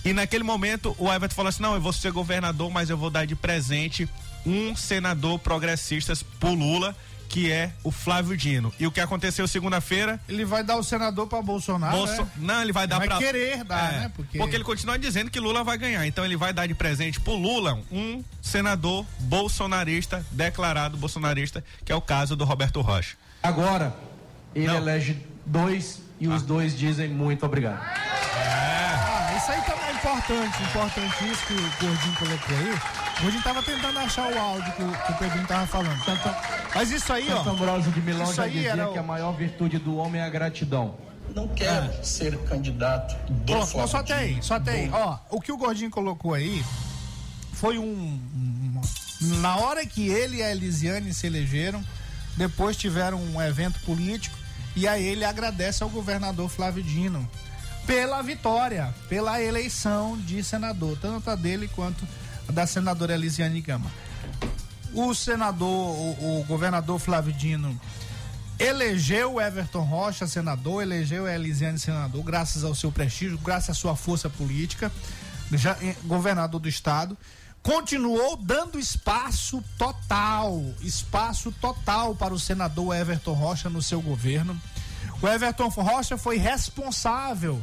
E 0.04 0.14
naquele 0.14 0.44
momento 0.44 0.96
o 1.00 1.12
Everton 1.12 1.36
falou 1.36 1.50
assim: 1.50 1.64
não, 1.64 1.74
eu 1.74 1.82
vou 1.82 1.92
ser 1.92 2.12
governador, 2.12 2.70
mas 2.70 2.90
eu 2.92 2.98
vou 2.98 3.10
dar 3.10 3.26
de 3.26 3.36
presente 3.36 4.08
um 4.46 4.76
senador 4.76 5.40
progressista 5.40 6.14
pro 6.40 6.54
Lula, 6.54 6.96
que 7.36 7.52
é 7.52 7.74
o 7.84 7.92
Flávio 7.92 8.38
Dino. 8.38 8.74
E 8.80 8.88
o 8.88 8.92
que 8.94 9.02
aconteceu 9.02 9.46
segunda-feira? 9.46 10.18
Ele 10.30 10.46
vai 10.46 10.64
dar 10.64 10.78
o 10.78 10.84
senador 10.84 11.28
para 11.28 11.42
Bolsonaro. 11.42 11.98
Bolso- 11.98 12.22
né? 12.22 12.30
Não, 12.38 12.62
ele 12.62 12.72
vai 12.72 12.88
dar 12.88 12.98
vai 12.98 13.08
pra. 13.10 13.18
querer 13.18 13.62
dar, 13.66 13.94
É, 13.94 14.00
né? 14.00 14.12
Porque... 14.16 14.38
Porque 14.38 14.56
ele 14.56 14.64
continua 14.64 14.98
dizendo 14.98 15.30
que 15.30 15.38
Lula 15.38 15.62
vai 15.62 15.78
ganhar. 15.78 16.08
Então 16.08 16.24
ele 16.24 16.38
vai 16.38 16.54
dar 16.54 16.66
de 16.66 16.74
presente 16.74 17.20
pro 17.20 17.34
Lula 17.36 17.78
um 17.92 18.24
senador 18.42 19.06
bolsonarista, 19.20 20.26
declarado 20.32 20.96
bolsonarista, 20.96 21.62
que 21.84 21.92
é 21.92 21.96
o 21.96 22.00
caso 22.00 22.38
do 22.38 22.46
Roberto 22.46 22.80
Rocha. 22.80 23.18
Agora, 23.44 23.94
ele 24.56 24.68
Não. 24.68 24.78
elege 24.78 25.18
dois 25.46 26.02
e 26.18 26.30
os 26.30 26.42
dois 26.42 26.74
dizem 26.78 27.10
muito 27.10 27.46
obrigado. 27.46 27.82
Ah, 27.84 29.36
isso 29.38 29.52
aí 29.52 29.58
é 29.60 29.62
importante, 30.06 30.64
importante 30.64 31.32
isso 31.32 31.46
que 31.48 31.54
o 31.54 31.88
Gordinho 31.88 32.16
colocou 32.18 32.56
aí. 32.58 32.74
O 33.18 33.22
Gordinho 33.24 33.44
tava 33.44 33.64
tentando 33.64 34.00
achar 34.00 34.32
o 34.32 34.38
áudio 34.40 34.74
que 34.74 34.84
o, 34.84 34.92
que 34.92 35.12
o 35.12 35.16
Pedrinho 35.18 35.48
tava 35.48 35.66
falando. 35.68 36.00
Mas 36.76 36.92
isso 36.92 37.12
aí, 37.12 37.28
ó. 37.32 37.38
Santo 37.38 37.50
Ambrósio 37.50 37.92
de 37.92 38.02
Milão 38.02 38.24
isso 38.24 38.34
já 38.36 38.44
aí 38.44 38.52
dizia 38.52 38.72
era 38.72 38.88
que 38.88 38.98
a 39.00 39.04
maior 39.04 39.32
virtude 39.34 39.80
do 39.80 39.98
homem 39.98 40.22
é 40.22 40.26
a 40.26 40.30
gratidão. 40.30 40.96
Não 41.34 41.48
quero 41.48 41.92
ser 42.06 42.38
candidato 42.44 43.16
do 43.32 43.46
Pronto, 43.54 43.66
Flávio 43.68 43.90
só 43.92 44.04
tem, 44.04 44.42
só 44.44 44.60
tem. 44.60 44.94
Ó, 44.94 45.18
o 45.32 45.42
que 45.42 45.52
o 45.52 45.58
Gordinho 45.58 45.90
colocou 45.90 46.36
aí 46.36 46.64
foi 47.54 47.80
um, 47.80 47.84
um- 47.84 48.82
Na 49.42 49.56
hora 49.58 49.86
que 49.88 50.08
ele 50.08 50.38
e 50.38 50.44
a 50.44 50.52
Elisiane 50.52 51.14
se 51.16 51.26
elegeram, 51.26 51.84
depois 52.38 52.78
tiveram 52.78 53.18
um 53.20 53.42
evento 53.42 53.80
político 53.80 54.38
e 54.76 54.88
aí 54.88 55.04
ele 55.04 55.26
agradece 55.26 55.82
ao 55.82 55.90
governador 55.90 56.48
Flávio 56.50 56.84
Dino 56.84 57.28
pela 57.86 58.22
vitória, 58.22 58.94
pela 59.08 59.42
eleição 59.42 60.18
de 60.18 60.44
senador, 60.44 60.98
tanto 61.00 61.30
a 61.30 61.36
dele 61.36 61.68
quanto 61.68 62.08
a 62.48 62.52
da 62.52 62.66
senadora 62.66 63.14
Elisiane 63.14 63.62
Gama. 63.62 63.92
O 64.94 65.14
senador, 65.14 65.68
o, 65.68 66.40
o 66.40 66.44
governador 66.46 67.00
Flávio 67.00 67.34
Dino 67.34 67.80
elegeu 68.58 69.40
Everton 69.40 69.82
Rocha 69.82 70.26
senador, 70.28 70.82
elegeu 70.82 71.28
Elisiane 71.28 71.78
senador, 71.78 72.24
graças 72.24 72.64
ao 72.64 72.74
seu 72.74 72.92
prestígio, 72.92 73.38
graças 73.38 73.72
à 73.72 73.74
sua 73.74 73.96
força 73.96 74.30
política, 74.30 74.92
já 75.52 75.78
eh, 75.82 75.96
governador 76.06 76.60
do 76.60 76.70
estado. 76.70 77.18
Continuou 77.62 78.38
dando 78.38 78.80
espaço 78.80 79.64
total, 79.78 80.64
espaço 80.82 81.52
total 81.52 82.16
para 82.16 82.34
o 82.34 82.40
senador 82.40 82.96
Everton 82.96 83.34
Rocha 83.34 83.70
no 83.70 83.82
seu 83.82 84.02
governo. 84.02 84.60
O 85.22 85.28
Everton 85.28 85.68
Rocha 85.70 86.18
foi 86.18 86.38
responsável, 86.38 87.60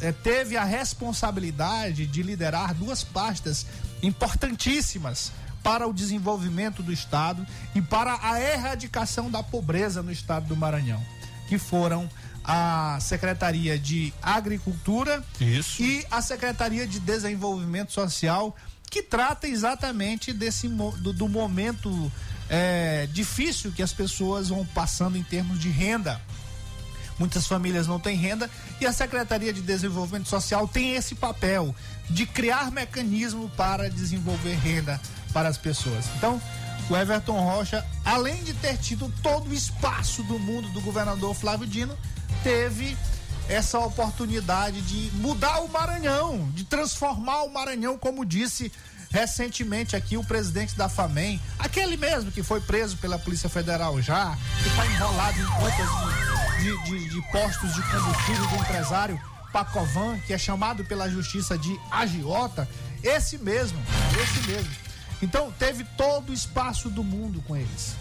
eh, 0.00 0.12
teve 0.12 0.56
a 0.56 0.64
responsabilidade 0.64 2.06
de 2.06 2.22
liderar 2.22 2.74
duas 2.74 3.02
pastas 3.02 3.66
importantíssimas 4.02 5.32
para 5.62 5.86
o 5.86 5.92
desenvolvimento 5.92 6.82
do 6.82 6.92
estado 6.92 7.46
e 7.74 7.82
para 7.82 8.18
a 8.22 8.40
erradicação 8.40 9.30
da 9.30 9.42
pobreza 9.42 10.02
no 10.02 10.12
estado 10.12 10.46
do 10.46 10.56
Maranhão, 10.56 11.04
que 11.48 11.58
foram 11.58 12.08
a 12.44 12.98
Secretaria 13.00 13.78
de 13.78 14.12
Agricultura 14.22 15.22
Isso. 15.38 15.82
e 15.82 16.06
a 16.10 16.22
Secretaria 16.22 16.86
de 16.86 16.98
Desenvolvimento 16.98 17.92
Social, 17.92 18.56
que 18.90 19.02
trata 19.02 19.46
exatamente 19.46 20.32
desse 20.32 20.66
do, 20.66 21.12
do 21.12 21.28
momento 21.28 22.10
eh, 22.48 23.06
difícil 23.12 23.70
que 23.72 23.82
as 23.82 23.92
pessoas 23.92 24.48
vão 24.48 24.64
passando 24.64 25.18
em 25.18 25.22
termos 25.22 25.58
de 25.58 25.68
renda. 25.68 26.20
Muitas 27.18 27.46
famílias 27.46 27.86
não 27.86 27.98
têm 27.98 28.16
renda 28.16 28.48
e 28.80 28.86
a 28.86 28.92
Secretaria 28.92 29.52
de 29.52 29.60
Desenvolvimento 29.60 30.28
Social 30.28 30.68
tem 30.68 30.94
esse 30.94 31.14
papel 31.14 31.74
de 32.08 32.26
criar 32.26 32.70
mecanismo 32.70 33.50
para 33.56 33.90
desenvolver 33.90 34.54
renda 34.54 35.00
para 35.32 35.48
as 35.48 35.58
pessoas. 35.58 36.06
Então, 36.16 36.40
o 36.88 36.96
Everton 36.96 37.40
Rocha, 37.40 37.84
além 38.04 38.42
de 38.44 38.54
ter 38.54 38.78
tido 38.78 39.12
todo 39.22 39.50
o 39.50 39.54
espaço 39.54 40.22
do 40.22 40.38
mundo 40.38 40.68
do 40.70 40.80
governador 40.80 41.34
Flávio 41.34 41.66
Dino, 41.66 41.96
teve 42.42 42.96
essa 43.48 43.78
oportunidade 43.78 44.80
de 44.82 45.10
mudar 45.16 45.60
o 45.60 45.68
Maranhão, 45.68 46.50
de 46.54 46.64
transformar 46.64 47.42
o 47.42 47.52
Maranhão, 47.52 47.98
como 47.98 48.24
disse 48.24 48.70
recentemente 49.10 49.96
aqui 49.96 50.16
o 50.16 50.24
presidente 50.24 50.76
da 50.76 50.88
FAMEM, 50.88 51.40
aquele 51.58 51.96
mesmo 51.96 52.30
que 52.30 52.42
foi 52.42 52.60
preso 52.60 52.96
pela 52.98 53.18
Polícia 53.18 53.48
Federal 53.48 54.00
já, 54.02 54.36
que 54.62 54.68
está 54.68 54.86
enrolado 54.86 55.40
em 55.40 55.46
contas 55.46 56.37
de, 56.58 56.84
de, 56.84 57.08
de 57.08 57.22
postos 57.30 57.72
de 57.74 57.82
combustível 57.82 58.46
do 58.48 58.56
empresário 58.56 59.20
Pacovan, 59.52 60.18
que 60.26 60.32
é 60.32 60.38
chamado 60.38 60.84
pela 60.84 61.08
justiça 61.08 61.56
de 61.56 61.78
agiota, 61.90 62.68
esse 63.02 63.38
mesmo, 63.38 63.78
esse 64.20 64.46
mesmo. 64.46 64.70
Então 65.22 65.52
teve 65.58 65.84
todo 65.96 66.30
o 66.30 66.32
espaço 66.32 66.88
do 66.88 67.02
mundo 67.02 67.42
com 67.46 67.56
eles. 67.56 67.96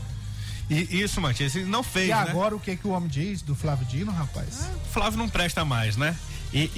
E 0.70 1.02
isso, 1.02 1.22
Matias, 1.22 1.56
ele 1.56 1.66
não 1.66 1.82
fez, 1.82 2.08
E 2.08 2.10
né? 2.10 2.16
agora 2.16 2.54
o 2.56 2.60
que 2.60 2.76
que 2.76 2.88
o 2.88 2.92
homem 2.92 3.08
diz 3.08 3.42
do 3.42 3.56
Flávio 3.56 3.86
Dino, 3.86 4.12
rapaz? 4.12 4.68
Flávio 4.92 5.18
não 5.18 5.30
presta 5.30 5.64
mais, 5.64 5.96
né? 5.96 6.16
E, 6.54 6.72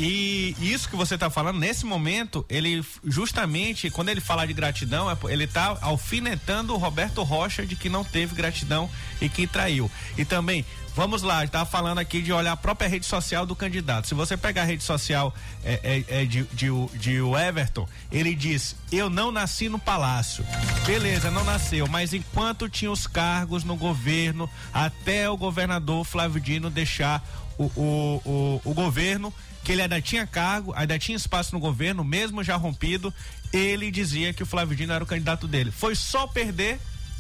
e 0.60 0.74
isso 0.74 0.90
que 0.90 0.96
você 0.96 1.14
está 1.16 1.30
falando, 1.30 1.60
nesse 1.60 1.86
momento, 1.86 2.44
ele 2.50 2.84
justamente, 3.06 3.90
quando 3.90 4.10
ele 4.10 4.20
fala 4.20 4.46
de 4.46 4.54
gratidão, 4.54 5.10
é 5.10 5.18
ele 5.30 5.44
está 5.44 5.78
alfinetando 5.82 6.74
o 6.74 6.78
Roberto 6.78 7.22
Rocha 7.22 7.66
de 7.66 7.76
que 7.76 7.88
não 7.88 8.04
teve 8.04 8.34
gratidão 8.36 8.90
e 9.22 9.30
que 9.30 9.46
traiu. 9.46 9.90
E 10.18 10.26
também, 10.26 10.66
vamos 10.96 11.22
lá, 11.22 11.44
está 11.44 11.66
falando 11.66 12.00
aqui 12.00 12.22
de 12.22 12.32
olhar 12.32 12.52
a 12.52 12.58
própria 12.58 12.88
rede 12.88 13.06
social 13.06 13.46
do 13.46 13.56
candidato. 13.56 14.08
Se 14.08 14.14
você 14.14 14.36
pegar 14.36 14.64
a 14.64 14.66
rede 14.66 14.84
social 14.84 15.34
é, 15.64 16.06
é, 16.10 16.22
é 16.22 16.26
de, 16.26 16.44
de, 16.54 16.70
de 16.98 17.22
o 17.22 17.38
Everton, 17.38 17.88
ele 18.12 18.36
diz: 18.36 18.76
Eu 18.92 19.10
não 19.10 19.32
nasci 19.32 19.70
no 19.70 19.80
palácio. 19.80 20.46
Beleza, 20.86 21.32
não 21.32 21.44
nasceu, 21.44 21.88
mas 21.88 22.14
enquanto 22.14 22.70
tinha 22.70 22.92
os 22.92 23.08
cargos 23.08 23.64
no 23.64 23.76
governo, 23.76 24.50
até 24.74 25.30
o 25.30 25.38
governador 25.38 26.06
Flávio 26.06 26.40
Dino 26.40 26.70
deixar 26.70 27.24
o, 27.58 27.66
o, 27.66 28.22
o, 28.26 28.62
o 28.66 28.74
governo, 28.74 29.34
que 29.64 29.72
ele 29.72 29.82
ainda 29.82 30.02
tinha 30.02 30.26
cargo, 30.26 30.74
ainda 30.76 30.98
tinha 30.98 31.16
espaço 31.16 31.54
no 31.54 31.60
governo, 31.60 32.04
mesmo 32.04 32.44
já 32.44 32.56
rompido, 32.56 33.14
ele 33.52 33.92
dizia 33.92 34.34
que 34.34 34.44
o 34.44 34.46
Flávio 34.46 34.76
Dino 34.76 34.94
era 34.94 35.04
o 35.04 35.08
candidato 35.08 35.48
dele. 35.48 35.72
Foi 35.72 35.96
só 35.96 36.26
perder, 36.28 36.80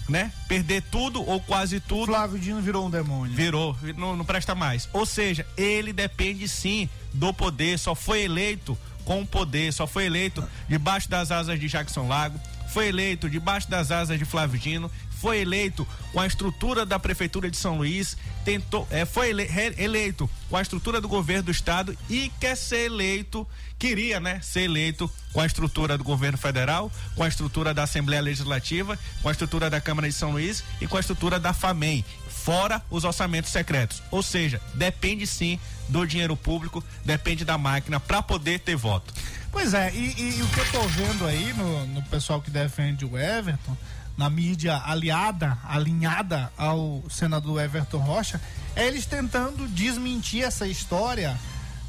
né? 0.09 0.31
Perder 0.47 0.81
tudo 0.83 1.23
ou 1.27 1.39
quase 1.39 1.79
tudo. 1.79 2.07
Flávio 2.07 2.39
Dino 2.39 2.61
virou 2.61 2.87
um 2.87 2.89
demônio. 2.89 3.35
Virou, 3.35 3.77
não, 3.95 4.15
não 4.15 4.25
presta 4.25 4.55
mais. 4.55 4.89
Ou 4.91 5.05
seja, 5.05 5.45
ele 5.55 5.93
depende 5.93 6.47
sim 6.47 6.89
do 7.13 7.33
poder, 7.33 7.77
só 7.77 7.95
foi 7.95 8.21
eleito 8.23 8.77
com 9.05 9.21
o 9.21 9.25
poder, 9.25 9.71
só 9.73 9.87
foi 9.87 10.05
eleito 10.05 10.43
debaixo 10.67 11.09
das 11.09 11.31
asas 11.31 11.59
de 11.59 11.67
Jackson 11.67 12.07
Lago, 12.07 12.39
foi 12.69 12.89
eleito 12.89 13.29
debaixo 13.29 13.69
das 13.69 13.91
asas 13.91 14.19
de 14.19 14.25
Flávio 14.25 14.59
Dino, 14.59 14.91
foi 15.21 15.39
eleito 15.39 15.87
com 16.13 16.19
a 16.19 16.25
estrutura 16.27 16.85
da 16.85 16.97
prefeitura 16.99 17.49
de 17.51 17.57
São 17.57 17.77
Luís, 17.77 18.15
tentou, 18.45 18.87
é, 18.89 19.05
foi 19.05 19.29
ele- 19.29 19.47
eleito 19.77 20.29
com 20.49 20.55
a 20.57 20.61
estrutura 20.61 20.99
do 21.01 21.07
governo 21.07 21.43
do 21.43 21.51
estado 21.51 21.97
e 22.09 22.31
quer 22.39 22.55
ser 22.55 22.85
eleito, 22.85 23.45
queria, 23.77 24.19
né, 24.19 24.39
ser 24.41 24.61
eleito 24.61 25.11
com 25.33 25.41
a 25.41 25.45
estrutura 25.45 25.97
do 25.97 26.03
governo 26.03 26.37
federal, 26.37 26.91
com 27.15 27.23
a 27.23 27.27
estrutura 27.27 27.73
da 27.73 27.83
Assembleia 27.83 28.21
Legislativa, 28.21 28.97
com 29.21 29.29
a 29.29 29.31
estrutura 29.31 29.69
da 29.69 29.79
Câmara 29.81 30.07
de 30.07 30.13
São 30.13 30.31
Luís 30.31 30.63
e 30.81 30.87
com 30.87 30.97
a 30.97 30.99
estrutura 30.99 31.39
da 31.39 31.53
FAMEM, 31.53 32.03
fora 32.29 32.81
os 32.89 33.03
orçamentos 33.03 33.51
secretos. 33.51 34.01
Ou 34.11 34.23
seja, 34.23 34.61
depende 34.73 35.27
sim 35.27 35.59
do 35.89 36.05
dinheiro 36.05 36.35
público, 36.37 36.83
depende 37.03 37.43
da 37.43 37.57
máquina 37.57 37.99
para 37.99 38.21
poder 38.21 38.59
ter 38.59 38.75
voto. 38.75 39.13
Pois 39.51 39.73
é, 39.73 39.91
e, 39.93 40.13
e- 40.17 40.37
e 40.37 40.41
o 40.43 40.47
que 40.47 40.59
eu 40.59 40.71
tô 40.71 40.81
vendo 40.87 41.25
aí 41.25 41.53
no, 41.53 41.85
no 41.87 42.03
pessoal 42.03 42.39
que 42.41 42.51
defende 42.51 43.03
o 43.03 43.17
Everton, 43.17 43.75
na 44.19 44.29
mídia 44.29 44.75
aliada, 44.85 45.57
alinhada 45.63 46.51
ao 46.57 47.01
senador 47.09 47.61
Everton 47.63 47.99
Rocha, 47.99 48.41
é 48.75 48.85
eles 48.85 49.05
tentando 49.05 49.65
desmentir 49.69 50.43
essa 50.43 50.67
história 50.67 51.39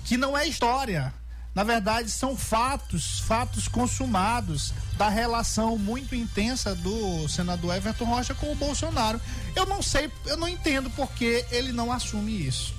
que 0.04 0.16
não 0.16 0.38
é 0.38 0.46
história. 0.46 1.12
Na 1.52 1.64
verdade, 1.64 2.08
são 2.08 2.36
fatos, 2.36 3.18
fatos 3.18 3.66
consumados 3.66 4.72
da 4.96 5.08
relação 5.08 5.76
muito 5.76 6.14
intensa 6.14 6.72
do 6.72 7.28
senador 7.28 7.74
Everton 7.74 8.04
Rocha 8.04 8.32
com 8.32 8.52
o 8.52 8.54
Bolsonaro. 8.54 9.20
Eu 9.56 9.66
não 9.66 9.82
sei, 9.82 10.08
eu 10.24 10.36
não 10.36 10.46
entendo 10.46 10.88
porque 10.90 11.44
ele 11.50 11.72
não 11.72 11.90
assume 11.90 12.46
isso. 12.46 12.72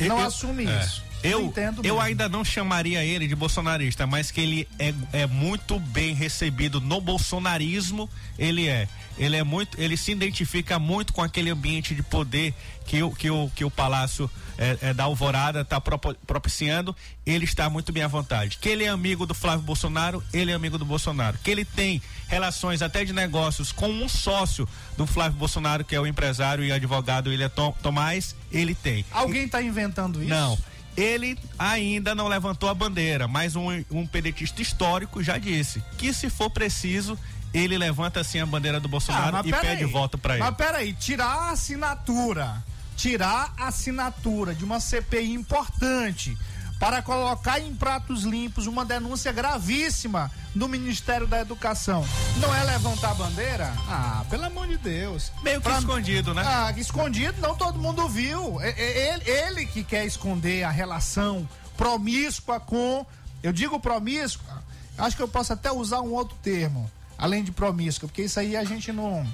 Não 0.00 0.18
Eu- 0.18 0.26
assume 0.26 0.66
é. 0.66 0.80
isso. 0.84 1.03
Eu, 1.24 1.46
entendo 1.46 1.78
eu 1.78 1.94
mesmo. 1.94 2.00
ainda 2.00 2.28
não 2.28 2.44
chamaria 2.44 3.02
ele 3.04 3.26
de 3.26 3.34
bolsonarista, 3.34 4.06
mas 4.06 4.30
que 4.30 4.40
ele 4.40 4.68
é, 4.78 4.92
é 5.12 5.26
muito 5.26 5.78
bem 5.80 6.14
recebido 6.14 6.80
no 6.80 7.00
bolsonarismo, 7.00 8.08
ele 8.38 8.68
é. 8.68 8.88
Ele 9.16 9.36
é 9.36 9.44
muito, 9.44 9.80
ele 9.80 9.96
se 9.96 10.10
identifica 10.10 10.76
muito 10.76 11.12
com 11.12 11.22
aquele 11.22 11.48
ambiente 11.48 11.94
de 11.94 12.02
poder 12.02 12.52
que 12.84 13.00
o, 13.00 13.12
que 13.12 13.30
o, 13.30 13.48
que 13.54 13.64
o 13.64 13.70
Palácio 13.70 14.28
é, 14.58 14.76
é, 14.82 14.94
da 14.94 15.04
Alvorada 15.04 15.60
está 15.60 15.80
propiciando. 16.26 16.94
Ele 17.24 17.44
está 17.44 17.70
muito 17.70 17.92
bem 17.92 18.02
à 18.02 18.08
vontade. 18.08 18.58
Que 18.58 18.68
ele 18.68 18.82
é 18.84 18.88
amigo 18.88 19.24
do 19.24 19.32
Flávio 19.32 19.64
Bolsonaro, 19.64 20.22
ele 20.32 20.50
é 20.50 20.54
amigo 20.54 20.78
do 20.78 20.84
Bolsonaro. 20.84 21.38
Que 21.44 21.50
ele 21.50 21.64
tem 21.64 22.02
relações 22.28 22.82
até 22.82 23.04
de 23.04 23.12
negócios 23.12 23.70
com 23.70 23.88
um 23.88 24.08
sócio 24.08 24.68
do 24.96 25.06
Flávio 25.06 25.38
Bolsonaro, 25.38 25.84
que 25.84 25.94
é 25.94 26.00
o 26.00 26.06
empresário 26.08 26.64
e 26.64 26.72
advogado 26.72 27.28
William 27.30 27.48
Tom- 27.48 27.74
Tomás, 27.82 28.34
ele 28.50 28.74
tem. 28.74 29.04
Alguém 29.12 29.46
tá 29.48 29.62
inventando 29.62 30.20
isso? 30.20 30.30
Não. 30.30 30.58
Ele 30.96 31.36
ainda 31.58 32.14
não 32.14 32.28
levantou 32.28 32.68
a 32.68 32.74
bandeira, 32.74 33.26
mas 33.26 33.56
um, 33.56 33.66
um 33.90 34.06
pedetista 34.06 34.62
histórico 34.62 35.22
já 35.22 35.38
disse 35.38 35.82
que 35.98 36.12
se 36.12 36.30
for 36.30 36.48
preciso, 36.50 37.18
ele 37.52 37.76
levanta 37.76 38.20
assim 38.20 38.38
a 38.40 38.46
bandeira 38.46 38.78
do 38.78 38.88
Bolsonaro 38.88 39.36
Ah, 39.38 39.42
e 39.44 39.50
pede 39.52 39.84
aí. 39.84 39.90
voto 39.90 40.16
para 40.16 40.34
ele. 40.34 40.44
Mas 40.44 40.54
peraí, 40.56 40.92
tirar 40.92 41.26
a 41.26 41.50
assinatura, 41.50 42.62
tirar 42.96 43.52
a 43.58 43.68
assinatura 43.68 44.54
de 44.54 44.64
uma 44.64 44.78
CPI 44.78 45.32
importante 45.32 46.36
para 46.78 47.00
colocar 47.02 47.60
em 47.60 47.74
pratos 47.74 48.24
limpos 48.24 48.66
uma 48.66 48.84
denúncia 48.84 49.32
gravíssima 49.32 50.30
do 50.54 50.68
Ministério 50.68 51.26
da 51.26 51.40
Educação, 51.40 52.04
não 52.36 52.54
é 52.54 52.62
levantar 52.64 53.12
a 53.12 53.14
bandeira? 53.14 53.72
Ah, 53.88 54.24
pelo 54.28 54.44
amor 54.44 54.66
de 54.68 54.76
Deus. 54.76 55.32
Meio 55.42 55.60
que 55.60 55.68
Pra- 55.68 55.78
escondido, 55.78 56.34
né? 56.34 56.42
Ah, 56.44 56.72
escondido, 56.76 57.40
não 57.40 57.54
todo 57.54 57.78
mundo 57.78 58.08
viu. 58.08 58.60
Ele, 58.60 59.22
ele 59.30 59.66
que 59.66 59.82
quer 59.82 60.04
esconder 60.04 60.64
a 60.64 60.70
relação 60.70 61.48
promíscua 61.76 62.60
com. 62.60 63.06
Eu 63.42 63.52
digo 63.52 63.78
promíscua, 63.80 64.62
acho 64.98 65.16
que 65.16 65.22
eu 65.22 65.28
posso 65.28 65.52
até 65.52 65.70
usar 65.72 66.00
um 66.00 66.12
outro 66.12 66.36
termo, 66.42 66.90
além 67.16 67.42
de 67.44 67.50
promíscua, 67.52 68.08
porque 68.08 68.22
isso 68.22 68.38
aí 68.40 68.56
a 68.56 68.64
gente 68.64 68.92
não. 68.92 69.26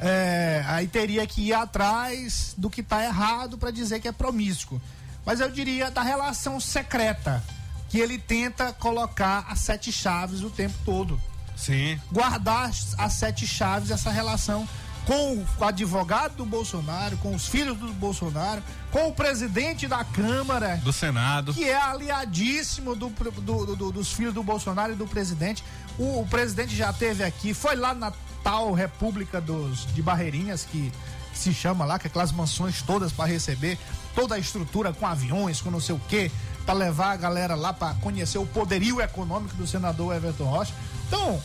É, 0.00 0.62
aí 0.66 0.86
teria 0.86 1.26
que 1.26 1.42
ir 1.48 1.54
atrás 1.54 2.54
do 2.56 2.70
que 2.70 2.82
está 2.82 3.02
errado 3.04 3.58
para 3.58 3.70
dizer 3.70 4.00
que 4.00 4.06
é 4.08 4.12
promíscuo. 4.12 4.80
Mas 5.28 5.40
eu 5.40 5.50
diria 5.50 5.90
da 5.90 6.00
relação 6.00 6.58
secreta, 6.58 7.44
que 7.90 7.98
ele 7.98 8.16
tenta 8.18 8.72
colocar 8.72 9.44
as 9.50 9.58
sete 9.58 9.92
chaves 9.92 10.40
o 10.42 10.48
tempo 10.48 10.74
todo 10.86 11.20
Sim. 11.54 12.00
guardar 12.10 12.70
as, 12.96 13.12
sete 13.12 13.46
chaves 13.46 13.90
essa 13.90 14.10
relação 14.10 14.66
com 15.04 15.34
o, 15.34 15.46
com 15.58 15.64
o 15.66 15.68
advogado 15.68 16.34
do 16.36 16.46
Bolsonaro, 16.46 17.18
com 17.18 17.34
os 17.34 17.46
filhos 17.46 17.76
do 17.76 17.88
Bolsonaro, 17.92 18.62
com 18.90 19.08
o 19.08 19.12
presidente 19.12 19.86
da 19.86 20.02
Câmara, 20.02 20.78
Do 20.78 20.94
Senado. 20.94 21.52
que 21.52 21.64
é 21.64 21.76
aliadíssimo 21.78 22.96
do, 22.96 23.10
do- 23.10 23.76
do- 23.76 23.92
dos 23.92 24.10
filhos 24.10 24.32
do 24.32 24.42
Bolsonaro 24.42 24.94
e 24.94 24.96
do 24.96 25.06
presidente. 25.06 25.62
O, 25.98 26.20
o 26.22 26.26
presidente 26.26 26.74
já 26.74 26.90
teve 26.90 27.22
aqui, 27.22 27.52
foi 27.52 27.76
lá 27.76 27.92
na 27.92 28.14
tal 28.42 28.72
República 28.72 29.42
dos, 29.42 29.86
de 29.94 30.00
Barreirinhas, 30.00 30.64
que 30.70 30.90
se 31.34 31.52
chama 31.54 31.84
lá, 31.84 31.98
que 31.98 32.06
é 32.06 32.08
aquelas 32.10 32.32
mansões 32.32 32.82
todas 32.82 33.12
para 33.12 33.26
receber 33.26 33.78
toda 34.14 34.34
a 34.34 34.38
estrutura 34.38 34.92
com 34.92 35.06
aviões, 35.06 35.60
com 35.60 35.70
não 35.70 35.80
sei 35.80 35.94
o 35.94 36.00
quê, 36.08 36.30
para 36.66 36.74
levar 36.74 37.12
a 37.12 37.16
galera 37.16 37.54
lá 37.54 37.72
para 37.72 37.94
conhecer 37.94 38.38
o 38.38 38.46
poderio 38.46 39.00
econômico 39.00 39.54
do 39.54 39.66
senador 39.66 40.14
Everton 40.14 40.44
Rocha. 40.44 40.74
Então, 41.06 41.42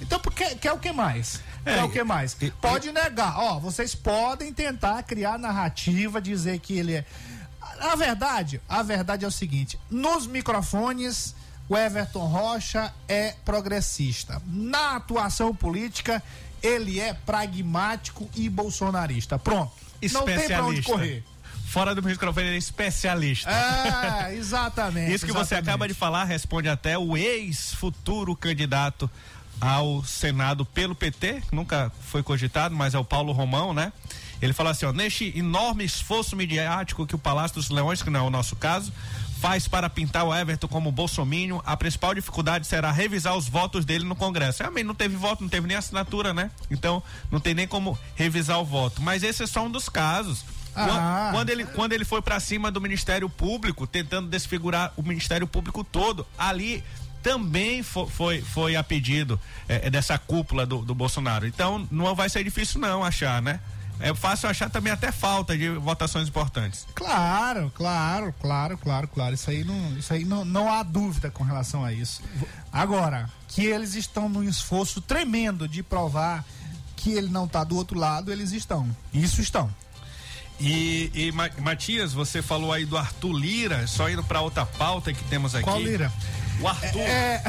então 0.00 0.18
quer, 0.34 0.56
quer 0.56 0.72
o 0.72 0.78
que 0.78 0.92
mais? 0.92 1.40
É, 1.64 1.74
quer 1.74 1.84
o 1.84 1.88
que 1.90 2.02
mais? 2.04 2.36
e- 2.40 2.50
Pode 2.52 2.90
negar. 2.92 3.38
Ó, 3.38 3.58
vocês 3.58 3.94
podem 3.94 4.52
tentar 4.52 5.02
criar 5.02 5.38
narrativa, 5.38 6.20
dizer 6.20 6.58
que 6.60 6.78
ele 6.78 6.94
é. 6.94 7.04
A 7.80 7.96
verdade, 7.96 8.60
a 8.68 8.82
verdade 8.82 9.24
é 9.24 9.28
o 9.28 9.30
seguinte: 9.30 9.78
nos 9.90 10.26
microfones, 10.26 11.34
o 11.68 11.76
Everton 11.76 12.26
Rocha 12.26 12.92
é 13.08 13.34
progressista. 13.44 14.40
Na 14.46 14.96
atuação 14.96 15.54
política, 15.54 16.22
ele 16.62 17.00
é 17.00 17.14
pragmático 17.14 18.28
e 18.34 18.48
bolsonarista. 18.48 19.38
Pronto. 19.38 19.72
Não 20.12 20.24
tem 20.24 20.46
pra 20.46 20.64
onde 20.64 20.82
correr. 20.82 21.24
Fora 21.66 21.94
do 21.94 22.02
microfone, 22.02 22.48
ele 22.48 22.56
é 22.56 22.58
especialista. 22.58 23.50
É, 23.50 24.34
exatamente. 24.34 25.14
Isso 25.14 25.24
que 25.24 25.32
você 25.32 25.54
exatamente. 25.54 25.68
acaba 25.70 25.88
de 25.88 25.94
falar 25.94 26.24
responde 26.24 26.68
até 26.68 26.98
o 26.98 27.16
ex-futuro 27.16 28.36
candidato 28.36 29.10
ao 29.58 30.04
Senado 30.04 30.66
pelo 30.66 30.94
PT, 30.94 31.42
nunca 31.52 31.90
foi 32.02 32.22
cogitado, 32.22 32.74
mas 32.74 32.94
é 32.94 32.98
o 32.98 33.04
Paulo 33.04 33.32
Romão, 33.32 33.72
né? 33.72 33.92
Ele 34.42 34.52
fala 34.52 34.70
assim, 34.70 34.84
ó, 34.84 34.92
neste 34.92 35.32
enorme 35.38 35.84
esforço 35.84 36.34
midiático 36.34 37.06
que 37.06 37.14
o 37.14 37.18
Palácio 37.18 37.54
dos 37.54 37.70
Leões, 37.70 38.02
que 38.02 38.10
não 38.10 38.20
é 38.20 38.22
o 38.24 38.30
nosso 38.30 38.56
caso, 38.56 38.92
faz 39.42 39.66
para 39.66 39.90
pintar 39.90 40.24
o 40.24 40.32
Everton 40.32 40.68
como 40.68 40.92
bolsomínio, 40.92 41.60
a 41.66 41.76
principal 41.76 42.14
dificuldade 42.14 42.64
será 42.64 42.92
revisar 42.92 43.36
os 43.36 43.48
votos 43.48 43.84
dele 43.84 44.04
no 44.04 44.14
Congresso. 44.14 44.62
Realmente 44.62 44.86
não 44.86 44.94
teve 44.94 45.16
voto, 45.16 45.42
não 45.42 45.48
teve 45.50 45.66
nem 45.66 45.76
assinatura, 45.76 46.32
né? 46.32 46.48
Então 46.70 47.02
não 47.28 47.40
tem 47.40 47.52
nem 47.52 47.66
como 47.66 47.98
revisar 48.14 48.60
o 48.60 48.64
voto. 48.64 49.02
Mas 49.02 49.24
esse 49.24 49.42
é 49.42 49.46
só 49.48 49.64
um 49.66 49.70
dos 49.70 49.88
casos. 49.88 50.44
Ah. 50.76 51.30
Quando, 51.32 51.50
ele, 51.50 51.64
quando 51.66 51.92
ele 51.92 52.04
foi 52.04 52.22
pra 52.22 52.38
cima 52.38 52.70
do 52.70 52.80
Ministério 52.80 53.28
Público, 53.28 53.84
tentando 53.84 54.28
desfigurar 54.28 54.92
o 54.96 55.02
Ministério 55.02 55.46
Público 55.48 55.82
todo, 55.82 56.24
ali 56.38 56.84
também 57.20 57.82
fo- 57.82 58.06
foi, 58.06 58.40
foi 58.42 58.76
a 58.76 58.84
pedido 58.84 59.38
eh, 59.68 59.90
dessa 59.90 60.16
cúpula 60.18 60.64
do, 60.64 60.78
do 60.82 60.94
Bolsonaro. 60.94 61.48
Então, 61.48 61.86
não 61.90 62.14
vai 62.14 62.30
ser 62.30 62.44
difícil 62.44 62.80
não 62.80 63.02
achar, 63.04 63.42
né? 63.42 63.58
É 64.02 64.14
fácil 64.14 64.48
achar 64.48 64.68
também 64.68 64.92
até 64.92 65.12
falta 65.12 65.56
de 65.56 65.68
votações 65.70 66.28
importantes. 66.28 66.86
Claro, 66.94 67.70
claro, 67.74 68.34
claro, 68.40 68.76
claro, 68.76 69.06
claro. 69.08 69.34
Isso 69.34 69.48
aí 69.50 69.62
não, 69.64 69.96
isso 69.96 70.12
aí 70.12 70.24
não, 70.24 70.44
não 70.44 70.72
há 70.72 70.82
dúvida 70.82 71.30
com 71.30 71.44
relação 71.44 71.84
a 71.84 71.92
isso. 71.92 72.20
Agora, 72.72 73.30
que 73.48 73.64
eles 73.64 73.94
estão 73.94 74.28
num 74.28 74.42
esforço 74.42 75.00
tremendo 75.00 75.68
de 75.68 75.82
provar 75.82 76.44
que 76.96 77.12
ele 77.12 77.28
não 77.28 77.44
está 77.46 77.64
do 77.64 77.76
outro 77.76 77.98
lado, 77.98 78.30
eles 78.32 78.52
estão. 78.52 78.88
Isso 79.14 79.40
estão. 79.40 79.68
E, 80.60 81.10
e 81.14 81.32
Ma- 81.32 81.50
Matias, 81.58 82.12
você 82.12 82.40
falou 82.42 82.72
aí 82.72 82.84
do 82.84 82.96
Arthur 82.96 83.32
Lira, 83.32 83.86
só 83.86 84.08
indo 84.08 84.22
para 84.22 84.40
outra 84.40 84.64
pauta 84.64 85.12
que 85.12 85.24
temos 85.24 85.54
aqui. 85.54 85.64
Qual 85.64 85.80
Lira? 85.80 86.12
O 86.60 86.68
Arthur. 86.68 87.00
É, 87.00 87.42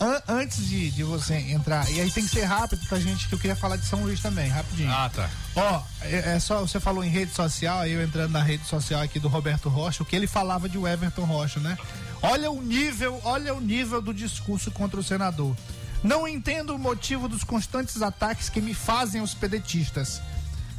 an- 0.00 0.22
antes 0.28 0.66
de, 0.66 0.90
de 0.90 1.02
você 1.02 1.34
entrar, 1.34 1.90
e 1.90 2.00
aí 2.00 2.10
tem 2.10 2.24
que 2.24 2.30
ser 2.30 2.44
rápido 2.44 2.84
pra 2.86 2.98
gente, 3.00 3.28
que 3.28 3.34
eu 3.34 3.38
queria 3.38 3.56
falar 3.56 3.76
de 3.76 3.86
São 3.86 4.02
Luís 4.02 4.20
também, 4.20 4.48
rapidinho. 4.48 4.90
Ah, 4.90 5.10
tá. 5.12 5.28
Ó, 5.56 5.82
é, 6.02 6.34
é 6.36 6.40
só, 6.40 6.60
você 6.60 6.78
falou 6.80 7.02
em 7.04 7.08
rede 7.10 7.32
social, 7.34 7.80
aí 7.80 7.92
eu 7.92 8.02
entrando 8.02 8.30
na 8.32 8.42
rede 8.42 8.66
social 8.66 9.00
aqui 9.02 9.18
do 9.18 9.28
Roberto 9.28 9.68
Rocha, 9.68 10.02
o 10.02 10.06
que 10.06 10.14
ele 10.16 10.26
falava 10.26 10.68
de 10.68 10.78
Everton 10.78 11.24
Rocha, 11.24 11.60
né? 11.60 11.76
Olha 12.22 12.50
o 12.50 12.60
nível, 12.62 13.20
olha 13.24 13.54
o 13.54 13.60
nível 13.60 14.00
do 14.02 14.12
discurso 14.14 14.70
contra 14.70 14.98
o 14.98 15.02
senador. 15.02 15.56
Não 16.02 16.28
entendo 16.28 16.74
o 16.74 16.78
motivo 16.78 17.28
dos 17.28 17.42
constantes 17.42 18.00
ataques 18.02 18.48
que 18.48 18.60
me 18.60 18.74
fazem 18.74 19.20
os 19.20 19.34
pedetistas, 19.34 20.20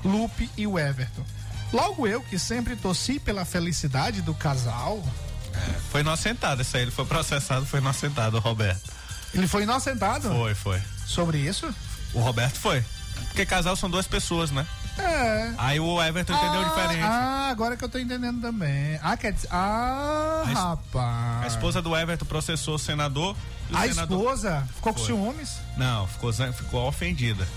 Lupe 0.04 0.50
e 0.58 0.66
o 0.66 0.80
Everton. 0.80 1.24
Logo 1.74 2.08
eu, 2.08 2.22
que 2.22 2.40
sempre 2.40 2.76
torci 2.76 3.20
pela 3.20 3.44
felicidade 3.46 4.22
do 4.22 4.34
casal, 4.34 5.04
Foi 5.92 6.02
inocentado 6.02 6.62
isso 6.62 6.76
aí, 6.78 6.84
ele 6.84 6.92
foi 6.92 7.06
processado, 7.06 7.66
foi 7.66 7.80
inocentado, 7.80 8.40
Roberto. 8.40 8.92
Ele 9.34 9.48
foi 9.48 9.64
inocentado 9.64 10.30
Foi, 10.30 10.56
foi. 10.56 10.82
sobre 11.06 11.38
isso? 11.38 11.74
O 12.14 12.20
Roberto 12.20 12.58
foi. 12.60 12.84
Porque 13.28 13.46
casal 13.46 13.76
são 13.76 13.90
duas 13.90 14.08
pessoas, 14.08 14.50
né? 14.52 14.66
É. 14.98 15.54
Aí 15.58 15.80
o 15.80 16.02
Everton 16.02 16.34
entendeu 16.34 16.64
diferente. 16.66 17.04
Ah, 17.04 17.48
agora 17.50 17.78
que 17.78 17.84
eu 17.84 17.90
tô 17.90 17.98
entendendo 17.98 18.42
também. 18.42 19.00
Ah, 19.02 19.16
quer 19.16 19.32
dizer. 19.32 19.48
Ah, 19.52 20.44
A 20.46 20.50
rapaz. 20.54 21.44
A 21.44 21.48
esposa 21.48 21.82
do 21.82 21.96
Everton 21.96 22.26
processou 22.26 22.76
o 22.76 22.80
senador. 22.80 23.36
o 23.72 23.78
A 23.78 23.88
senador- 23.88 24.20
esposa 24.20 24.68
ficou 24.76 24.94
com 24.94 25.00
Foi. 25.00 25.08
ciúmes? 25.08 25.58
Não, 25.78 26.06
ficou, 26.08 26.34
ficou 26.34 26.88
ofendida. 26.88 27.48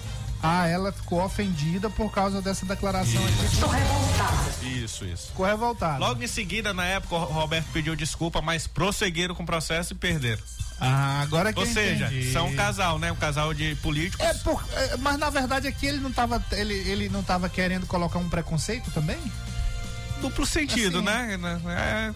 Ah, 0.42 0.66
ela 0.66 0.90
ficou 0.90 1.22
ofendida 1.24 1.88
por 1.88 2.10
causa 2.10 2.42
dessa 2.42 2.66
declaração 2.66 3.22
aqui. 3.24 3.44
Estou 3.44 3.68
revoltada. 3.68 4.52
Isso, 4.62 5.04
isso. 5.04 5.28
Ficou 5.28 5.46
revoltada. 5.46 5.98
Logo 5.98 6.22
em 6.22 6.26
seguida, 6.26 6.74
na 6.74 6.84
época, 6.84 7.14
o 7.14 7.24
Roberto 7.24 7.66
pediu 7.72 7.94
desculpa, 7.94 8.42
mas 8.42 8.66
prosseguiram 8.66 9.34
com 9.36 9.44
o 9.44 9.46
processo 9.46 9.92
e 9.92 9.96
perderam. 9.96 10.42
Ah, 10.80 11.20
agora 11.22 11.52
que 11.52 11.60
Ou 11.60 11.64
eu 11.64 11.72
seja, 11.72 12.06
entendi. 12.06 12.32
são 12.32 12.48
um 12.48 12.56
casal, 12.56 12.98
né? 12.98 13.12
Um 13.12 13.16
casal 13.16 13.54
de 13.54 13.76
políticos. 13.76 14.26
É 14.26 14.34
por, 14.34 14.64
é, 14.72 14.96
mas 14.96 15.16
na 15.16 15.30
verdade 15.30 15.68
aqui 15.68 15.86
ele 15.86 15.98
não 15.98 16.10
tava 16.10 16.44
ele, 16.50 16.74
ele 16.74 17.08
não 17.08 17.22
tava 17.22 17.48
querendo 17.48 17.86
colocar 17.86 18.18
um 18.18 18.28
preconceito 18.28 18.90
também? 18.90 19.18
Duplo 20.20 20.44
sentido, 20.44 20.96
Assim. 20.98 21.06
né? 21.06 21.38
É 21.68 22.14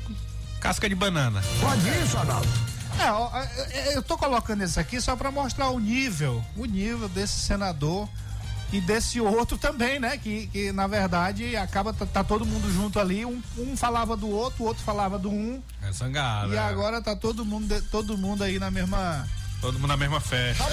casca 0.61 0.89
de 0.89 0.97
banana. 0.97 1.41
Pode 1.61 1.89
isso, 2.03 2.18
Arnaldo. 2.18 2.49
É, 2.99 3.11
ó, 3.11 3.30
é, 3.36 3.70
é, 3.72 3.97
eu 3.97 4.03
tô 4.03 4.16
colocando 4.16 4.64
isso 4.64 4.80
aqui 4.80 5.01
só 5.01 5.16
pra 5.16 5.30
mostrar 5.30 5.68
o 5.70 5.78
nível, 5.78 6.42
o 6.57 6.64
nível 6.64 7.09
desse 7.09 7.38
senador 7.40 8.09
e 8.72 8.80
desse 8.80 9.20
outro 9.20 9.57
também, 9.57 10.01
né? 10.01 10.16
Que, 10.16 10.47
que 10.49 10.72
na 10.72 10.86
verdade 10.86 11.57
acaba 11.57 11.92
tá, 11.92 12.07
tá 12.07 12.24
todo 12.24 12.44
mundo 12.44 12.72
junto 12.72 12.99
ali, 12.99 13.24
um, 13.24 13.40
um 13.59 13.76
falava 13.76 14.16
do 14.16 14.28
outro, 14.28 14.64
o 14.64 14.66
outro 14.66 14.82
falava 14.82 15.18
do 15.18 15.30
um, 15.30 15.62
É 15.82 15.92
zangado. 15.92 16.53
e 16.53 16.57
é. 16.57 16.59
agora 16.59 17.01
tá 17.01 17.14
todo 17.14 17.44
mundo 17.44 17.80
todo 17.90 18.16
mundo 18.18 18.42
aí 18.42 18.59
na 18.59 18.70
mesma 18.70 19.26
Todo 19.61 19.78
mundo 19.78 19.88
na 19.88 19.97
mesma 19.97 20.20
festa. 20.20 20.64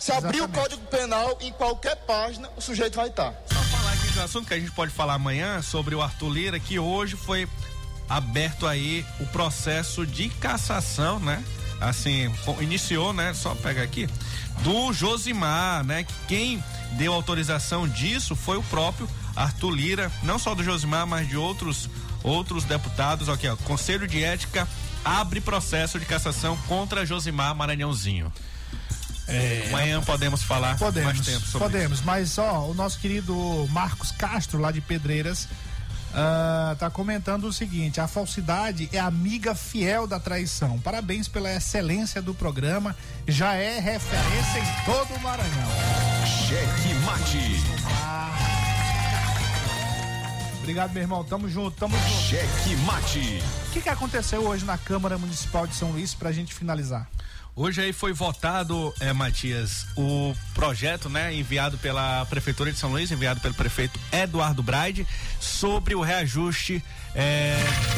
Se 0.00 0.12
abrir 0.12 0.40
o 0.40 0.44
Exatamente. 0.44 0.60
Código 0.60 0.86
Penal 0.86 1.38
em 1.40 1.52
qualquer 1.52 1.96
página, 2.06 2.48
o 2.56 2.60
sujeito 2.60 2.94
vai 2.94 3.08
estar. 3.08 3.34
Só 3.52 3.60
falar 3.76 3.92
aqui 3.92 4.08
de 4.12 4.18
um 4.18 4.22
assunto 4.22 4.46
que 4.46 4.54
a 4.54 4.58
gente 4.58 4.70
pode 4.70 4.92
falar 4.92 5.14
amanhã 5.14 5.60
sobre 5.60 5.94
o 5.94 6.00
Arthur 6.00 6.30
Lira, 6.30 6.60
que 6.60 6.78
hoje 6.78 7.16
foi 7.16 7.48
aberto 8.08 8.66
aí 8.66 9.04
o 9.20 9.26
processo 9.26 10.06
de 10.06 10.28
cassação, 10.28 11.18
né? 11.18 11.42
Assim, 11.80 12.32
iniciou, 12.60 13.12
né? 13.12 13.32
Só 13.34 13.54
pegar 13.54 13.82
aqui, 13.82 14.08
do 14.62 14.92
Josimar, 14.92 15.84
né? 15.84 16.04
Que 16.04 16.14
quem 16.26 16.64
deu 16.92 17.12
autorização 17.12 17.86
disso 17.86 18.34
foi 18.34 18.56
o 18.56 18.62
próprio 18.64 19.08
Arthur 19.36 19.70
Lira, 19.70 20.12
não 20.22 20.38
só 20.38 20.54
do 20.54 20.64
Josimar, 20.64 21.06
mas 21.06 21.28
de 21.28 21.36
outros 21.36 21.88
outros 22.22 22.64
deputados. 22.64 23.28
Aqui, 23.28 23.48
ó, 23.48 23.56
Conselho 23.56 24.06
de 24.06 24.22
Ética 24.22 24.66
abre 25.04 25.40
processo 25.40 25.98
de 25.98 26.04
cassação 26.04 26.56
contra 26.68 27.06
Josimar 27.06 27.54
Maranhãozinho. 27.54 28.32
Amanhã 29.68 30.00
podemos 30.02 30.42
falar 30.42 30.68
mais 30.68 30.78
Podemos, 30.78 31.20
tempo 31.20 31.46
sobre 31.46 31.68
podemos, 31.68 32.00
mas 32.00 32.38
ó, 32.38 32.64
o 32.66 32.72
nosso 32.74 32.98
querido 32.98 33.68
Marcos 33.70 34.10
Castro, 34.10 34.58
lá 34.58 34.72
de 34.72 34.80
Pedreiras, 34.80 35.46
ah, 36.20 36.74
tá 36.76 36.90
comentando 36.90 37.44
o 37.44 37.52
seguinte: 37.52 38.00
a 38.00 38.08
falsidade 38.08 38.88
é 38.92 38.98
amiga 38.98 39.54
fiel 39.54 40.04
da 40.04 40.18
traição. 40.18 40.76
Parabéns 40.80 41.28
pela 41.28 41.48
excelência 41.54 42.20
do 42.20 42.34
programa, 42.34 42.96
já 43.28 43.54
é 43.54 43.78
referência 43.78 44.58
em 44.58 44.84
todo 44.84 45.14
o 45.14 45.20
Maranhão. 45.22 45.70
Cheque 46.26 46.94
mate. 47.04 47.62
Obrigado, 50.58 50.92
meu 50.92 51.02
irmão. 51.02 51.22
Tamo 51.22 51.48
junto, 51.48 51.70
tamo 51.78 51.96
junto. 51.96 52.22
Cheque 52.22 52.76
mate. 52.84 53.40
O 53.68 53.70
que, 53.70 53.80
que 53.80 53.88
aconteceu 53.88 54.42
hoje 54.42 54.64
na 54.64 54.76
Câmara 54.76 55.16
Municipal 55.16 55.68
de 55.68 55.76
São 55.76 55.92
Luís 55.92 56.14
pra 56.14 56.32
gente 56.32 56.52
finalizar? 56.52 57.08
Hoje 57.60 57.80
aí 57.80 57.92
foi 57.92 58.12
votado, 58.12 58.94
é, 59.00 59.12
Matias, 59.12 59.84
o 59.96 60.32
projeto, 60.54 61.08
né, 61.08 61.34
enviado 61.34 61.76
pela 61.76 62.24
Prefeitura 62.26 62.70
de 62.70 62.78
São 62.78 62.92
Luís, 62.92 63.10
enviado 63.10 63.40
pelo 63.40 63.52
prefeito 63.52 63.98
Eduardo 64.12 64.62
Braide, 64.62 65.04
sobre 65.40 65.92
o 65.96 66.00
reajuste 66.00 66.80
é, 67.16 67.56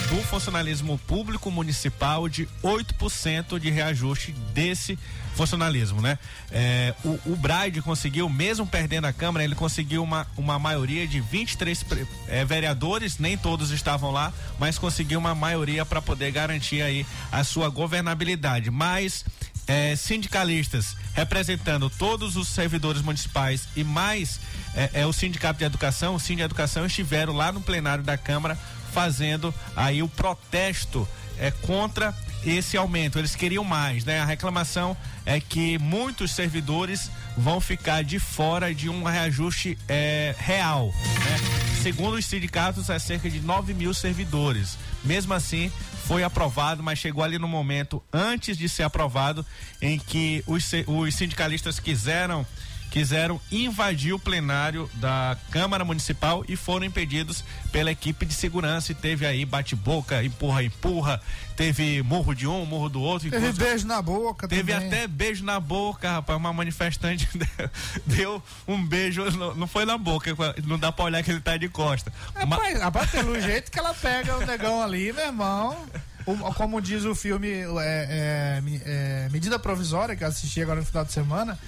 do 0.08 0.16
funcionalismo 0.22 0.96
público 1.06 1.50
municipal 1.50 2.26
de 2.26 2.48
8% 2.64 3.58
de 3.58 3.68
reajuste 3.68 4.32
desse 4.54 4.98
funcionalismo, 5.34 6.00
né? 6.00 6.18
É, 6.50 6.94
o, 7.04 7.20
o 7.26 7.36
Braide 7.36 7.82
conseguiu, 7.82 8.30
mesmo 8.30 8.66
perdendo 8.66 9.06
a 9.06 9.12
Câmara, 9.12 9.44
ele 9.44 9.54
conseguiu 9.54 10.02
uma, 10.02 10.26
uma 10.38 10.58
maioria 10.58 11.06
de 11.06 11.20
23 11.20 11.82
pre- 11.82 12.06
é, 12.28 12.46
vereadores, 12.46 13.18
nem 13.18 13.36
todos 13.36 13.70
estavam 13.70 14.11
lá, 14.11 14.32
mas 14.58 14.78
conseguiu 14.78 15.18
uma 15.18 15.34
maioria 15.34 15.84
para 15.84 16.00
poder 16.00 16.30
garantir 16.30 16.80
aí 16.80 17.06
a 17.30 17.44
sua 17.44 17.68
governabilidade. 17.68 18.70
Mas 18.70 19.24
é, 19.70 19.94
sindicalistas 19.94 20.96
representando 21.14 21.88
todos 21.88 22.34
os 22.34 22.48
servidores 22.48 23.02
municipais 23.02 23.68
e 23.76 23.84
mais 23.84 24.40
é, 24.74 24.90
é, 24.94 25.06
o 25.06 25.12
sindicato 25.12 25.60
de 25.60 25.64
educação, 25.64 26.16
o 26.16 26.20
Sind 26.20 26.36
de 26.38 26.42
Educação 26.42 26.84
estiveram 26.84 27.32
lá 27.32 27.52
no 27.52 27.60
plenário 27.60 28.02
da 28.02 28.18
Câmara 28.18 28.58
fazendo 28.92 29.54
aí 29.76 30.02
o 30.02 30.08
protesto 30.08 31.06
é, 31.38 31.52
contra 31.52 32.12
esse 32.44 32.76
aumento. 32.76 33.16
Eles 33.16 33.36
queriam 33.36 33.62
mais, 33.62 34.04
né? 34.04 34.18
A 34.18 34.24
reclamação 34.24 34.96
é 35.24 35.38
que 35.38 35.78
muitos 35.78 36.32
servidores 36.32 37.08
vão 37.36 37.60
ficar 37.60 38.02
de 38.02 38.18
fora 38.18 38.74
de 38.74 38.88
um 38.88 39.04
reajuste 39.04 39.78
é, 39.88 40.34
real. 40.36 40.86
Né? 40.86 41.60
Segundo 41.80 42.14
os 42.14 42.26
sindicatos, 42.26 42.90
é 42.90 42.98
cerca 42.98 43.30
de 43.30 43.40
9 43.40 43.72
mil 43.72 43.94
servidores. 43.94 44.76
Mesmo 45.04 45.32
assim, 45.32 45.70
foi 46.07 46.24
aprovado, 46.24 46.82
mas 46.82 46.98
chegou 46.98 47.22
ali 47.22 47.38
no 47.38 47.48
momento 47.48 48.03
antes 48.12 48.57
de 48.57 48.68
ser 48.68 48.82
aprovado 48.82 49.44
em 49.80 49.98
que 49.98 50.42
os, 50.46 50.70
os 50.86 51.14
sindicalistas 51.14 51.78
quiseram 51.78 52.46
quiseram 52.91 53.41
invadir 53.53 54.12
o 54.12 54.18
plenário 54.18 54.91
da 54.95 55.36
Câmara 55.51 55.84
Municipal 55.84 56.45
e 56.49 56.57
foram 56.57 56.84
impedidos 56.84 57.45
pela 57.70 57.91
equipe 57.91 58.26
de 58.26 58.34
segurança 58.34 58.91
e 58.91 58.95
teve 58.95 59.24
aí 59.24 59.45
bate-boca, 59.45 60.22
empurra, 60.24 60.62
empurra, 60.64 61.22
teve 61.57 62.03
murro 62.03 62.34
de 62.34 62.47
um, 62.49 62.66
murro 62.66 62.88
do 62.88 63.01
outro. 63.01 63.30
Teve 63.30 63.47
inclusive- 63.47 63.64
beijo 63.64 63.86
na 63.86 64.03
boca 64.03 64.49
Teve 64.49 64.72
também. 64.72 64.88
até 64.88 65.07
beijo 65.07 65.45
na 65.45 65.61
boca, 65.61 66.11
rapaz. 66.11 66.36
Uma 66.38 66.53
manifestante 66.53 67.28
deu 68.07 68.43
um 68.66 68.84
beijo, 68.84 69.24
não, 69.57 69.66
foi 69.66 69.84
na 69.84 69.97
boca, 69.97 70.34
não 70.64 70.78
dá 70.78 70.91
pra 70.91 71.05
olhar 71.05 71.22
que 71.22 71.30
ele 71.30 71.41
tá 71.41 71.57
de 71.57 71.68
costa. 71.68 72.12
Ma- 72.47 72.57
Rapaz, 72.57 72.80
rapaz, 72.80 73.11
pelo 73.11 73.41
jeito 73.41 73.70
que 73.70 73.78
ela 73.78 73.95
pega 73.95 74.36
o 74.36 74.45
negão 74.47 74.82
ali, 74.82 75.12
meu 75.12 75.24
irmão. 75.26 75.86
O- 76.26 76.36
como 76.55 76.80
diz 76.82 77.05
o 77.05 77.14
filme 77.14 77.49
é, 77.49 77.62
é, 77.80 78.62
é, 78.84 79.28
Medida 79.30 79.59
Provisória, 79.59 80.14
que 80.16 80.22
eu 80.24 80.28
assisti 80.28 80.61
agora 80.61 80.80
no 80.80 80.86
final 80.86 81.05
de 81.05 81.12
semana, 81.12 81.59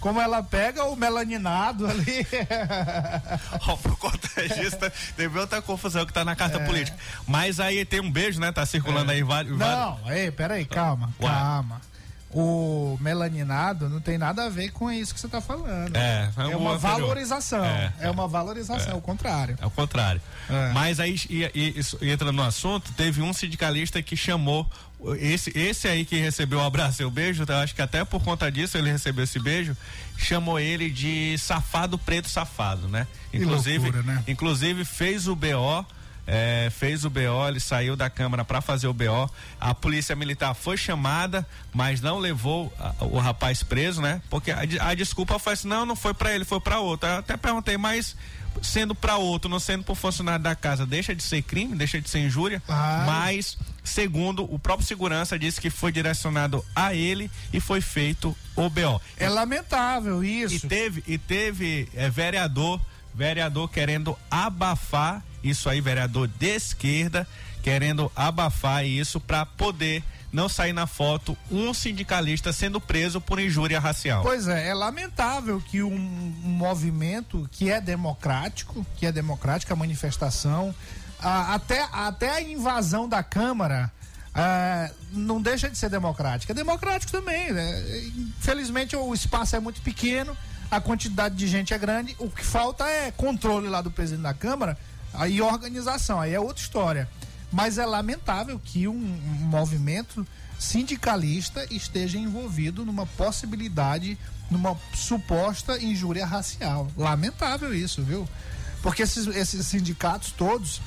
como 0.00 0.20
ela 0.20 0.42
pega 0.42 0.84
o 0.84 0.96
melaninado 0.96 1.86
ali. 1.86 2.26
Ó, 3.68 3.76
pro 3.76 3.96
contagista, 3.96 4.90
teve 5.16 5.38
outra 5.38 5.60
confusão 5.62 6.04
que 6.06 6.12
tá 6.12 6.24
na 6.24 6.34
carta 6.34 6.58
É. 6.58 6.64
política. 6.66 6.96
Mas 7.26 7.60
aí 7.60 7.84
tem 7.84 8.00
um 8.00 8.10
beijo, 8.10 8.40
né? 8.40 8.50
Tá 8.50 8.64
circulando 8.66 9.12
aí 9.12 9.22
vários. 9.22 9.56
vários- 9.58 9.78
Não, 9.78 10.12
ei, 10.12 10.30
peraí, 10.30 10.64
calma, 10.64 11.10
Ué. 11.20 11.28
calma. 11.28 11.80
O 12.32 12.96
melaninado 13.00 13.88
não 13.88 14.00
tem 14.00 14.16
nada 14.16 14.44
a 14.44 14.48
ver 14.48 14.70
com 14.70 14.90
isso 14.90 15.12
que 15.12 15.20
você 15.20 15.26
está 15.26 15.40
falando. 15.40 15.96
É, 15.96 16.30
é 16.36 16.56
uma 16.56 16.78
valorização. 16.78 17.64
É, 17.64 17.92
É, 18.00 18.10
uma 18.10 18.28
valorização, 18.28 18.92
é 18.92 18.96
o 18.96 19.00
contrário. 19.00 19.58
É 19.60 19.66
o 19.66 19.70
contrário. 19.70 20.20
É. 20.48 20.72
Mas 20.72 21.00
aí, 21.00 21.16
e, 21.28 21.50
e, 21.54 21.78
isso, 21.78 21.98
entra 22.00 22.30
no 22.30 22.42
assunto, 22.42 22.92
teve 22.92 23.20
um 23.20 23.32
sindicalista 23.32 24.00
que 24.02 24.16
chamou 24.16 24.68
esse, 25.18 25.50
esse 25.58 25.88
aí 25.88 26.04
que 26.04 26.16
recebeu 26.16 26.58
o 26.58 26.62
abraço 26.62 27.02
e 27.02 27.04
o 27.04 27.10
beijo, 27.10 27.44
eu 27.48 27.56
acho 27.56 27.74
que 27.74 27.82
até 27.82 28.04
por 28.04 28.22
conta 28.22 28.50
disso 28.50 28.76
ele 28.76 28.92
recebeu 28.92 29.24
esse 29.24 29.38
beijo, 29.38 29.76
chamou 30.16 30.60
ele 30.60 30.90
de 30.90 31.36
safado 31.38 31.98
preto 31.98 32.28
safado, 32.28 32.86
né? 32.86 33.06
Inclusive, 33.32 33.90
loucura, 33.90 34.02
né? 34.02 34.24
inclusive 34.28 34.84
fez 34.84 35.26
o 35.26 35.34
BO, 35.34 35.86
é, 36.32 36.70
fez 36.70 37.04
o 37.04 37.10
BO, 37.10 37.48
ele 37.48 37.58
saiu 37.58 37.96
da 37.96 38.08
Câmara 38.08 38.44
para 38.44 38.60
fazer 38.60 38.86
o 38.86 38.92
BO. 38.94 39.28
A 39.60 39.74
polícia 39.74 40.14
militar 40.14 40.54
foi 40.54 40.76
chamada, 40.76 41.44
mas 41.74 42.00
não 42.00 42.18
levou 42.18 42.72
a- 42.78 42.94
o 43.04 43.18
rapaz 43.18 43.64
preso, 43.64 44.00
né? 44.00 44.22
Porque 44.30 44.52
a, 44.52 44.60
a 44.80 44.94
desculpa 44.94 45.40
foi 45.40 45.54
assim: 45.54 45.66
não, 45.66 45.84
não 45.84 45.96
foi 45.96 46.14
para 46.14 46.32
ele, 46.32 46.44
foi 46.44 46.60
para 46.60 46.78
outro. 46.78 47.08
Eu 47.08 47.18
até 47.18 47.36
perguntei, 47.36 47.76
mas 47.76 48.14
sendo 48.62 48.94
para 48.94 49.16
outro, 49.16 49.50
não 49.50 49.58
sendo 49.58 49.82
por 49.82 49.96
funcionário 49.96 50.42
da 50.42 50.54
casa, 50.54 50.86
deixa 50.86 51.14
de 51.16 51.22
ser 51.22 51.42
crime, 51.42 51.74
deixa 51.76 52.00
de 52.00 52.08
ser 52.08 52.20
injúria. 52.20 52.62
Mas, 53.06 53.58
segundo 53.82 54.44
o 54.52 54.58
próprio 54.58 54.86
segurança, 54.86 55.36
disse 55.38 55.60
que 55.60 55.68
foi 55.70 55.90
direcionado 55.90 56.64
a 56.76 56.94
ele 56.94 57.28
e 57.52 57.58
foi 57.58 57.80
feito 57.80 58.36
o 58.54 58.68
BO. 58.70 59.00
É 59.16 59.28
lamentável 59.28 60.22
isso. 60.22 60.54
E 60.54 60.60
teve, 60.68 61.02
e 61.08 61.18
teve 61.18 61.88
é, 61.94 62.08
vereador, 62.10 62.80
vereador 63.14 63.68
querendo 63.68 64.16
abafar 64.30 65.22
isso 65.42 65.68
aí, 65.68 65.80
vereador 65.80 66.28
de 66.28 66.46
esquerda, 66.46 67.26
querendo 67.62 68.10
abafar 68.14 68.84
isso 68.84 69.20
para 69.20 69.44
poder 69.44 70.02
não 70.32 70.48
sair 70.48 70.72
na 70.72 70.86
foto 70.86 71.36
um 71.50 71.74
sindicalista 71.74 72.52
sendo 72.52 72.80
preso 72.80 73.20
por 73.20 73.40
injúria 73.40 73.80
racial. 73.80 74.22
Pois 74.22 74.46
é, 74.46 74.68
é 74.68 74.74
lamentável 74.74 75.60
que 75.60 75.82
um, 75.82 75.98
movimento 75.98 77.48
que 77.50 77.70
é 77.70 77.80
democrático, 77.80 78.86
que 78.96 79.06
é 79.06 79.12
democrática 79.12 79.74
a 79.74 79.76
manifestação, 79.76 80.74
até, 81.18 81.86
até 81.92 82.30
a 82.30 82.42
invasão 82.42 83.08
da 83.08 83.22
Câmara 83.22 83.90
ah, 84.34 84.88
não 85.12 85.42
deixa 85.42 85.68
de 85.68 85.76
ser 85.76 85.90
democrática. 85.90 86.52
É 86.52 86.54
democrático 86.54 87.10
também. 87.10 87.52
né? 87.52 88.10
Infelizmente 88.38 88.94
o 88.94 89.12
espaço 89.12 89.56
é 89.56 89.60
muito 89.60 89.82
pequeno, 89.82 90.36
a 90.70 90.80
quantidade 90.80 91.34
de 91.34 91.48
gente 91.48 91.74
é 91.74 91.78
grande. 91.78 92.14
O 92.18 92.30
que 92.30 92.44
falta 92.44 92.86
é 92.86 93.10
controle 93.10 93.68
lá 93.68 93.82
do 93.82 93.90
presidente 93.90 94.22
da 94.22 94.34
Câmara 94.34 94.78
aí 95.14 95.40
organização. 95.40 96.20
Aí 96.20 96.34
é 96.34 96.40
outra 96.40 96.62
história. 96.62 97.08
Mas 97.52 97.78
é 97.78 97.84
lamentável 97.84 98.58
que 98.58 98.86
um, 98.86 98.94
um 98.94 99.44
movimento 99.46 100.26
sindicalista 100.58 101.66
esteja 101.70 102.16
envolvido 102.18 102.84
numa 102.84 103.06
possibilidade, 103.06 104.16
numa 104.50 104.76
suposta 104.94 105.82
injúria 105.82 106.24
racial. 106.24 106.88
Lamentável 106.96 107.74
isso, 107.74 108.02
viu? 108.02 108.28
Porque 108.82 109.02
esses, 109.02 109.26
esses 109.26 109.66
sindicatos 109.66 110.32
todos, 110.32 110.80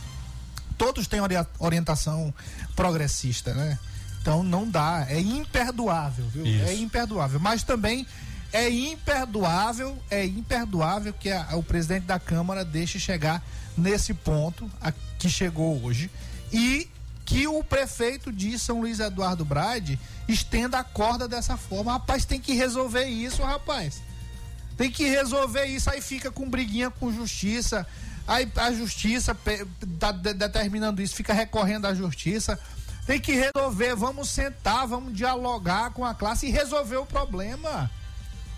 todos 0.77 1.05
têm 1.07 1.19
ori- 1.19 1.35
orientação 1.59 2.33
progressista, 2.75 3.53
né? 3.53 3.77
Então 4.21 4.41
não 4.41 4.69
dá, 4.69 5.05
é 5.09 5.19
imperdoável, 5.19 6.25
viu? 6.29 6.45
Isso. 6.45 6.65
É 6.65 6.75
imperdoável. 6.75 7.39
Mas 7.41 7.61
também 7.63 8.07
é 8.53 8.69
imperdoável, 8.69 9.97
é 10.09 10.25
imperdoável 10.25 11.11
que 11.13 11.29
a- 11.31 11.49
o 11.55 11.63
presidente 11.63 12.05
da 12.05 12.19
Câmara 12.19 12.63
deixe 12.63 12.99
chegar 12.99 13.43
nesse 13.75 14.13
ponto 14.13 14.69
a, 14.79 14.91
que 15.17 15.27
chegou 15.29 15.83
hoje 15.83 16.09
e 16.51 16.87
que 17.25 17.47
o 17.47 17.63
prefeito 17.63 18.31
de 18.31 18.57
São 18.59 18.79
Luís 18.81 18.99
Eduardo 18.99 19.43
Brade 19.43 19.99
estenda 20.27 20.77
a 20.79 20.83
corda 20.83 21.27
dessa 21.27 21.57
forma. 21.57 21.93
Rapaz, 21.93 22.25
tem 22.25 22.39
que 22.39 22.53
resolver 22.53 23.05
isso, 23.05 23.41
rapaz. 23.41 24.01
Tem 24.77 24.91
que 24.91 25.05
resolver 25.09 25.65
isso, 25.65 25.89
aí 25.89 26.01
fica 26.01 26.29
com 26.31 26.49
briguinha 26.49 26.89
com 26.91 27.11
justiça. 27.11 27.85
Aí 28.27 28.49
a 28.55 28.71
justiça 28.71 29.35
tá 29.99 30.11
de- 30.11 30.33
determinando 30.33 31.01
isso, 31.01 31.15
fica 31.15 31.33
recorrendo 31.33 31.87
à 31.87 31.93
justiça. 31.93 32.59
Tem 33.05 33.19
que 33.19 33.33
resolver, 33.33 33.95
vamos 33.95 34.29
sentar, 34.29 34.87
vamos 34.87 35.13
dialogar 35.13 35.91
com 35.91 36.05
a 36.05 36.13
classe 36.13 36.47
e 36.47 36.51
resolver 36.51 36.97
o 36.97 37.05
problema. 37.05 37.89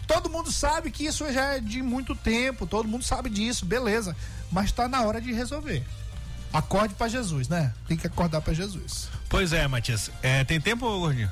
Todo 0.07 0.29
mundo 0.29 0.51
sabe 0.51 0.91
que 0.91 1.05
isso 1.05 1.31
já 1.31 1.55
é 1.55 1.59
de 1.59 1.81
muito 1.81 2.15
tempo, 2.15 2.67
todo 2.67 2.87
mundo 2.87 3.03
sabe 3.03 3.29
disso, 3.29 3.65
beleza. 3.65 4.15
Mas 4.51 4.71
tá 4.71 4.87
na 4.87 5.01
hora 5.01 5.19
de 5.19 5.31
resolver. 5.33 5.83
Acorde 6.53 6.93
para 6.93 7.07
Jesus, 7.07 7.49
né? 7.49 7.73
Tem 7.87 7.97
que 7.97 8.07
acordar 8.07 8.41
para 8.41 8.53
Jesus. 8.53 9.09
Pois 9.27 9.51
é, 9.51 9.67
Matias. 9.67 10.09
É, 10.21 10.43
tem 10.43 10.61
tempo, 10.61 10.87
Gordinho? 10.99 11.29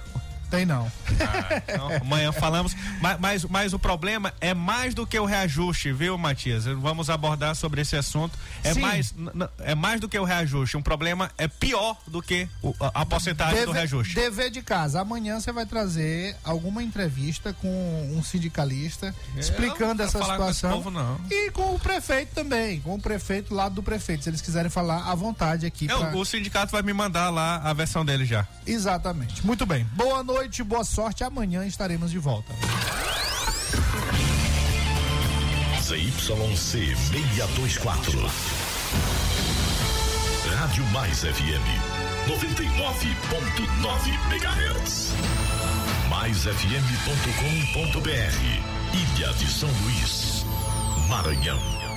Tem 0.53 0.67
não. 0.67 0.91
Então, 1.09 1.89
amanhã 1.99 2.31
falamos. 2.31 2.75
Mas, 3.01 3.19
mas, 3.19 3.43
mas 3.45 3.73
o 3.73 3.79
problema 3.79 4.31
é 4.39 4.53
mais 4.53 4.93
do 4.93 5.05
que 5.07 5.17
o 5.19 5.25
reajuste, 5.25 5.91
viu, 5.91 6.15
Matias? 6.15 6.65
Vamos 6.65 7.09
abordar 7.09 7.55
sobre 7.55 7.81
esse 7.81 7.95
assunto. 7.95 8.37
É, 8.63 8.71
Sim. 8.71 8.81
mais, 8.81 9.15
é 9.59 9.73
mais 9.73 9.99
do 9.99 10.07
que 10.07 10.17
o 10.19 10.23
reajuste. 10.23 10.77
Um 10.77 10.81
problema 10.83 11.31
é 11.39 11.47
pior 11.47 11.97
do 12.05 12.21
que 12.21 12.47
o- 12.61 12.71
a, 12.79 13.03
porcentagem 13.03 13.65
do 13.65 13.71
reajuste. 13.71 14.13
Dever 14.13 14.51
de 14.51 14.61
casa. 14.61 15.01
Amanhã 15.01 15.39
você 15.39 15.51
vai 15.51 15.65
trazer 15.65 16.35
alguma 16.43 16.83
entrevista 16.83 17.51
com 17.53 18.11
um 18.15 18.21
sindicalista 18.21 19.11
explicando 19.35 19.95
não 19.95 20.05
essa 20.05 20.19
quero 20.19 20.25
falar 20.25 20.37
com 20.37 20.53
situação. 20.53 20.71
povo, 20.83 20.91
não. 20.91 21.19
E 21.31 21.49
com 21.49 21.73
o 21.73 21.79
prefeito 21.79 22.35
também, 22.35 22.79
com 22.81 22.93
o 22.93 23.01
prefeito 23.01 23.55
lá 23.55 23.69
do 23.69 23.81
prefeito. 23.81 24.23
Se 24.23 24.29
eles 24.29 24.39
quiserem 24.41 24.69
falar 24.69 25.09
à 25.09 25.15
vontade 25.15 25.65
aqui. 25.65 25.85
É, 25.91 25.97
pra- 25.97 26.15
o, 26.15 26.23
sindicato 26.23 26.71
vai 26.71 26.83
me 26.83 26.93
mandar 26.93 27.31
lá 27.31 27.57
a 27.63 27.73
versão 27.73 28.05
dele 28.05 28.23
já. 28.23 28.47
Exatamente. 28.67 29.43
Muito 29.43 29.65
bem. 29.65 29.83
Boa 29.93 30.23
noite, 30.43 30.61
boa 30.63 30.83
sorte. 30.83 31.23
Amanhã 31.23 31.65
estaremos 31.65 32.11
de 32.11 32.19
volta. 32.19 32.53
ZYC 35.81 36.57
624. 36.57 38.19
Rádio 40.57 40.85
Mais 40.87 41.19
FM 41.21 41.63
99.9 42.27 44.09
MHz. 44.31 45.13
MaisFM.com.br. 46.09 46.83
Ilha 48.93 49.33
de 49.33 49.47
São 49.47 49.69
Luís, 49.83 50.45
Maranhão. 51.07 51.92